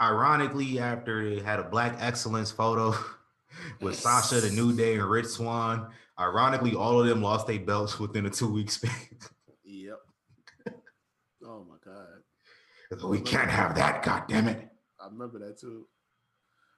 [0.00, 2.94] ironically, after they had a Black Excellence photo
[3.80, 5.88] with Sasha, the New Day, and Rich Swann,
[6.22, 8.92] ironically, all of them lost their belts within a two week span.
[9.64, 9.98] Yep.
[11.46, 13.08] oh my god.
[13.08, 14.68] we can't have that, God damn it.
[15.00, 15.86] I remember that too.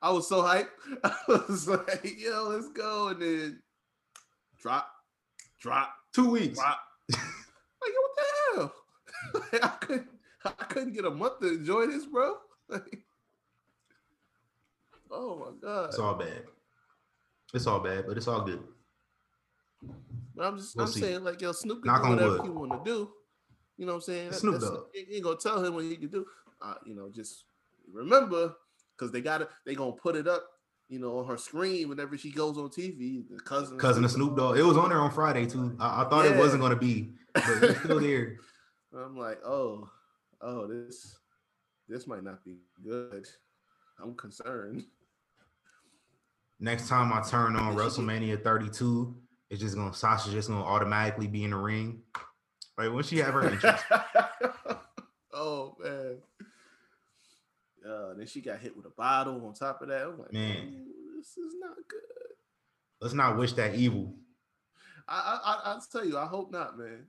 [0.01, 0.69] I was so hyped.
[1.05, 3.09] I was like, yo, let's go.
[3.09, 3.63] And then
[4.59, 4.89] drop,
[5.61, 6.59] drop, Two weeks.
[6.59, 6.79] drop.
[7.11, 7.21] like,
[7.83, 8.75] yo, what the hell?
[9.35, 10.09] Like, I couldn't
[10.45, 12.37] I couldn't get a month to enjoy this, bro.
[12.69, 13.05] Like,
[15.11, 15.89] oh my god.
[15.89, 16.43] It's all bad.
[17.55, 18.63] It's all bad, but it's all good.
[20.35, 21.01] But I'm just We'll I'm see.
[21.01, 22.43] saying, like, yo, Snoop can Knock do whatever wood.
[22.43, 23.11] he want to do.
[23.77, 24.33] You know what I'm saying?
[24.33, 24.87] Snoop Dogg.
[24.95, 26.25] You ain't gonna tell him what he can do.
[26.63, 27.45] Uh, you know, just
[27.93, 28.55] remember,
[28.97, 30.45] because they gotta they gonna put it up,
[30.89, 33.25] you know, on her screen whenever she goes on TV.
[33.29, 34.57] The cousin, Cousin of Snoop Dogg.
[34.59, 35.77] It was on there on Friday too.
[35.81, 38.37] I, I thought it wasn't gonna be, but it's still there.
[38.97, 39.89] I'm like, oh,
[40.41, 41.17] oh, this
[41.89, 43.27] this might not be good.
[44.01, 44.85] I'm concerned.
[46.61, 47.81] Next time I turn on Yeah.
[47.83, 49.15] WrestleMania 32,
[49.51, 52.03] It's just gonna Sasha just gonna automatically be in the ring.
[52.77, 53.81] Like when she have her entrance.
[55.33, 56.17] oh man.
[57.87, 60.03] Uh, then she got hit with a bottle on top of that.
[60.07, 60.87] I'm like, Man.
[61.17, 62.01] This is not good.
[63.01, 64.15] Let's not wish that evil.
[65.07, 67.05] I, I, I I'll tell you, I hope not, man.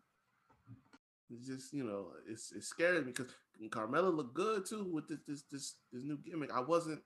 [1.34, 3.28] It's just you know, it's it's scary because
[3.70, 6.52] Carmella looked good too with this this this, this new gimmick.
[6.54, 7.02] I wasn't,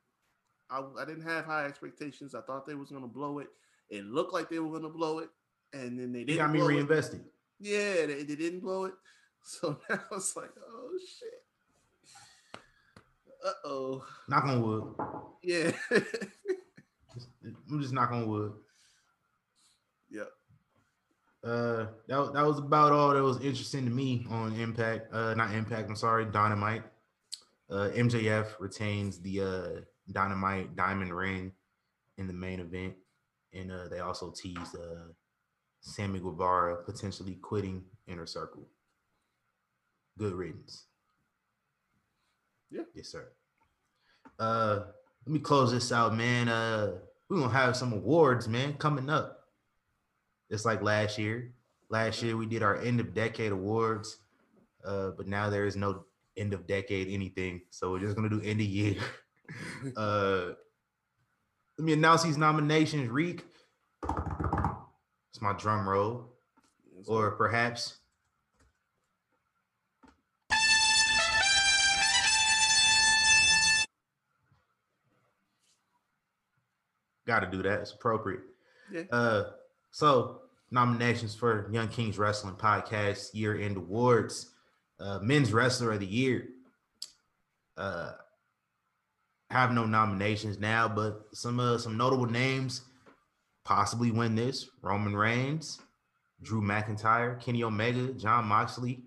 [0.70, 2.34] I, I didn't have high expectations.
[2.36, 3.48] I thought they was gonna blow it.
[3.90, 5.30] It looked like they were gonna blow it,
[5.74, 6.38] and then they didn't.
[6.38, 6.74] got me blow it.
[6.74, 7.24] reinvested.
[7.60, 8.94] Yeah, they, they didn't blow it.
[9.42, 12.62] So now it's like, oh shit.
[13.46, 14.06] Uh oh.
[14.28, 14.84] Knock on wood.
[15.42, 15.72] Yeah.
[17.72, 18.52] I'm just knock on wood.
[20.12, 20.28] yep.
[21.42, 25.12] Uh, that, that was about all that was interesting to me on Impact.
[25.14, 25.88] Uh, not Impact.
[25.90, 26.84] I'm sorry, Dynamite.
[27.70, 31.54] Uh, MJF retains the uh Dynamite Diamond Ring
[32.18, 32.96] in the main event,
[33.54, 35.12] and uh, they also teased uh
[35.82, 38.68] Sammy Guevara potentially quitting Inner Circle.
[40.18, 40.86] Good riddance.
[42.70, 42.84] Yeah.
[42.94, 43.30] Yes, sir.
[44.38, 44.82] Uh,
[45.26, 46.50] let me close this out, man.
[46.50, 46.94] Uh,
[47.30, 49.46] we're gonna have some awards, man, coming up.
[50.50, 51.54] It's like last year.
[51.90, 54.18] Last year we did our end of decade awards,
[54.86, 56.06] uh, but now there is no
[56.38, 57.62] end of decade anything.
[57.70, 58.96] So we're just gonna do end of year.
[59.98, 60.50] uh,
[61.80, 63.10] let me announce these nominations.
[63.10, 63.46] Reek,
[64.04, 66.26] it's my drum roll,
[66.94, 68.00] Yes, or perhaps.
[77.26, 77.80] Got to do that.
[77.80, 78.42] It's appropriate.
[78.92, 79.04] Yeah.
[79.10, 79.44] Uh,
[79.92, 80.42] so
[80.72, 84.54] nominations for Young Kings Wrestling Podcast Year End Awards.
[85.00, 86.50] Uh, Men's Wrestler of the Year.
[87.78, 88.12] Uh,
[89.50, 92.82] have no nominations now, but some uh, some notable names
[93.64, 95.80] possibly win this: Roman Reigns,
[96.42, 99.04] Drew McIntyre, Kenny Omega, Jon Moxley,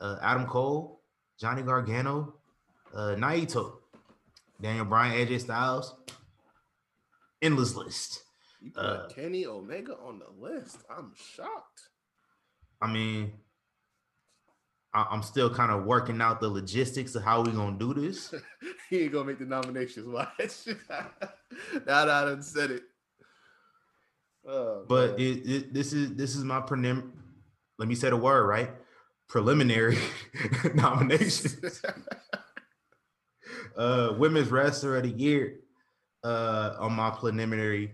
[0.00, 1.00] uh, Adam Cole,
[1.38, 2.34] Johnny Gargano,
[2.94, 3.74] uh, Naito,
[4.60, 5.94] Daniel Bryan, AJ Styles.
[7.40, 8.24] Endless list.
[8.60, 10.78] You put uh, Kenny Omega on the list.
[10.90, 11.88] I'm shocked.
[12.80, 13.32] I mean,
[14.94, 18.32] I- I'm still kind of working out the logistics of how we gonna do this.
[18.90, 20.06] he ain't gonna make the nominations.
[20.08, 20.66] Watch.
[20.66, 21.06] now
[21.86, 22.82] that I done said it.
[24.46, 27.10] Oh, But it, it, this is this is my prelim.
[27.78, 28.70] Let me say the word right.
[29.28, 29.98] Preliminary
[30.74, 31.82] nominations.
[33.76, 35.60] uh, women's wrestler of the year.
[36.24, 37.92] Uh, on my preliminary.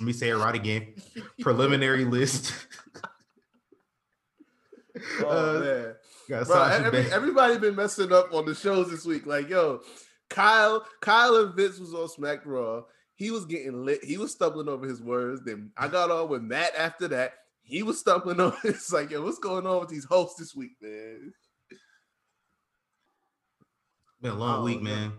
[0.00, 0.94] Let me say it right again.
[1.40, 2.52] Preliminary list.
[5.22, 5.94] oh Uh, man.
[6.28, 9.26] Bro, every, everybody been messing up on the shows this week.
[9.26, 9.80] Like, yo,
[10.30, 12.82] Kyle, Kyle and Vince was on Smack Raw.
[13.14, 14.02] He was getting lit.
[14.02, 15.42] He was stumbling over his words.
[15.44, 17.34] Then I got on with Matt after that.
[17.62, 18.56] He was stumbling over.
[18.64, 21.32] It's like, yo, what's going on with these hosts this week, man?
[24.20, 24.90] Been a long Oh, week, no.
[24.90, 25.12] man.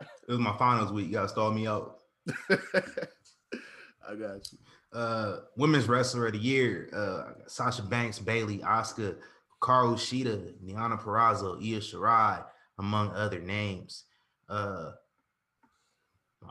[0.00, 1.06] It was my finals week.
[1.06, 1.98] You gotta stall me out.
[2.50, 4.58] I got you.
[4.92, 9.16] uh women's wrestler of the year uh sasha banks Bayley Asuka
[9.60, 12.44] Hikaru Shida Deonna Purrazzo, io shirai
[12.78, 14.04] among other names
[14.48, 14.92] uh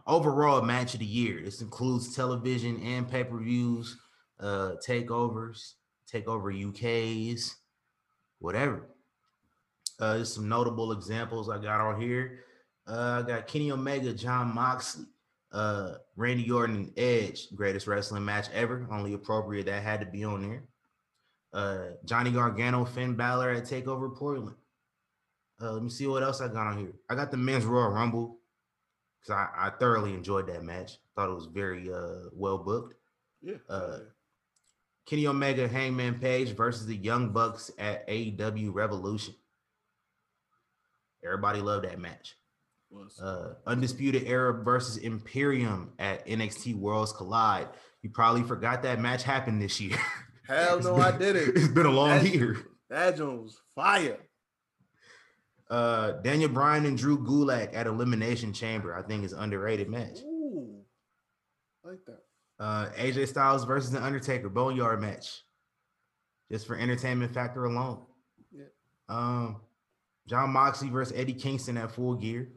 [0.06, 3.98] overall match of the year this includes television and pay-per-views
[4.40, 5.74] uh takeovers
[6.12, 7.56] takeover uk's
[8.40, 8.90] whatever
[10.00, 12.42] uh there's some notable examples i got on here
[12.88, 15.06] uh i got kenny omega Jon Moxley
[15.52, 18.86] uh Randy Orton and Edge, greatest wrestling match ever.
[18.92, 20.64] Only appropriate that had to be on there.
[21.54, 24.56] Uh Johnny Gargano, Finn Balor at Takeover Portland.
[25.62, 26.94] Uh, let me see what else I got on here.
[27.10, 28.38] I got the men's Royal Rumble
[29.20, 30.98] because I, I thoroughly enjoyed that match.
[31.16, 32.96] Thought it was very uh well booked.
[33.42, 33.56] Yeah.
[33.70, 34.00] Uh,
[35.06, 39.34] Kenny Omega, Hangman Page versus the Young Bucks at AEW Revolution.
[41.24, 42.36] Everybody loved that match
[42.90, 43.20] was.
[43.20, 47.68] uh, Undisputed Era versus Imperium at NXT Worlds Collide.
[48.02, 49.98] You probably forgot that match happened this year.
[50.48, 51.58] Hell no, been- I didn't.
[51.58, 52.58] It's been a long That- year.
[52.90, 54.18] That joint was fire.
[55.70, 58.96] Uh, Daniel Bryan and Drew Gulak at Elimination Chamber.
[58.96, 60.20] I think is underrated match.
[60.24, 60.82] Ooh,
[61.84, 62.24] I like that.
[62.60, 65.44] Uh, AJ Styles versus the Undertaker Boneyard match.
[66.50, 68.06] Just for entertainment factor alone.
[68.54, 68.64] Yeah.
[69.10, 69.58] Um,
[70.28, 72.48] Jon Moxley versus Eddie Kingston at Full Gear.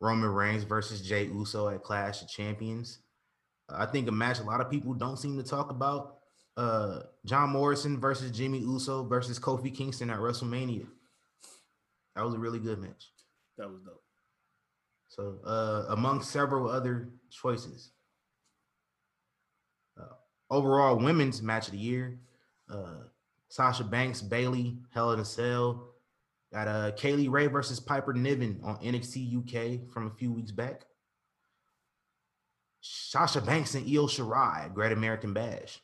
[0.00, 3.00] Roman Reigns versus Jey Uso at Clash of Champions.
[3.68, 6.19] Uh, I think a match a lot of people don't seem to talk about.
[6.60, 10.86] Uh, John Morrison versus Jimmy Uso versus Kofi Kingston at WrestleMania.
[12.14, 13.12] That was a really good match.
[13.56, 14.02] That was dope.
[15.08, 17.92] So, uh, among several other choices,
[19.98, 20.12] uh,
[20.50, 22.18] overall women's match of the year,
[22.68, 23.04] uh,
[23.48, 25.94] Sasha Banks, Bayley, Hell in a Cell.
[26.52, 30.50] Got uh, Kay Lee Ray versus Piper Niven on NXT UK from a few weeks
[30.50, 30.82] back.
[32.82, 35.80] Sasha Banks and Io Shirai, at Great American Bash.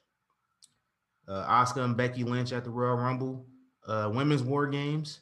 [1.28, 3.46] Uh, Asuka and Becky Lynch at the Royal Rumble.
[3.86, 5.20] Uh, women's War Games.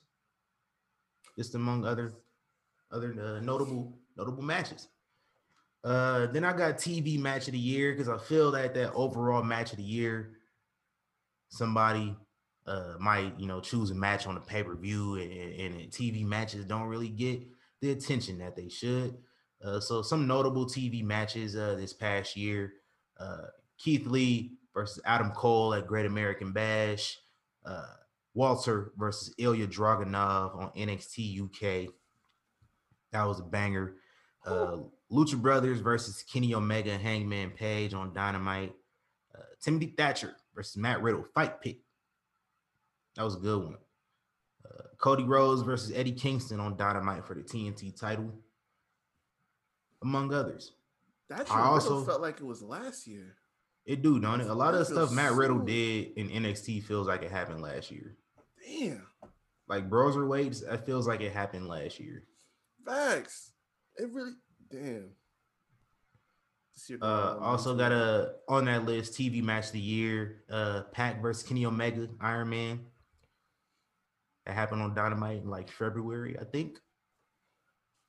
[1.36, 2.12] Just among other
[2.92, 4.88] other uh, notable notable matches.
[5.82, 9.42] Uh, then I got TV match of the year because I feel that that overall
[9.42, 10.32] match of the year,
[11.48, 12.16] somebody
[12.66, 16.24] uh, might you know choose a match on the pay per view, and, and TV
[16.24, 17.42] matches don't really get
[17.80, 19.18] the attention that they should.
[19.62, 22.72] Uh, so some notable TV matches uh, this past year:
[23.20, 23.48] uh,
[23.78, 27.18] Keith Lee versus Adam Cole at Great American Bash,
[27.64, 27.86] uh,
[28.34, 31.92] Walter versus Ilya Dragunov on NXT UK.
[33.12, 33.94] That was a banger.
[34.44, 34.78] Uh,
[35.10, 38.74] Lucha Brothers versus Kenny Omega and Hangman Page on Dynamite.
[39.34, 41.78] Uh, Timothy Thatcher versus Matt Riddle fight pit.
[43.14, 43.76] That was a good one.
[44.64, 48.32] Uh, Cody Rhodes versus Eddie Kingston on Dynamite for the TNT title,
[50.02, 50.72] among others.
[51.28, 53.36] That I also also- felt like it was last year.
[53.86, 54.48] It do, don't it?
[54.48, 57.22] A lot of the That feels stuff Matt Riddle so- did in NXT feels like
[57.22, 58.16] it happened last year.
[58.66, 59.06] Damn,
[59.68, 62.24] Like Broserweights, that feels like it happened last year.
[62.84, 63.52] facts.
[63.96, 64.32] It really,
[64.70, 65.10] damn.
[67.00, 71.42] Uh, also got a on that list TV match of the year, uh, Pac versus
[71.46, 72.86] Kenny Omega, Iron Man.
[74.44, 76.78] That happened on Dynamite in like February, I think.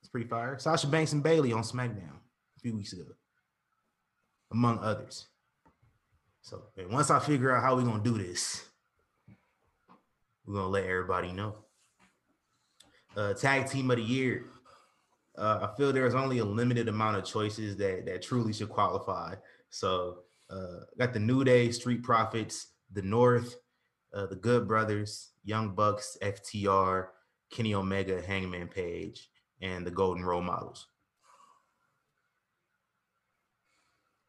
[0.00, 0.58] It's pretty fire.
[0.58, 2.16] Sasha Banks and Bayley on SmackDown
[2.56, 3.04] a few weeks ago,
[4.52, 5.28] among others.
[6.46, 8.68] So once I figure out how we're gonna do this,
[10.46, 11.56] we're gonna let everybody know.
[13.16, 14.44] Uh, tag team of the year.
[15.36, 19.34] Uh, I feel there's only a limited amount of choices that that truly should qualify.
[19.70, 20.18] So
[20.48, 23.56] uh, got the New Day, Street Profits, the North,
[24.14, 27.08] uh, the Good Brothers, Young Bucks, FTR,
[27.50, 29.30] Kenny Omega, Hangman Page,
[29.62, 30.86] and the Golden Role Models.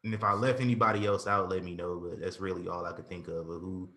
[0.08, 2.02] And if I left anybody else out, let me know.
[2.02, 3.50] But that's really all I could think of.
[3.50, 3.90] of who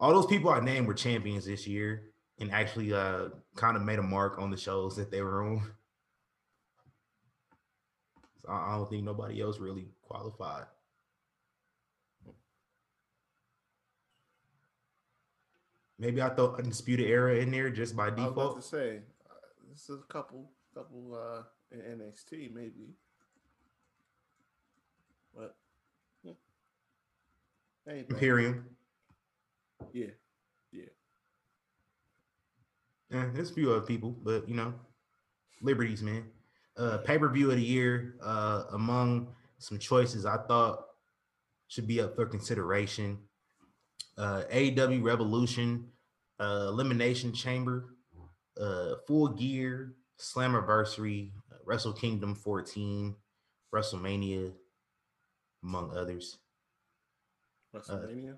[0.00, 2.10] all those people I named were champions this year
[2.40, 5.70] and actually uh kind of made a mark on the shows that they were on.
[8.42, 10.64] So I don't think nobody else really qualified.
[16.00, 19.34] Maybe I throw undisputed era in there just by I was about to say, uh,
[19.70, 22.96] this is a couple, couple uh, in NXT maybe,
[25.36, 25.56] but
[26.22, 26.32] yeah.
[27.88, 28.10] Ain't.
[28.10, 28.64] Imperium.
[29.92, 30.06] Yeah,
[30.72, 30.84] yeah.
[33.10, 34.74] Yeah, there's a few other people, but you know,
[35.62, 36.24] Liberties, man.
[36.76, 39.28] Uh pay per view of the year, uh, among
[39.58, 40.84] some choices I thought
[41.68, 43.18] should be up for consideration.
[44.16, 45.86] Uh AEW Revolution,
[46.38, 47.96] uh Elimination Chamber,
[48.60, 53.14] uh Full Gear, Slammiversary, uh, Wrestle Kingdom 14,
[53.74, 54.52] WrestleMania,
[55.62, 56.38] among others.
[57.74, 58.36] WrestleMania.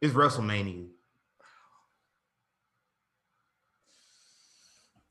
[0.00, 0.88] It's WrestleMania.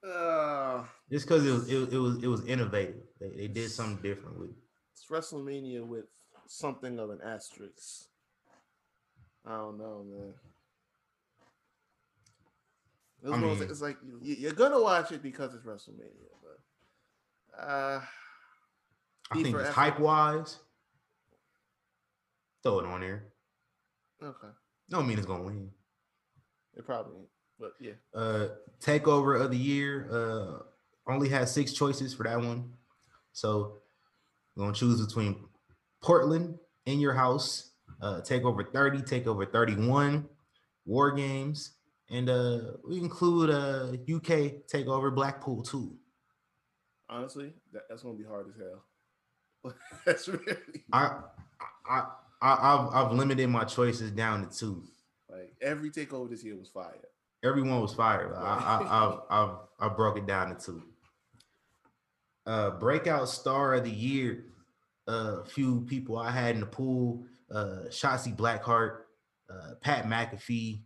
[0.08, 3.02] Uh, Just because it was, it, it was it was innovative.
[3.20, 4.56] They, they did something different with it.
[4.94, 6.06] it's WrestleMania with
[6.48, 8.06] something of an asterisk.
[9.48, 10.34] I don't know, man.
[13.24, 15.66] It's, I one of those- mean- it's like you, you're gonna watch it because it's
[15.66, 18.02] WrestleMania, but uh,
[19.32, 20.60] I think it's hype wise.
[22.64, 23.26] Throw it on there.
[24.24, 24.48] okay,
[24.90, 25.70] Don't mean it's gonna win.
[26.76, 27.30] it probably ain't,
[27.60, 27.94] but yeah.
[28.14, 28.50] Uh
[28.80, 30.08] takeover of the year.
[30.12, 30.64] Uh
[31.08, 32.74] only had six choices for that one.
[33.34, 33.78] So
[34.56, 35.46] we're gonna choose between
[36.02, 37.72] Portland in your house,
[38.02, 40.28] uh takeover 30, takeover 31,
[40.86, 41.74] war games,
[42.10, 45.96] and uh we include uh UK takeover Blackpool too.
[47.10, 48.84] Honestly, that, that's gonna be hard as hell.
[50.06, 50.58] that's really
[50.92, 51.20] I
[51.88, 52.04] I
[52.42, 54.84] I I've, I've limited my choices down to two.
[55.30, 57.00] like every takeover this year was fire.
[57.44, 58.34] Everyone was fired.
[58.36, 60.84] I, I, I've, I've, I broke it down to two.
[62.46, 64.46] Uh, breakout star of the year.
[65.08, 69.02] A few people I had in the pool: uh, Shotzi Blackheart,
[69.50, 70.82] uh, Pat McAfee,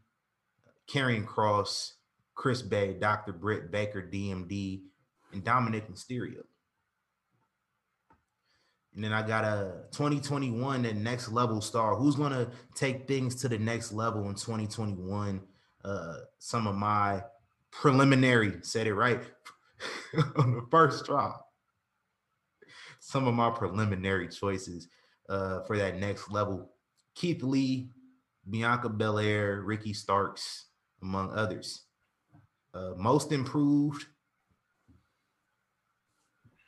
[0.89, 1.93] Karrion Kross,
[2.35, 3.31] Chris Bey, Dr.
[3.31, 4.81] Britt Baker, DMD,
[5.31, 6.43] and Dominik Mysterio.
[8.95, 11.95] And then I got a 2021 the next level star.
[11.95, 15.41] Who's gonna take things to the next level in 2021?
[15.85, 17.23] uh some of my
[17.71, 19.21] preliminary said it right
[20.35, 21.31] on the first try
[22.99, 24.87] some of my preliminary choices
[25.29, 26.69] uh, for that next level.
[27.15, 27.89] Keith Lee,
[28.49, 30.67] Bianca Belair, Ricky Starks,
[31.01, 31.85] among others.
[32.73, 34.05] Uh, most improved.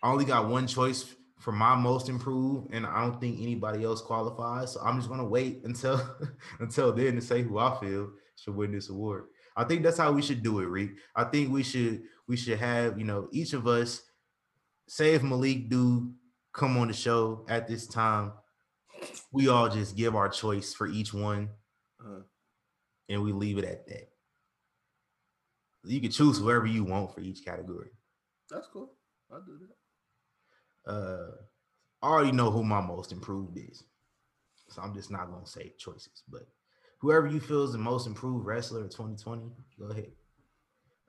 [0.02, 1.06] I only got one choice
[1.42, 4.74] for my most improved, and I don't think anybody else qualifies.
[4.74, 6.00] So I'm just gonna wait until
[6.60, 9.26] until then to say who I feel should win this award.
[9.58, 10.92] I think that's how we should do it, Reek.
[11.16, 14.02] I think we should we should have you know each of us
[14.88, 16.14] say if Malik do
[16.54, 18.34] come on the show at this time,
[19.32, 21.50] we all just give our choice for each one,
[22.00, 22.22] Uh-huh.
[23.10, 24.10] and we leave it at that.
[25.84, 27.90] You can choose whoever you want for each category.
[28.50, 28.94] That's cool.
[29.32, 29.76] I'll do that.
[30.86, 31.32] Uh,
[32.02, 33.84] I already know who my most improved is,
[34.70, 36.24] so I'm just not gonna say choices.
[36.28, 36.48] But
[37.00, 40.12] whoever you feel is the most improved wrestler of 2020, go ahead.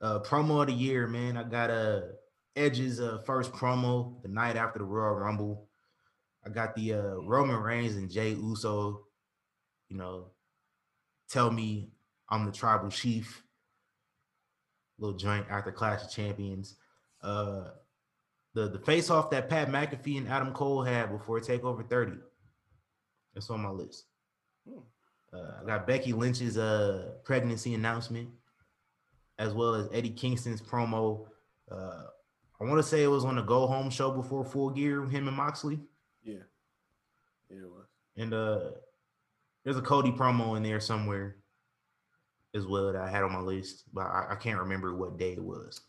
[0.01, 1.37] Uh, promo of the year, man.
[1.37, 2.01] I got uh
[2.55, 5.67] Edge's uh, first promo the night after the Royal Rumble.
[6.45, 9.05] I got the uh, Roman Reigns and Jey Uso.
[9.89, 10.31] You know,
[11.29, 11.89] tell me
[12.29, 13.43] I'm the tribal chief.
[14.99, 16.75] Little joint after Clash of Champions.
[17.21, 17.69] Uh,
[18.53, 22.13] the the face off that Pat McAfee and Adam Cole had before Takeover 30.
[23.33, 24.05] That's on my list.
[24.67, 24.79] Hmm.
[25.33, 28.29] Uh, I got Becky Lynch's uh pregnancy announcement,
[29.39, 31.25] as well as Eddie Kingston's promo.
[31.71, 32.03] Uh,
[32.61, 35.27] I want to say it was on the Go Home show before Full Gear, him
[35.27, 35.79] and Moxley.
[36.23, 36.35] Yeah.
[37.49, 37.87] Yeah, it was.
[38.15, 38.59] And uh,
[39.63, 41.37] there's a Cody promo in there somewhere
[42.55, 45.33] as well that I had on my list, but I, I can't remember what day
[45.33, 45.81] it was.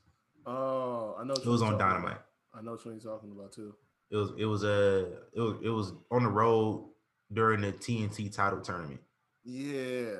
[0.46, 1.34] Oh, I know.
[1.34, 2.12] It was on Dynamite.
[2.12, 2.24] about.
[2.56, 3.74] I know what you're talking about too.
[4.10, 6.88] It was it was uh, it was it was on the road
[7.32, 9.00] during the TNT title tournament.
[9.44, 10.16] Yeah.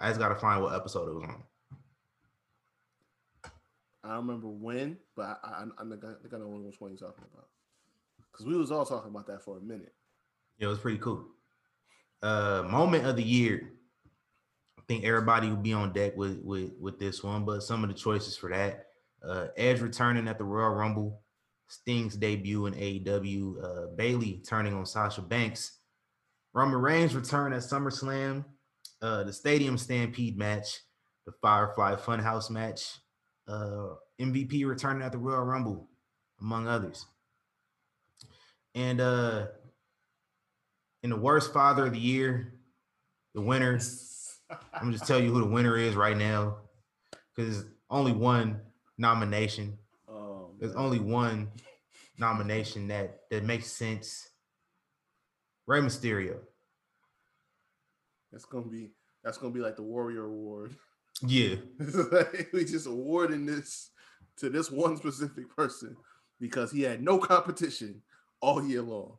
[0.00, 1.42] I just gotta find what episode it was on.
[4.02, 5.84] I don't remember when, but I, I, I
[6.20, 7.46] think I know which one you're talking about.
[8.30, 9.94] Because we was all talking about that for a minute.
[10.58, 11.26] Yeah, it was pretty cool.
[12.22, 13.70] Uh moment of the year.
[14.78, 17.88] I think everybody will be on deck with with with this one, but some of
[17.88, 18.88] the choices for that.
[19.28, 21.22] Uh Edge returning at the Royal Rumble,
[21.68, 25.78] Sting's debut in AEW, uh Bayley turning on Sasha Banks,
[26.52, 28.44] Roman Reigns return at SummerSlam,
[29.02, 30.80] uh the Stadium Stampede match,
[31.26, 32.98] the Firefly Funhouse match,
[33.48, 35.88] uh MVP returning at the Royal Rumble,
[36.40, 37.06] among others.
[38.74, 39.46] And uh
[41.02, 42.54] in the worst father of the year,
[43.34, 43.78] the winner.
[44.50, 46.56] I'm gonna just tell you who the winner is right now,
[47.34, 48.60] because only one
[48.98, 49.78] nomination.
[50.08, 51.50] Oh, There's only one
[52.18, 54.28] nomination that that makes sense.
[55.66, 56.38] Rey Mysterio.
[58.32, 58.90] That's gonna be
[59.22, 60.74] that's gonna be like the Warrior Award.
[61.26, 61.54] Yeah,
[62.52, 63.90] we just awarding this
[64.38, 65.96] to this one specific person
[66.40, 68.02] because he had no competition
[68.40, 69.16] all year long.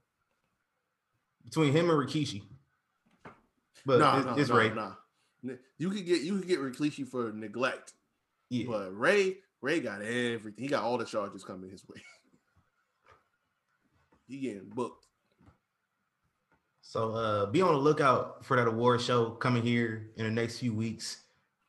[1.46, 2.44] between him and Rikishi.
[3.86, 4.70] But nah, it- nah, it's nah, Rey.
[4.74, 4.92] nah.
[5.78, 7.94] You could get you could get Rikishi for neglect,
[8.50, 8.66] Yeah.
[8.68, 10.64] but Rey Rey got everything.
[10.64, 12.00] He got all the charges coming his way.
[14.28, 15.08] he getting booked.
[16.84, 20.60] So uh be on the lookout for that award show coming here in the next
[20.60, 21.24] few weeks.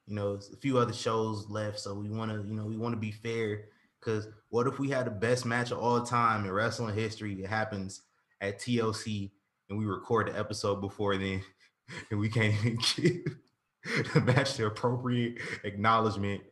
[0.07, 2.93] You know, a few other shows left, so we want to, you know, we want
[2.93, 3.65] to be fair.
[3.99, 7.33] Because what if we had the best match of all time in wrestling history?
[7.43, 8.03] It happens
[8.43, 9.31] at TLC,
[9.71, 11.43] and we record the episode before then,
[12.11, 16.43] and we can't even give the match the appropriate acknowledgement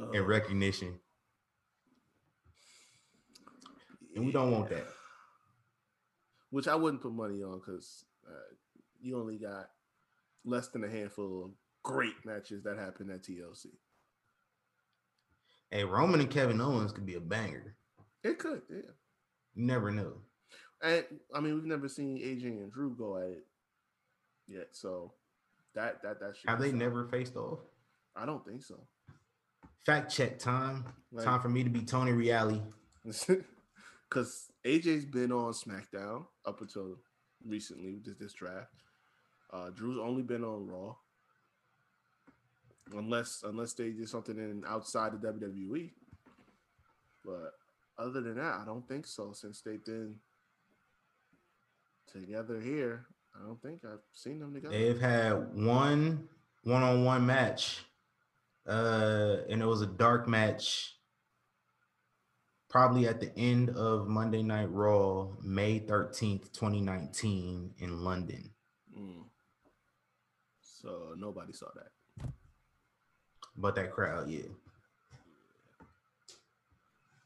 [0.00, 0.98] Uh, and recognition,
[4.16, 4.86] and we don't want that.
[6.50, 8.54] Which I wouldn't put money on because uh,
[9.00, 9.68] you only got
[10.44, 11.50] less than a handful of
[11.82, 13.66] great matches that happened at TLC.
[15.70, 17.76] Hey, Roman and Kevin Owens could be a banger.
[18.22, 18.90] It could, yeah.
[19.54, 20.14] You never know.
[20.82, 21.04] And
[21.34, 23.46] I mean, we've never seen AJ and Drew go at it
[24.48, 25.12] yet, so
[25.74, 26.78] that that that should Have be they fun.
[26.78, 27.60] never faced off?
[28.16, 28.80] I don't think so.
[29.86, 30.84] Fact check time.
[31.12, 32.62] Like- time for me to be Tony Reali.
[34.08, 36.98] Because AJ's been on SmackDown up until
[37.44, 38.68] recently with this, this draft.
[39.52, 40.94] Uh, Drew's only been on Raw,
[42.92, 45.90] unless unless they did something in outside the WWE.
[47.24, 47.54] But
[47.98, 49.32] other than that, I don't think so.
[49.32, 50.14] Since they've been
[52.12, 54.76] together here, I don't think I've seen them together.
[54.78, 56.28] They've had one
[56.62, 57.84] one-on-one match,
[58.66, 60.90] uh, and it was a dark match.
[62.68, 68.50] Probably at the end of Monday Night Raw, May thirteenth, twenty nineteen, in London.
[68.98, 69.24] Mm.
[70.60, 72.30] So nobody saw that.
[73.56, 74.48] But that crowd, yeah.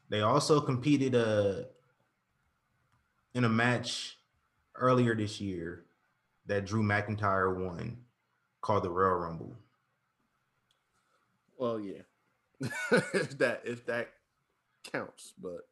[0.09, 1.63] They also competed uh
[3.33, 4.17] in a match
[4.75, 5.85] earlier this year
[6.45, 7.97] that Drew McIntyre won
[8.61, 9.55] called the Royal Rumble?
[11.59, 12.01] Well, yeah.
[12.61, 14.09] if that if that
[14.91, 15.67] counts, but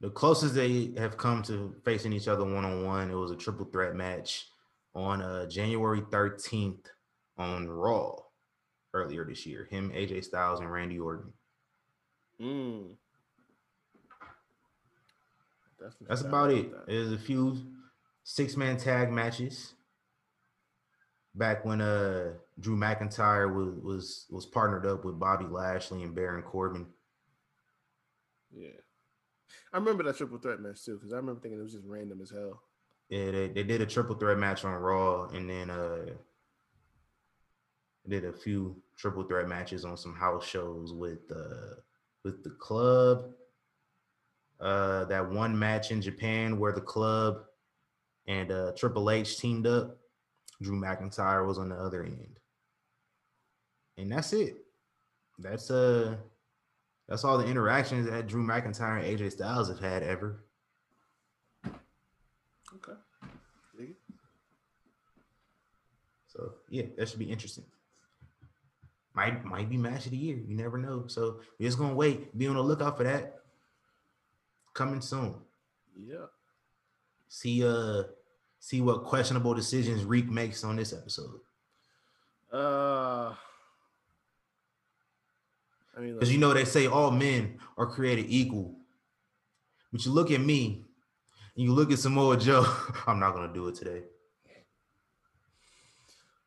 [0.00, 3.36] The closest they have come to facing each other one on one, it was a
[3.36, 4.48] triple threat match
[4.94, 6.86] on uh, January 13th
[7.38, 8.16] on Raw
[8.92, 9.68] earlier this year.
[9.70, 11.32] Him, AJ Styles, and Randy Orton.
[12.40, 12.88] mm.
[16.08, 16.72] That's about it.
[16.72, 16.86] that.
[16.88, 17.56] There's a few
[18.24, 19.74] six man tag matches
[21.36, 26.42] back when uh Drew McIntyre was was was partnered up with Bobby Lashley and Baron
[26.42, 26.86] Corbin.
[28.52, 28.70] Yeah.
[29.72, 32.20] I remember that triple threat match too, because I remember thinking it was just random
[32.20, 32.62] as hell.
[33.08, 36.06] Yeah, they, they did a triple threat match on Raw, and then uh
[38.08, 41.76] did a few triple threat matches on some house shows with uh
[42.24, 43.30] with the club.
[44.60, 47.44] Uh that one match in Japan where the club
[48.26, 49.96] and uh Triple H teamed up.
[50.60, 52.37] Drew McIntyre was on the other end.
[53.98, 54.56] And that's it.
[55.38, 56.16] That's uh
[57.08, 60.44] that's all the interactions that Drew McIntyre and AJ Styles have had ever.
[61.66, 62.98] Okay.
[66.38, 67.64] So yeah, that should be interesting.
[69.12, 70.36] Might might be match of the year.
[70.36, 71.04] You never know.
[71.08, 72.36] So we're just gonna wait.
[72.38, 73.40] Be on the lookout for that.
[74.72, 75.34] Coming soon.
[75.96, 76.26] Yeah.
[77.28, 78.04] See uh
[78.60, 81.40] see what questionable decisions Reek makes on this episode.
[82.52, 83.34] Uh
[85.98, 88.76] I mean, Because you know they say all men are created equal.
[89.92, 90.84] But you look at me
[91.56, 92.64] and you look at Samoa Joe.
[93.06, 94.02] I'm not gonna do it today.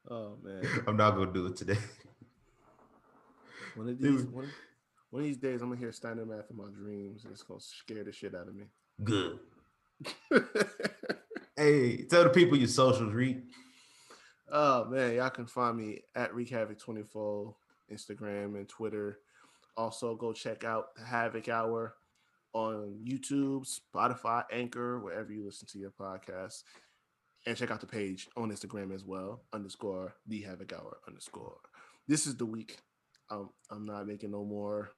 [0.10, 1.78] oh man, I'm not gonna do it today.
[3.76, 4.50] one of these one,
[5.10, 7.60] one of these days I'm gonna hear Steiner math in my dreams, and it's gonna
[7.60, 8.66] scare the shit out of me.
[9.04, 9.40] Good.
[11.58, 13.44] Hey, tell the people your socials, Reek.
[14.52, 17.54] Oh man, y'all can find me at Wreak Havoc 24,
[17.92, 19.20] Instagram and Twitter.
[19.78, 21.96] Also, go check out the Havoc Hour
[22.54, 26.64] on YouTube, Spotify, Anchor, wherever you listen to your podcast.
[27.48, 31.58] And check out the page on Instagram as well, underscore the Havoc Hour underscore.
[32.08, 32.78] This is the week.
[33.32, 34.92] Um, I'm not making no more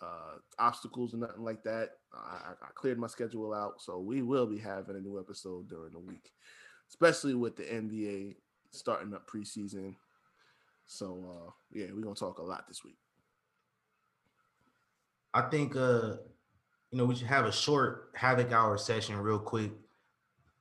[0.00, 1.90] uh, obstacles or nothing like that.
[2.12, 2.16] I,
[2.50, 5.92] I- I cleared my schedule out, so we will be having a new episode during
[5.92, 6.32] the week,
[6.88, 8.36] especially with the NBA
[8.72, 9.94] starting up preseason.
[10.86, 12.96] So uh yeah, we're gonna talk a lot this week.
[15.34, 16.16] I think uh
[16.90, 19.72] you know we should have a short havoc hour session real quick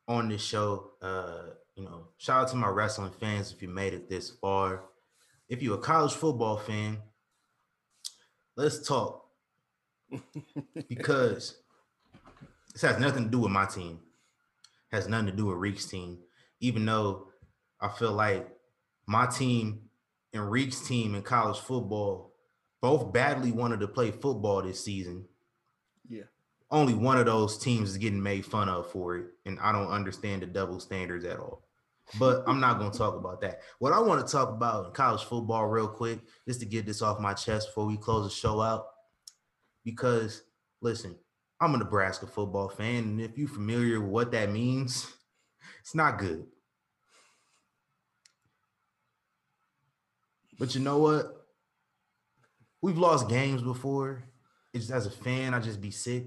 [0.07, 0.91] on this show.
[1.01, 4.83] Uh you know, shout out to my wrestling fans if you made it this far.
[5.49, 6.99] If you're a college football fan,
[8.55, 9.25] let's talk
[10.89, 11.57] because
[12.73, 13.99] this has nothing to do with my team.
[14.91, 16.19] Has nothing to do with Reek's team.
[16.59, 17.27] Even though
[17.79, 18.47] I feel like
[19.07, 19.89] my team
[20.33, 22.30] and Reek's team in college football
[22.81, 25.25] both badly wanted to play football this season.
[26.09, 26.23] Yeah.
[26.69, 29.91] Only one of those teams is getting made fun of for it, and I don't
[29.91, 31.63] understand the double standards at all.
[32.19, 33.61] But I'm not going to talk about that.
[33.79, 37.01] What I want to talk about in college football, real quick, just to get this
[37.01, 38.87] off my chest before we close the show out,
[39.85, 40.43] because
[40.81, 41.15] listen,
[41.59, 45.11] I'm a Nebraska football fan, and if you're familiar with what that means,
[45.81, 46.45] it's not good.
[50.57, 51.40] But you know what?
[52.81, 54.23] We've lost games before.
[54.73, 56.25] It's just as a fan, I just be sick.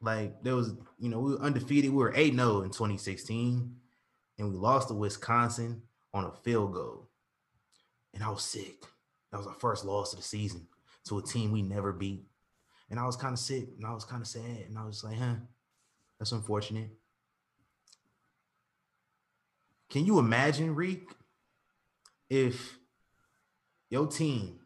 [0.00, 1.90] Like there was, you know, we were undefeated.
[1.90, 3.76] We were 8 0 in 2016,
[4.38, 5.82] and we lost to Wisconsin
[6.14, 7.08] on a field goal.
[8.14, 8.84] And I was sick.
[9.30, 10.66] That was our first loss of the season
[11.08, 12.24] to a team we never beat.
[12.90, 14.64] And I was kind of sick and I was kind of sad.
[14.68, 15.34] And I was like, huh,
[16.18, 16.90] that's unfortunate.
[19.90, 21.08] Can you imagine, Reek,
[22.28, 22.78] if
[23.90, 24.60] your team,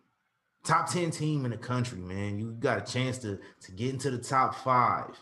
[0.65, 4.11] top 10 team in the country, man, you got a chance to, to get into
[4.11, 5.19] the top five.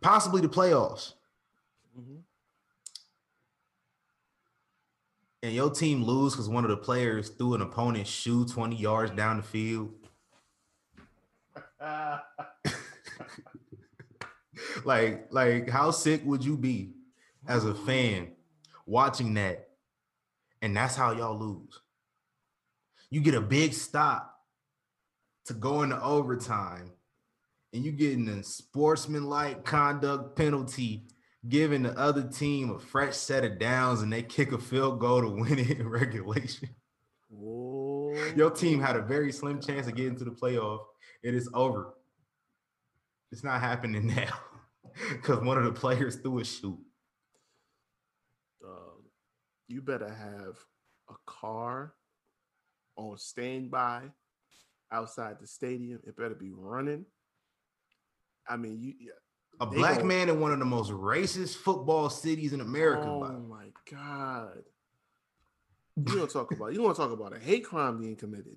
[0.00, 1.14] Possibly the playoffs.
[1.98, 2.22] Mhm.
[5.42, 9.12] And your team lose because one of the players threw an opponent's shoe 20 yards
[9.12, 9.92] down the field.
[14.84, 16.92] like, like, how sick would you be
[17.46, 18.32] as a fan
[18.86, 19.67] watching that?
[20.62, 21.80] And that's how y'all lose.
[23.10, 24.34] You get a big stop
[25.46, 26.92] to go into overtime,
[27.72, 31.06] and you getting a sportsmanlike conduct penalty,
[31.48, 35.22] giving the other team a fresh set of downs, and they kick a field goal
[35.22, 36.68] to win it in regulation.
[37.30, 38.14] Whoa.
[38.36, 40.80] Your team had a very slim chance of getting to the playoff.
[41.22, 41.94] It is over.
[43.32, 44.38] It's not happening now
[45.12, 46.78] because one of the players threw a shoe.
[49.68, 50.56] You better have
[51.08, 51.94] a car
[52.96, 54.02] on standby
[54.90, 56.00] outside the stadium.
[56.06, 57.04] It better be running.
[58.48, 58.94] I mean, you.
[58.98, 59.12] yeah,
[59.60, 63.04] A black man in one of the most racist football cities in America.
[63.06, 64.64] Oh by- my god!
[65.96, 68.56] You gonna talk about you gonna talk about a hate crime being committed?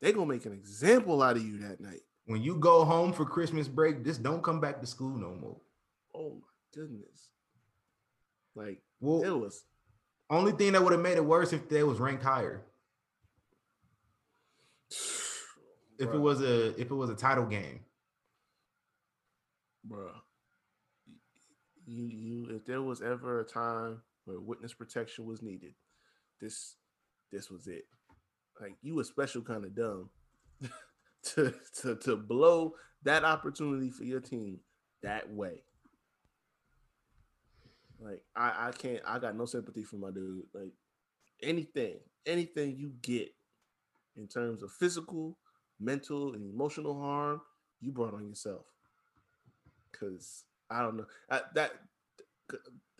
[0.00, 2.00] They gonna make an example out of you that night.
[2.26, 5.56] When you go home for Christmas break, just don't come back to school no more.
[6.14, 7.30] Oh my goodness!
[8.54, 9.64] Like Well, it was.
[10.30, 12.62] Only thing that would have made it worse if they was ranked higher.
[15.98, 17.80] If it was a if it was a title game.
[19.88, 20.14] Bruh.
[21.86, 25.74] You you if there was ever a time where witness protection was needed,
[26.40, 26.76] this
[27.30, 27.84] this was it.
[28.60, 30.10] Like you a special kind of dumb
[31.34, 32.74] to, to to blow
[33.04, 34.60] that opportunity for your team
[35.02, 35.62] that way.
[38.02, 40.44] Like I, I can't I got no sympathy for my dude.
[40.54, 40.72] Like
[41.42, 43.32] anything, anything you get
[44.16, 45.38] in terms of physical,
[45.80, 47.40] mental, and emotional harm,
[47.80, 48.66] you brought on yourself
[49.90, 51.72] because I don't know I, that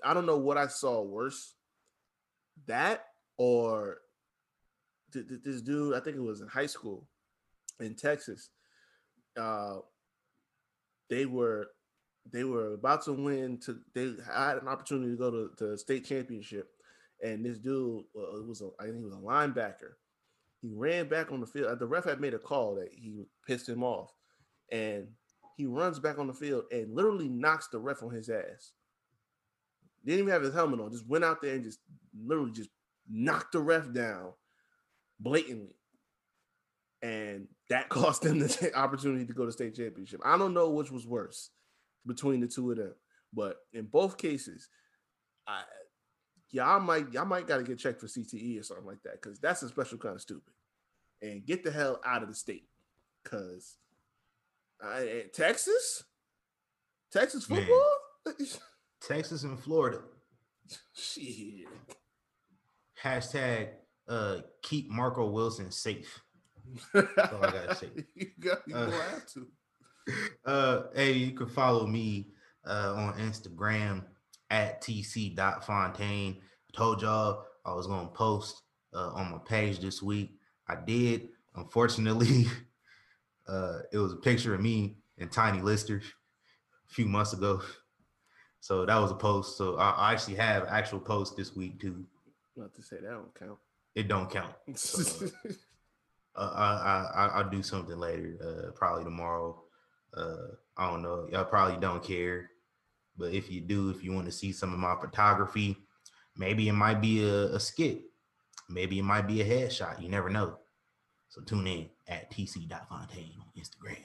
[0.05, 1.55] I don't know what I saw worse,
[2.67, 3.05] that
[3.37, 3.99] or
[5.13, 5.95] th- th- this dude.
[5.95, 7.07] I think it was in high school
[7.81, 8.51] in Texas.
[9.37, 9.79] Uh,
[11.09, 11.69] they were
[12.31, 13.59] they were about to win.
[13.59, 16.69] To they had an opportunity to go to the state championship,
[17.23, 19.95] and this dude uh, was a, I think he was a linebacker.
[20.61, 21.79] He ran back on the field.
[21.79, 24.13] The ref had made a call that he pissed him off,
[24.71, 25.09] and
[25.57, 28.73] he runs back on the field and literally knocks the ref on his ass.
[30.05, 31.81] Didn't even have his helmet on, just went out there and just
[32.27, 32.71] literally just
[33.09, 34.33] knocked the ref down
[35.21, 35.77] blatantly.
[37.03, 40.21] And that cost them the opportunity to go to state championship.
[40.25, 41.51] I don't know which was worse
[42.07, 42.95] between the two of them,
[43.33, 44.69] but in both cases,
[45.47, 45.63] I
[46.51, 49.63] y'all might y'all might gotta get checked for CTE or something like that because that's
[49.63, 50.53] a special kind of stupid.
[51.21, 52.69] And get the hell out of the state
[53.23, 53.77] because
[54.83, 56.03] I, eh, Texas,
[57.13, 57.93] Texas football.
[59.01, 60.01] Texas and Florida.
[60.95, 61.67] Shit.
[63.03, 63.69] Hashtag
[64.09, 66.23] uh keep Marco Wilson safe.
[66.95, 67.91] That's all I gotta say.
[68.15, 69.47] you got you Uh, have to.
[70.45, 72.29] Uh hey, you can follow me
[72.67, 74.05] uh on Instagram
[74.51, 76.41] at tc.fontaine.
[76.75, 78.63] Told y'all I was gonna post
[78.93, 80.33] uh on my page this week.
[80.69, 81.29] I did.
[81.55, 82.47] Unfortunately,
[83.49, 87.63] uh it was a picture of me and Tiny Lister a few months ago.
[88.61, 89.57] So that was a post.
[89.57, 92.05] So I, I actually have actual post this week too.
[92.57, 93.59] Not to say that don't count.
[93.95, 94.55] It don't count.
[94.77, 95.29] So,
[96.35, 99.62] uh, I, I I- I'll do something later, uh, probably tomorrow.
[100.17, 101.29] Uh, I don't know.
[101.31, 102.51] Y'all probably don't care,
[103.17, 105.77] but if you do, if you want to see some of my photography,
[106.37, 108.03] maybe it might be a, a skit,
[108.69, 110.01] maybe it might be a headshot.
[110.03, 110.59] You never know.
[111.29, 113.97] So tune in at tc.fontaine on Instagram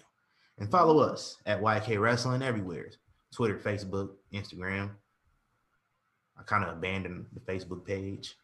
[0.59, 2.89] and follow us at YK Wrestling everywhere
[3.34, 4.91] Twitter, Facebook, Instagram.
[6.39, 8.35] I kind of abandoned the Facebook page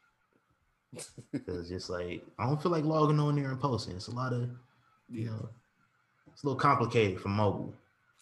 [1.31, 3.95] because just like I don't feel like logging on there and posting.
[3.95, 4.49] It's a lot of
[5.10, 5.30] you Yeah.
[5.30, 5.49] know,
[6.34, 7.73] it's a little complicated for mobile.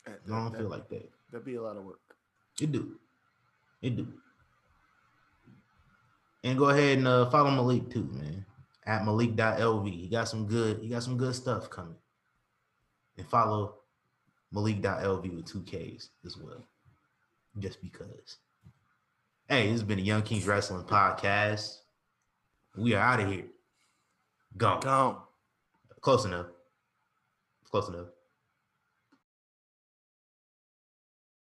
[0.05, 1.09] That, I don't that, feel like that.
[1.31, 1.99] that'd be a lot of work.
[2.59, 2.95] It do,
[3.81, 4.07] it do.
[6.43, 8.45] And go ahead and uh, follow Malik too, man.
[8.85, 9.89] At Malik.lv.
[9.89, 11.95] He got some good, he got some good stuff coming.
[13.17, 13.75] And follow
[14.51, 16.65] Malik.lv with two Ks as well.
[17.59, 18.38] Just because.
[19.47, 21.79] Hey, this has been a Young Kings Wrestling Podcast.
[22.75, 23.45] We are out of here.
[24.57, 24.79] Gone.
[24.79, 25.17] Gone.
[25.99, 26.47] Close enough.
[27.72, 28.20] Close enough.